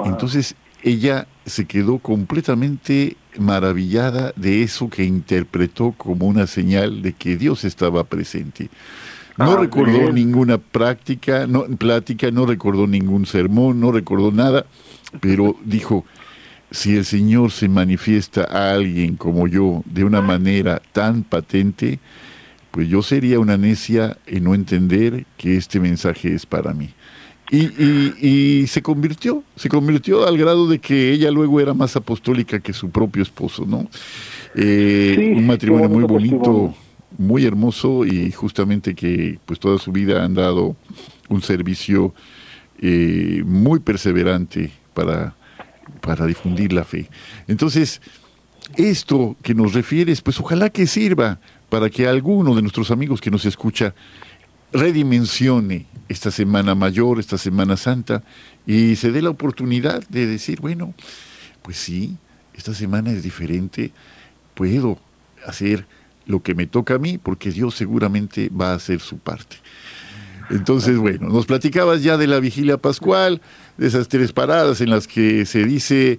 Entonces 0.07 0.57
ella 0.85 1.26
se 1.47 1.64
quedó 1.64 1.99
completamente 1.99 3.16
maravillada 3.39 4.32
de 4.37 4.62
eso 4.62 4.91
que 4.91 5.05
interpretó 5.05 5.93
como 5.97 6.26
una 6.26 6.47
señal 6.47 7.03
de 7.03 7.14
que 7.14 7.37
Dios 7.37 7.64
estaba 7.64 8.05
presente. 8.05 8.68
No 9.39 9.53
ah, 9.53 9.57
recordó 9.57 10.12
ninguna 10.12 10.59
práctica, 10.59 11.47
no, 11.47 11.64
plática, 11.64 12.30
no 12.30 12.47
recordó 12.47 12.87
ningún 12.87 13.26
sermón, 13.26 13.80
no 13.80 13.91
recordó 13.91 14.30
nada, 14.30 14.66
pero 15.20 15.57
dijo, 15.64 16.05
si 16.70 16.97
el 16.97 17.05
Señor 17.05 17.51
se 17.51 17.68
manifiesta 17.68 18.45
a 18.45 18.74
alguien 18.74 19.16
como 19.16 19.49
yo 19.49 19.82
de 19.87 20.05
una 20.05 20.20
manera 20.20 20.82
tan 20.93 21.22
patente, 21.24 21.99
pues 22.70 22.89
yo 22.89 23.03
sería 23.03 23.41
una 23.41 23.57
necia 23.57 24.18
en 24.26 24.45
no 24.45 24.55
entender 24.55 25.24
que 25.37 25.57
este 25.57 25.80
mensaje 25.80 26.35
es 26.35 26.45
para 26.45 26.74
mí. 26.74 26.91
Y, 27.51 28.66
se 28.66 28.82
convirtió, 28.82 29.42
se 29.55 29.68
convirtió 29.68 30.26
al 30.26 30.38
grado 30.38 30.66
de 30.66 30.78
que 30.78 31.12
ella 31.12 31.30
luego 31.30 31.61
era 31.61 31.74
más 31.74 31.95
apostólica 31.95 32.59
que 32.61 32.72
su 32.72 32.90
propio 32.90 33.22
esposo, 33.22 33.64
¿no? 33.66 33.88
Eh, 34.57 35.34
un 35.36 35.47
matrimonio 35.47 35.88
muy 35.88 36.05
bonito, 36.05 36.74
muy 37.18 37.45
hermoso 37.45 38.05
y 38.05 38.32
justamente 38.32 38.95
que 38.95 39.38
pues 39.45 39.61
toda 39.61 39.78
su 39.78 39.92
vida 39.92 40.24
han 40.24 40.34
dado 40.34 40.76
un 41.28 41.42
servicio 41.42 42.14
eh, 42.80 43.42
muy 43.45 43.80
perseverante 43.80 44.70
para, 44.95 45.34
para 46.01 46.26
difundir 46.26 46.72
la 46.72 46.84
fe. 46.84 47.09
Entonces, 47.47 48.01
esto 48.76 49.36
que 49.42 49.55
nos 49.55 49.74
refieres, 49.74 50.22
pues 50.22 50.40
ojalá 50.40 50.70
que 50.70 50.86
sirva 50.86 51.38
para 51.68 51.90
que 51.90 52.07
alguno 52.07 52.55
de 52.55 52.62
nuestros 52.62 52.90
amigos 52.90 53.20
que 53.20 53.30
nos 53.30 53.45
escucha 53.45 53.95
redimensione 54.73 55.87
esta 56.09 56.31
Semana 56.31 56.75
Mayor, 56.75 57.19
esta 57.19 57.39
Semana 57.39 57.77
Santa, 57.77 58.23
y 58.67 58.97
se 58.97 59.12
dé 59.12 59.23
la 59.23 59.31
oportunidad 59.31 60.07
de 60.09 60.27
decir, 60.27 60.61
bueno, 60.61 60.95
pues 61.62 61.77
sí, 61.77 62.17
esta 62.55 62.75
semana 62.75 63.11
es 63.11 63.23
diferente, 63.23 63.93
puedo 64.55 64.99
hacer 65.47 65.87
lo 66.27 66.43
que 66.43 66.55
me 66.55 66.67
toca 66.67 66.95
a 66.95 66.99
mí, 66.99 67.19
porque 67.19 67.51
Dios 67.51 67.75
seguramente 67.75 68.49
va 68.49 68.73
a 68.73 68.75
hacer 68.75 69.01
su 69.01 69.19
parte. 69.19 69.57
Entonces, 70.51 70.99
bueno, 70.99 71.29
nos 71.29 71.47
platicabas 71.47 72.03
ya 72.03 72.17
de 72.17 72.27
la 72.27 72.39
vigilia 72.39 72.77
pascual, 72.77 73.41
de 73.79 73.87
esas 73.87 74.09
tres 74.09 74.33
paradas 74.33 74.81
en 74.81 74.91
las 74.91 75.07
que 75.07 75.47
se 75.47 75.65
dice 75.65 76.19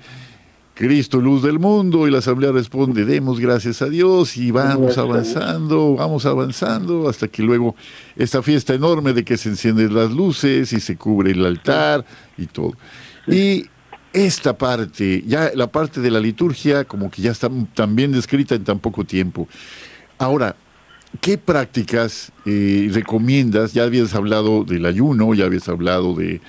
Cristo, 0.75 1.21
luz 1.21 1.41
del 1.41 1.57
mundo, 1.57 2.05
y 2.05 2.11
la 2.11 2.17
asamblea 2.17 2.51
responde, 2.51 3.05
demos 3.05 3.39
gracias 3.39 3.81
a 3.81 3.85
Dios 3.85 4.35
y 4.35 4.51
vamos 4.51 4.97
avanzando, 4.97 5.95
vamos 5.95 6.25
avanzando, 6.25 7.07
hasta 7.07 7.29
que 7.29 7.41
luego 7.43 7.75
esta 8.17 8.43
fiesta 8.43 8.73
enorme 8.73 9.13
de 9.13 9.23
que 9.23 9.37
se 9.37 9.47
encienden 9.47 9.95
las 9.95 10.11
luces 10.11 10.73
y 10.73 10.81
se 10.81 10.97
cubre 10.97 11.31
el 11.31 11.45
altar 11.45 12.05
y 12.37 12.47
todo. 12.47 12.73
Y 13.25 13.67
esta 14.11 14.57
parte, 14.57 15.23
ya 15.25 15.49
la 15.55 15.67
parte 15.67 16.01
de 16.01 16.11
la 16.11 16.19
liturgia, 16.19 16.83
como 16.83 17.09
que 17.09 17.21
ya 17.21 17.31
está 17.31 17.49
tan 17.73 17.95
bien 17.95 18.11
descrita 18.11 18.55
en 18.55 18.65
tan 18.65 18.79
poco 18.79 19.05
tiempo. 19.05 19.47
Ahora, 20.17 20.57
¿qué 21.21 21.37
prácticas 21.37 22.33
eh, 22.45 22.89
recomiendas? 22.91 23.73
Ya 23.73 23.83
habías 23.83 24.13
hablado 24.13 24.65
del 24.65 24.85
ayuno, 24.85 25.33
ya 25.33 25.45
habías 25.45 25.69
hablado 25.69 26.13
de 26.15 26.41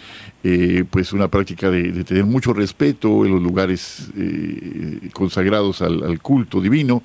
eh, 0.48 0.84
pues 0.88 1.12
una 1.12 1.26
práctica 1.26 1.72
de, 1.72 2.04
tener 2.04 2.24
mucho 2.24 2.52
respeto 2.52 3.24
en 3.24 3.32
los 3.32 3.42
lugares 3.42 4.10
eh, 4.16 5.10
consagrados 5.12 5.82
al, 5.82 6.20
culto 6.20 6.60
divino. 6.60 7.02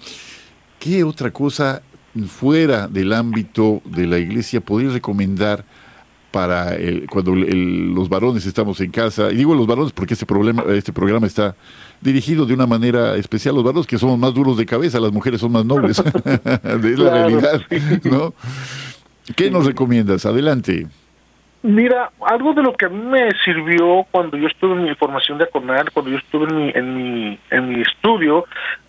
¿Qué 0.78 1.04
otra 1.04 1.32
cosa 1.32 1.82
fuera 2.28 2.88
del 2.88 3.12
ámbito 3.14 3.82
de 3.84 4.06
la 4.06 4.20
iglesia 4.20 4.62
podría 4.62 4.92
recomendar 4.92 5.66
para 6.30 6.78
cuando 7.10 7.34
los 7.36 8.10
varones 8.10 8.46
estamos 8.46 8.80
en 8.80 8.92
casa? 8.92 9.32
Y 9.32 9.38
digo 9.38 9.56
los 9.56 9.66
varones 9.66 9.92
porque 9.92 10.14
este, 10.14 10.28
problema, 10.28 10.64
este 10.70 10.94
programa 10.94 11.26
está 11.26 11.56
dirigido 12.00 12.46
de 12.46 12.54
una 12.54 12.68
manera 12.68 13.16
especial. 13.16 13.56
Los 13.56 13.64
varones 13.64 13.88
que 13.88 13.98
somos 13.98 14.20
más 14.20 14.36
duros 14.36 14.56
de 14.56 14.68
cabeza, 14.68 15.00
las 15.00 15.12
mujeres 15.12 15.42
son 15.42 15.52
más 15.52 15.66
nobles. 15.66 15.98
es 16.64 17.00
la 17.00 17.12
realidad, 17.12 17.62
¿no? 18.04 18.36
¿Qué 19.36 19.50
nos 19.50 19.66
recomiendas? 19.66 20.28
Adelante. 20.28 20.88
Mira, 21.64 22.10
algo 22.26 22.54
de 22.54 22.64
lo 22.64 22.74
que 22.74 22.88
a 22.88 22.90
mí 22.90 23.04
me 23.04 23.30
sirvió 23.44 24.04
cuando 24.10 24.36
yo 24.36 24.48
estuve 24.48 24.74
en 24.74 24.84
mi 24.84 24.96
formación 24.96 25.38
diaconal, 25.38 25.92
cuando 25.92 26.10
yo 26.10 26.18
estuve 26.18 26.48
en 26.50 26.56
mi, 26.56 26.72
en 26.74 26.96
mi, 26.96 27.40
en 27.52 27.70
mi 27.70 27.82
estudio, 27.82 28.46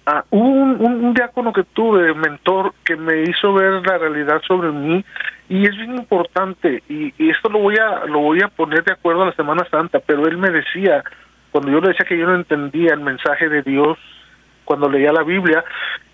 uh, 0.07 0.23
un, 0.31 0.81
un, 0.81 1.13
diácono 1.13 1.53
que 1.53 1.65
tuve, 1.65 2.15
mentor, 2.15 2.73
que 2.83 2.97
me 2.97 3.25
hizo 3.25 3.53
ver 3.53 3.87
la 3.87 3.99
realidad 3.99 4.41
sobre 4.49 4.71
mí 4.71 5.05
y 5.51 5.69
es 5.69 5.77
bien 5.77 5.97
importante 5.97 6.83
y, 6.89 7.13
y, 7.23 7.29
esto 7.29 7.51
lo 7.51 7.59
voy 7.59 7.77
a 7.77 8.07
lo 8.07 8.21
voy 8.21 8.41
a 8.41 8.49
poner 8.49 8.83
de 8.85 8.93
acuerdo 8.93 9.25
a 9.25 9.27
la 9.27 9.35
Semana 9.35 9.67
Santa, 9.71 10.01
pero 10.01 10.27
él 10.27 10.39
me 10.39 10.49
decía 10.49 11.05
cuando 11.51 11.71
yo 11.71 11.81
le 11.83 11.89
decía 11.89 12.07
que 12.07 12.17
yo 12.17 12.27
no 12.27 12.37
entendía 12.37 12.95
el 12.95 13.01
mensaje 13.01 13.51
de 13.51 13.61
Dios 13.61 13.99
cuando 14.65 14.89
leía 14.89 15.13
la 15.13 15.25
Biblia, 15.25 15.63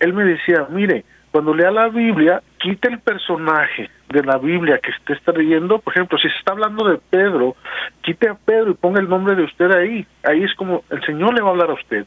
él 0.00 0.12
me 0.12 0.24
decía, 0.24 0.66
mire, 0.70 1.04
cuando 1.30 1.54
lea 1.54 1.70
la 1.70 1.88
Biblia, 1.88 2.42
quite 2.58 2.88
el 2.88 2.98
personaje 2.98 3.88
de 4.08 4.22
la 4.22 4.38
Biblia 4.38 4.78
que 4.78 4.90
usted 4.90 5.14
está 5.14 5.32
leyendo, 5.32 5.78
por 5.78 5.92
ejemplo, 5.92 6.18
si 6.18 6.28
se 6.28 6.36
está 6.36 6.52
hablando 6.52 6.88
de 6.88 6.98
Pedro, 7.10 7.56
quite 8.02 8.28
a 8.28 8.34
Pedro 8.34 8.70
y 8.70 8.74
ponga 8.74 9.00
el 9.00 9.08
nombre 9.08 9.34
de 9.34 9.44
usted 9.44 9.70
ahí. 9.70 10.06
Ahí 10.24 10.42
es 10.42 10.54
como 10.54 10.84
el 10.90 11.04
Señor 11.04 11.34
le 11.34 11.42
va 11.42 11.48
a 11.48 11.50
hablar 11.52 11.70
a 11.70 11.74
usted. 11.74 12.06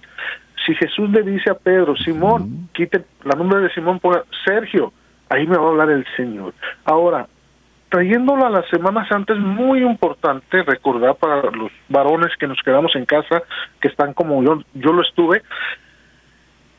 Si 0.66 0.76
Jesús 0.76 1.10
le 1.10 1.24
dice 1.24 1.52
a 1.52 1.56
Pedro, 1.56 1.96
Simón, 1.96 2.70
quite 2.74 2.98
el 2.98 3.38
nombre 3.38 3.62
de 3.62 3.74
Simón, 3.74 4.00
ponga 4.00 4.24
Sergio, 4.46 4.94
ahí 5.30 5.48
me 5.48 5.58
va 5.58 5.66
a 5.66 5.70
hablar 5.70 5.90
el 5.90 6.06
Señor. 6.16 6.54
Ahora, 6.86 7.28
trayéndolo 7.90 8.46
a 8.46 8.50
la 8.50 8.64
Semana 8.70 9.08
Santa 9.08 9.34
es 9.34 9.40
muy 9.40 9.84
importante 9.84 10.64
recordar 10.64 11.16
para 11.16 11.42
los 11.52 11.72
varones 11.90 12.32
que 12.40 12.48
nos 12.48 12.62
quedamos 12.64 12.96
en 12.96 13.06
casa, 13.06 13.44
que 13.80 13.90
están 13.90 14.14
como 14.14 14.44
yo, 14.44 14.62
yo 14.74 14.94
lo 14.94 15.02
estuve, 15.02 15.44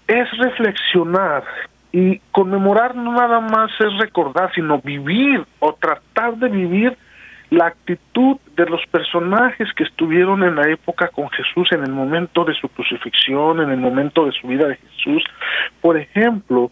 es 0.07 0.31
reflexionar 0.39 1.45
y 1.93 2.21
conmemorar 2.33 2.97
no 2.97 3.13
nada 3.13 3.41
más 3.41 3.71
es 3.79 3.99
recordar, 3.99 4.51
sino 4.55 4.81
vivir 4.81 5.45
o 5.59 5.75
tratar 5.75 6.37
de 6.37 6.49
vivir 6.49 6.97
la 7.51 7.67
actitud 7.67 8.39
de 8.57 8.65
los 8.65 8.81
personajes 8.87 9.69
que 9.75 9.85
estuvieron 9.85 10.43
en 10.43 10.57
la 10.57 10.71
época 10.71 11.09
con 11.09 11.29
Jesús, 11.29 11.71
en 11.73 11.83
el 11.83 11.93
momento 11.93 12.47
de 12.47 12.55
su 12.55 12.67
crucifixión, 12.71 13.61
en 13.61 13.71
el 13.71 13.77
momento 13.77 14.25
de 14.25 14.33
su 14.33 14.49
vida 14.49 14.69
de 14.69 14.77
Jesús. 14.77 15.23
Por 15.83 15.99
ejemplo, 15.99 16.71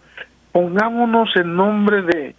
pongámonos 0.52 1.36
el 1.36 1.54
nombre 1.54 2.00
de, 2.00 2.34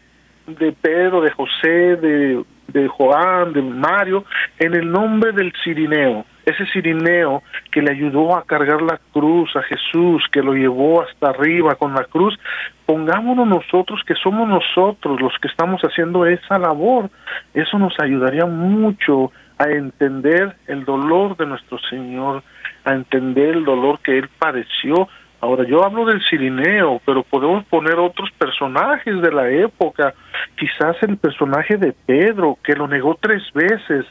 de 0.48 0.72
Pedro, 0.72 1.22
de 1.22 1.30
José, 1.30 1.98
de, 1.98 2.44
de 2.70 2.88
Joán, 2.88 3.54
de 3.54 3.62
Mario, 3.62 4.26
en 4.58 4.74
el 4.74 4.92
nombre 4.92 5.34
del 5.34 5.54
Cirineo 5.64 6.26
ese 6.46 6.66
Cirineo 6.74 7.44
que 7.72 7.82
le 7.82 7.92
ayudó 7.92 8.36
a 8.36 8.46
cargar 8.46 8.82
la 8.82 9.00
cruz 9.14 9.56
a 9.56 9.62
Jesús, 9.64 10.24
que 10.32 10.42
lo 10.42 10.54
llevó 10.54 11.02
hasta 11.02 11.30
arriba 11.30 11.76
con 11.76 11.94
la 11.94 12.06
cruz, 12.06 12.38
pongámonos 12.86 13.48
nosotros 13.48 14.02
que 14.06 14.16
somos 14.16 14.48
nosotros 14.48 15.22
los 15.22 15.34
que 15.40 15.48
estamos 15.48 15.82
haciendo 15.82 16.26
esa 16.26 16.58
labor. 16.58 17.10
Eso 17.54 17.78
nos 17.78 17.98
ayudaría 18.00 18.46
mucho 18.46 19.32
a 19.58 19.70
entender 19.70 20.56
el 20.68 20.86
dolor 20.86 21.38
de 21.38 21.46
nuestro 21.46 21.78
Señor, 21.90 22.44
a 22.84 22.94
entender 22.94 23.50
el 23.50 23.64
dolor 23.64 24.00
que 24.00 24.18
Él 24.18 24.30
padeció. 24.40 25.08
Ahora, 25.40 25.66
yo 25.66 25.84
hablo 25.84 26.06
del 26.06 26.22
Cirineo, 26.30 27.02
pero 27.06 27.24
podemos 27.24 27.66
poner 27.66 27.96
otros 28.00 28.30
personajes 28.32 29.22
de 29.22 29.32
la 29.32 29.50
época, 29.50 30.14
quizás 30.56 30.96
el 31.02 31.18
personaje 31.18 31.78
de 31.78 31.94
Pedro, 31.94 32.58
que 32.64 32.74
lo 32.74 32.88
negó 32.88 33.18
tres 33.20 33.44
veces, 33.54 34.06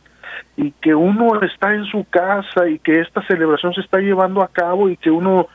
y 0.57 0.72
que 0.72 0.95
uno 0.95 1.41
está 1.43 1.74
en 1.74 1.85
su 1.87 2.05
casa 2.11 2.68
y 2.68 2.78
que 2.78 3.01
esta 3.01 3.22
celebración 3.26 3.72
se 3.74 3.81
está 3.81 3.99
llevando 3.99 4.43
a 4.43 4.49
cabo 4.49 4.89
y 4.89 4.97
que 4.97 5.11
uno 5.11 5.49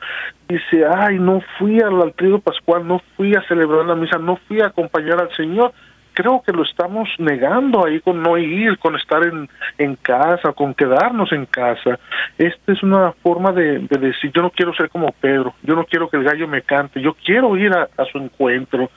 dice, 0.48 0.84
ay, 0.86 1.18
no 1.18 1.40
fui 1.58 1.80
al 1.80 2.00
altrido 2.00 2.40
pascual, 2.40 2.86
no 2.86 3.00
fui 3.16 3.34
a 3.34 3.42
celebrar 3.48 3.86
la 3.86 3.94
misa, 3.94 4.18
no 4.18 4.36
fui 4.48 4.60
a 4.60 4.66
acompañar 4.66 5.20
al 5.20 5.34
Señor, 5.34 5.72
creo 6.16 6.42
que 6.44 6.52
lo 6.52 6.62
estamos 6.62 7.10
negando 7.18 7.84
ahí 7.84 8.00
con 8.00 8.22
no 8.22 8.38
ir, 8.38 8.78
con 8.78 8.96
estar 8.96 9.22
en, 9.22 9.50
en 9.76 9.96
casa, 9.96 10.54
con 10.54 10.72
quedarnos 10.72 11.30
en 11.30 11.44
casa. 11.44 11.98
Esta 12.38 12.72
es 12.72 12.82
una 12.82 13.12
forma 13.22 13.52
de, 13.52 13.80
decir, 13.80 14.32
yo 14.34 14.40
no 14.40 14.50
quiero 14.50 14.74
ser 14.74 14.88
como 14.88 15.12
Pedro, 15.12 15.54
yo 15.62 15.76
no 15.76 15.84
quiero 15.84 16.08
que 16.08 16.16
el 16.16 16.24
gallo 16.24 16.48
me 16.48 16.62
cante, 16.62 17.02
yo 17.02 17.14
quiero 17.22 17.54
ir 17.58 17.70
a, 17.70 17.88
su 18.10 18.16
encuentro. 18.16 18.90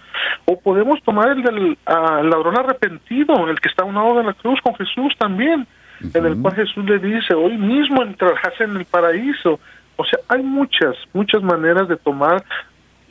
O 0.45 0.57
podemos 0.61 1.03
tomar 1.03 1.29
el 1.31 1.43
del 1.43 1.77
ladrón 1.85 2.57
arrepentido, 2.57 3.49
el 3.49 3.59
que 3.59 3.67
está 3.67 3.83
a 3.83 3.87
un 3.87 3.95
lado 3.95 4.15
de 4.15 4.23
la 4.23 4.33
cruz 4.33 4.61
con 4.61 4.73
Jesús 4.75 5.13
también, 5.17 5.67
en 6.13 6.25
el 6.25 6.41
cual 6.41 6.55
Jesús 6.55 6.85
le 6.85 6.99
dice, 6.99 7.33
hoy 7.33 7.57
mismo 7.57 8.01
entrarás 8.01 8.59
en 8.61 8.77
el 8.77 8.85
paraíso. 8.85 9.59
O 9.97 10.05
sea, 10.05 10.19
hay 10.29 10.41
muchas, 10.41 10.95
muchas 11.11 11.43
maneras 11.43 11.89
de 11.89 11.97
tomar 11.97 12.41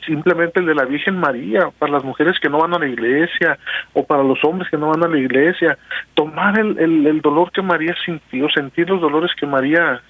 simplemente 0.09 0.59
el 0.59 0.65
de 0.65 0.73
la 0.73 0.85
Virgen 0.85 1.17
María, 1.19 1.69
para 1.77 1.91
las 1.91 2.03
mujeres 2.03 2.39
que 2.39 2.49
no 2.49 2.57
van 2.57 2.73
a 2.73 2.79
la 2.79 2.87
iglesia 2.87 3.59
o 3.93 4.03
para 4.03 4.23
los 4.23 4.43
hombres 4.43 4.69
que 4.69 4.77
no 4.77 4.87
van 4.87 5.03
a 5.03 5.07
la 5.07 5.19
iglesia, 5.19 5.77
tomar 6.15 6.59
el, 6.59 6.77
el, 6.79 7.21
dolor 7.21 7.51
que 7.51 7.61
María 7.61 7.95
sintió, 8.03 8.49
sentir 8.49 8.89
los 8.89 8.99
dolores 8.99 9.31
que 9.39 9.45
María 9.45 10.01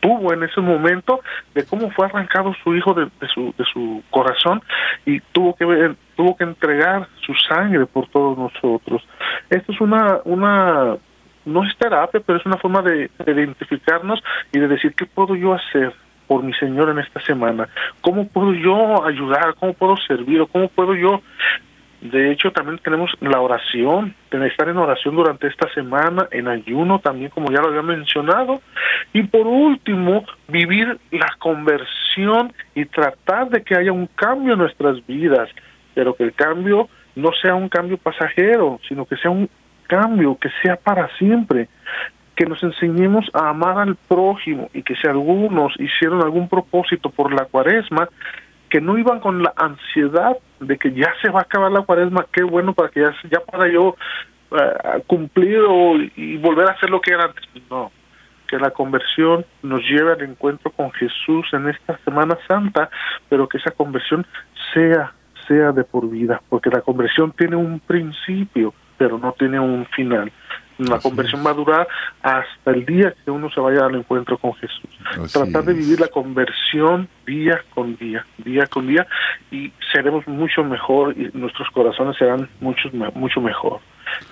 tuvo 0.00 0.34
en 0.34 0.42
ese 0.42 0.60
momento 0.60 1.20
de 1.54 1.64
cómo 1.64 1.90
fue 1.90 2.04
arrancado 2.04 2.54
su 2.62 2.76
hijo 2.76 2.92
de, 2.92 3.08
su 3.32 3.54
de 3.56 3.64
su 3.72 4.02
corazón 4.10 4.62
y 5.06 5.20
tuvo 5.32 5.56
que 5.56 5.94
tuvo 6.14 6.36
que 6.36 6.44
entregar 6.44 7.08
su 7.24 7.32
sangre 7.48 7.86
por 7.86 8.06
todos 8.08 8.36
nosotros. 8.36 9.02
Esto 9.48 9.72
es 9.72 9.80
una 9.80 10.20
una 10.24 10.96
no 11.46 11.64
es 11.64 11.76
terapia 11.78 12.20
pero 12.24 12.38
es 12.38 12.44
una 12.44 12.58
forma 12.58 12.82
de 12.82 13.10
identificarnos 13.26 14.22
y 14.52 14.58
de 14.58 14.68
decir 14.68 14.92
qué 14.94 15.06
puedo 15.06 15.34
yo 15.34 15.54
hacer 15.54 15.94
por 16.26 16.42
mi 16.42 16.52
Señor 16.54 16.90
en 16.90 16.98
esta 16.98 17.20
semana? 17.20 17.68
¿Cómo 18.00 18.26
puedo 18.28 18.52
yo 18.52 19.04
ayudar? 19.04 19.54
¿Cómo 19.58 19.72
puedo 19.74 19.96
servir? 20.08 20.40
¿O 20.40 20.46
cómo 20.46 20.68
puedo 20.68 20.94
yo 20.94 21.22
de 22.00 22.30
hecho, 22.30 22.52
también 22.52 22.78
tenemos 22.78 23.10
la 23.20 23.40
oración, 23.40 24.14
estar 24.30 24.68
en 24.68 24.76
oración 24.76 25.16
durante 25.16 25.46
esta 25.46 25.68
semana, 25.72 26.28
en 26.30 26.46
ayuno 26.46 26.98
también, 26.98 27.30
como 27.30 27.50
ya 27.50 27.60
lo 27.60 27.68
había 27.68 27.82
mencionado. 27.82 28.60
Y 29.12 29.22
por 29.22 29.46
último, 29.46 30.24
vivir 30.48 30.98
la 31.10 31.34
conversión 31.38 32.52
y 32.74 32.84
tratar 32.84 33.48
de 33.48 33.62
que 33.62 33.76
haya 33.76 33.92
un 33.92 34.06
cambio 34.06 34.52
en 34.52 34.58
nuestras 34.58 35.04
vidas, 35.06 35.48
pero 35.94 36.14
que 36.14 36.24
el 36.24 36.34
cambio 36.34 36.88
no 37.14 37.30
sea 37.40 37.54
un 37.54 37.68
cambio 37.68 37.96
pasajero, 37.96 38.78
sino 38.86 39.06
que 39.06 39.16
sea 39.16 39.30
un 39.30 39.48
cambio 39.86 40.36
que 40.38 40.50
sea 40.62 40.76
para 40.76 41.08
siempre 41.16 41.68
que 42.36 42.44
nos 42.44 42.62
enseñemos 42.62 43.24
a 43.32 43.48
amar 43.48 43.78
al 43.78 43.96
prójimo 43.96 44.70
y 44.74 44.82
que 44.82 44.94
si 44.94 45.08
algunos 45.08 45.72
hicieron 45.80 46.22
algún 46.22 46.48
propósito 46.48 47.10
por 47.10 47.32
la 47.32 47.46
cuaresma, 47.46 48.08
que 48.68 48.80
no 48.80 48.98
iban 48.98 49.20
con 49.20 49.42
la 49.42 49.52
ansiedad 49.56 50.36
de 50.60 50.76
que 50.76 50.92
ya 50.92 51.12
se 51.22 51.30
va 51.30 51.40
a 51.40 51.42
acabar 51.42 51.72
la 51.72 51.82
cuaresma, 51.82 52.26
qué 52.32 52.42
bueno 52.42 52.74
para 52.74 52.90
que 52.90 53.00
ya, 53.00 53.14
ya 53.30 53.40
para 53.40 53.68
yo 53.68 53.96
uh, 54.50 55.00
cumplir 55.06 55.60
y 56.16 56.36
volver 56.36 56.68
a 56.68 56.72
hacer 56.72 56.90
lo 56.90 57.00
que 57.00 57.12
era 57.12 57.24
antes. 57.24 57.44
No, 57.70 57.90
que 58.46 58.58
la 58.58 58.70
conversión 58.70 59.44
nos 59.62 59.80
lleve 59.82 60.12
al 60.12 60.22
encuentro 60.22 60.70
con 60.70 60.92
Jesús 60.92 61.46
en 61.52 61.68
esta 61.68 61.98
Semana 62.04 62.36
Santa, 62.46 62.90
pero 63.28 63.48
que 63.48 63.58
esa 63.58 63.70
conversión 63.70 64.26
sea 64.74 65.12
sea 65.46 65.72
de 65.72 65.84
por 65.84 66.08
vida, 66.10 66.42
porque 66.48 66.70
la 66.70 66.80
conversión 66.80 67.32
tiene 67.32 67.56
un 67.56 67.80
principio, 67.80 68.74
pero 68.98 69.18
no 69.18 69.32
tiene 69.38 69.60
un 69.60 69.86
final. 69.86 70.32
La 70.78 70.98
conversión 70.98 71.44
va 71.44 71.50
a 71.50 71.54
durar 71.54 71.88
hasta 72.22 72.70
el 72.70 72.84
día 72.84 73.14
que 73.24 73.30
uno 73.30 73.50
se 73.50 73.60
vaya 73.60 73.86
al 73.86 73.94
encuentro 73.94 74.36
con 74.38 74.54
Jesús. 74.54 75.32
Tratar 75.32 75.64
de 75.64 75.72
vivir 75.72 76.00
la 76.00 76.08
conversión 76.08 77.08
día 77.26 77.62
con 77.74 77.96
día, 77.96 78.26
día 78.38 78.66
con 78.66 78.86
día, 78.86 79.06
y 79.50 79.72
seremos 79.92 80.26
mucho 80.26 80.62
mejor 80.64 81.16
y 81.16 81.30
nuestros 81.32 81.68
corazones 81.70 82.16
serán 82.18 82.48
mucho, 82.60 82.90
mucho 83.14 83.40
mejor. 83.40 83.80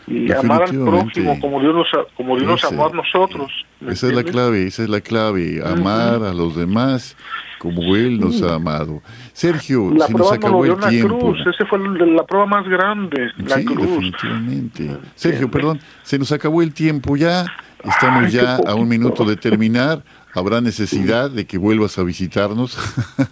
Y 0.06 0.30
amar 0.32 0.62
al 0.62 0.70
prójimo 0.70 1.38
como 1.40 1.60
Dios 1.60 1.74
nos, 1.74 1.88
como 2.16 2.36
Dios 2.36 2.48
nos 2.48 2.64
amó 2.64 2.86
a 2.86 2.92
nosotros. 2.92 3.50
Esa 3.86 4.06
es 4.08 4.14
la 4.14 4.22
clave, 4.22 4.66
esa 4.66 4.82
es 4.82 4.88
la 4.88 5.00
clave, 5.00 5.60
amar 5.64 6.22
a 6.22 6.32
los 6.32 6.56
demás 6.56 7.16
como 7.64 7.96
Él 7.96 8.20
nos 8.20 8.42
ha 8.42 8.56
amado. 8.56 9.00
Sergio, 9.32 9.90
se 10.06 10.12
nos 10.12 10.30
acabó 10.30 10.66
el 10.66 10.76
tiempo. 10.76 11.18
Cruz, 11.18 11.38
esa 11.46 11.64
fue 11.64 11.78
la 11.78 12.22
prueba 12.26 12.44
más 12.44 12.68
grande, 12.68 13.30
la 13.38 13.56
sí, 13.56 13.64
definitivamente. 13.64 14.90
Sergio, 15.14 15.50
perdón, 15.50 15.80
se 16.02 16.18
nos 16.18 16.30
acabó 16.30 16.60
el 16.60 16.74
tiempo 16.74 17.16
ya, 17.16 17.46
estamos 17.82 18.30
ya 18.30 18.56
a 18.56 18.74
un 18.74 18.86
minuto 18.86 19.24
de 19.24 19.36
terminar. 19.36 20.02
¿Habrá 20.36 20.60
necesidad 20.60 21.30
de 21.30 21.46
que 21.46 21.58
vuelvas 21.58 21.96
a 21.96 22.02
visitarnos? 22.02 22.76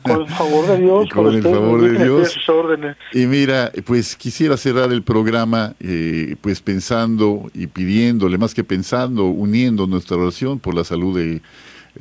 Con 0.02 0.22
el 0.22 0.28
favor 0.28 0.66
de 0.68 0.78
Dios. 0.78 1.08
con 1.12 1.34
el 1.34 1.42
favor 1.42 1.82
de 1.82 2.04
Dios. 2.04 2.38
Y 3.12 3.26
mira, 3.26 3.72
pues 3.84 4.14
quisiera 4.14 4.56
cerrar 4.56 4.92
el 4.92 5.02
programa 5.02 5.74
eh, 5.80 6.36
pues 6.40 6.62
pensando 6.62 7.50
y 7.54 7.66
pidiéndole, 7.66 8.38
más 8.38 8.54
que 8.54 8.62
pensando, 8.62 9.26
uniendo 9.26 9.88
nuestra 9.88 10.16
oración 10.16 10.60
por 10.60 10.74
la 10.74 10.84
salud 10.84 11.18
de 11.18 11.42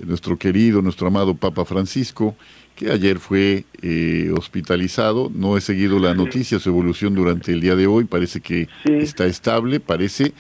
nuestro 0.06 0.38
querido, 0.38 0.82
nuestro 0.82 1.08
amado 1.08 1.36
Papa 1.36 1.66
Francisco, 1.66 2.36
que 2.76 2.92
ayer 2.92 3.20
fue 3.20 3.66
eh, 3.82 4.32
hospitalizado. 4.36 5.32
No 5.34 5.58
he 5.58 5.62
seguido 5.62 6.00
la 6.00 6.14
noticia, 6.14 6.60
su 6.60 6.70
evolución 6.70 7.14
durante 7.16 7.52
el 7.52 7.62
día 7.62 7.76
de 7.76 7.88
hoy. 7.88 8.06
Parece 8.06 8.42
que 8.42 8.68
está 8.86 9.26
estable, 9.26 9.80
parece, 9.80 10.34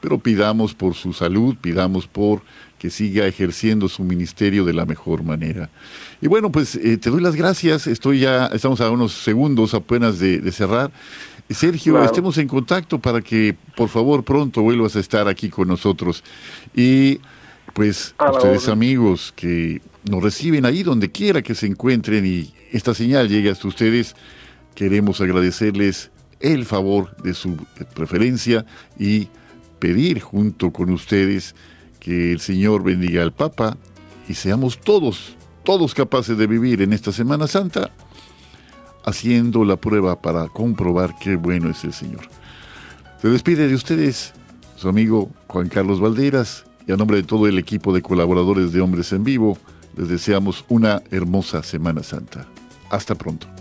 pero 0.00 0.18
pidamos 0.18 0.74
por 0.74 0.94
su 0.94 1.12
salud, 1.12 1.56
pidamos 1.60 2.06
por 2.06 2.42
que 2.78 2.90
siga 2.90 3.26
ejerciendo 3.26 3.88
su 3.88 4.04
ministerio 4.04 4.64
de 4.64 4.74
la 4.74 4.84
mejor 4.84 5.22
manera. 5.22 5.70
Y 6.20 6.28
bueno, 6.28 6.52
pues 6.52 6.74
eh, 6.74 6.98
te 6.98 7.10
doy 7.10 7.22
las 7.22 7.34
gracias. 7.34 7.86
Estoy 7.86 8.20
ya, 8.20 8.46
estamos 8.46 8.80
a 8.80 8.90
unos 8.90 9.12
segundos 9.12 9.72
apenas 9.74 10.18
de, 10.18 10.52
cerrar. 10.52 10.90
Sergio, 11.48 12.02
estemos 12.02 12.38
en 12.38 12.48
contacto 12.48 12.98
para 12.98 13.20
que 13.22 13.56
por 13.76 13.88
favor 13.88 14.24
pronto 14.24 14.62
vuelvas 14.62 14.96
a 14.96 15.00
estar 15.00 15.28
aquí 15.28 15.48
con 15.48 15.68
nosotros. 15.68 16.24
Y 16.74 17.20
pues 17.76 18.14
ustedes 18.32 18.68
amigos 18.68 19.34
que 19.36 19.82
nos 20.10 20.22
reciben 20.22 20.64
ahí 20.64 20.82
donde 20.82 21.12
quiera 21.12 21.42
que 21.42 21.54
se 21.54 21.66
encuentren 21.66 22.24
y 22.24 22.54
esta 22.72 22.94
señal 22.94 23.28
llegue 23.28 23.50
hasta 23.50 23.68
ustedes, 23.68 24.16
queremos 24.74 25.20
agradecerles 25.20 26.10
el 26.40 26.64
favor 26.64 27.14
de 27.18 27.34
su 27.34 27.54
preferencia 27.94 28.64
y 28.98 29.28
pedir 29.78 30.20
junto 30.20 30.72
con 30.72 30.88
ustedes 30.88 31.54
que 32.00 32.32
el 32.32 32.40
Señor 32.40 32.82
bendiga 32.82 33.22
al 33.22 33.34
Papa 33.34 33.76
y 34.26 34.32
seamos 34.32 34.80
todos, 34.80 35.36
todos 35.62 35.92
capaces 35.94 36.38
de 36.38 36.46
vivir 36.46 36.80
en 36.80 36.94
esta 36.94 37.12
Semana 37.12 37.46
Santa 37.46 37.90
haciendo 39.04 39.66
la 39.66 39.76
prueba 39.76 40.22
para 40.22 40.48
comprobar 40.48 41.14
qué 41.20 41.36
bueno 41.36 41.68
es 41.68 41.84
el 41.84 41.92
Señor. 41.92 42.30
Se 43.20 43.28
despide 43.28 43.68
de 43.68 43.74
ustedes 43.74 44.32
su 44.76 44.88
amigo 44.88 45.30
Juan 45.46 45.68
Carlos 45.68 46.00
Valderas 46.00 46.65
y 46.86 46.92
a 46.92 46.96
nombre 46.96 47.16
de 47.16 47.22
todo 47.22 47.46
el 47.46 47.58
equipo 47.58 47.92
de 47.92 48.02
colaboradores 48.02 48.72
de 48.72 48.80
Hombres 48.80 49.12
en 49.12 49.24
Vivo, 49.24 49.58
les 49.96 50.08
deseamos 50.08 50.64
una 50.68 51.02
hermosa 51.10 51.62
Semana 51.62 52.02
Santa. 52.02 52.46
Hasta 52.90 53.14
pronto. 53.14 53.55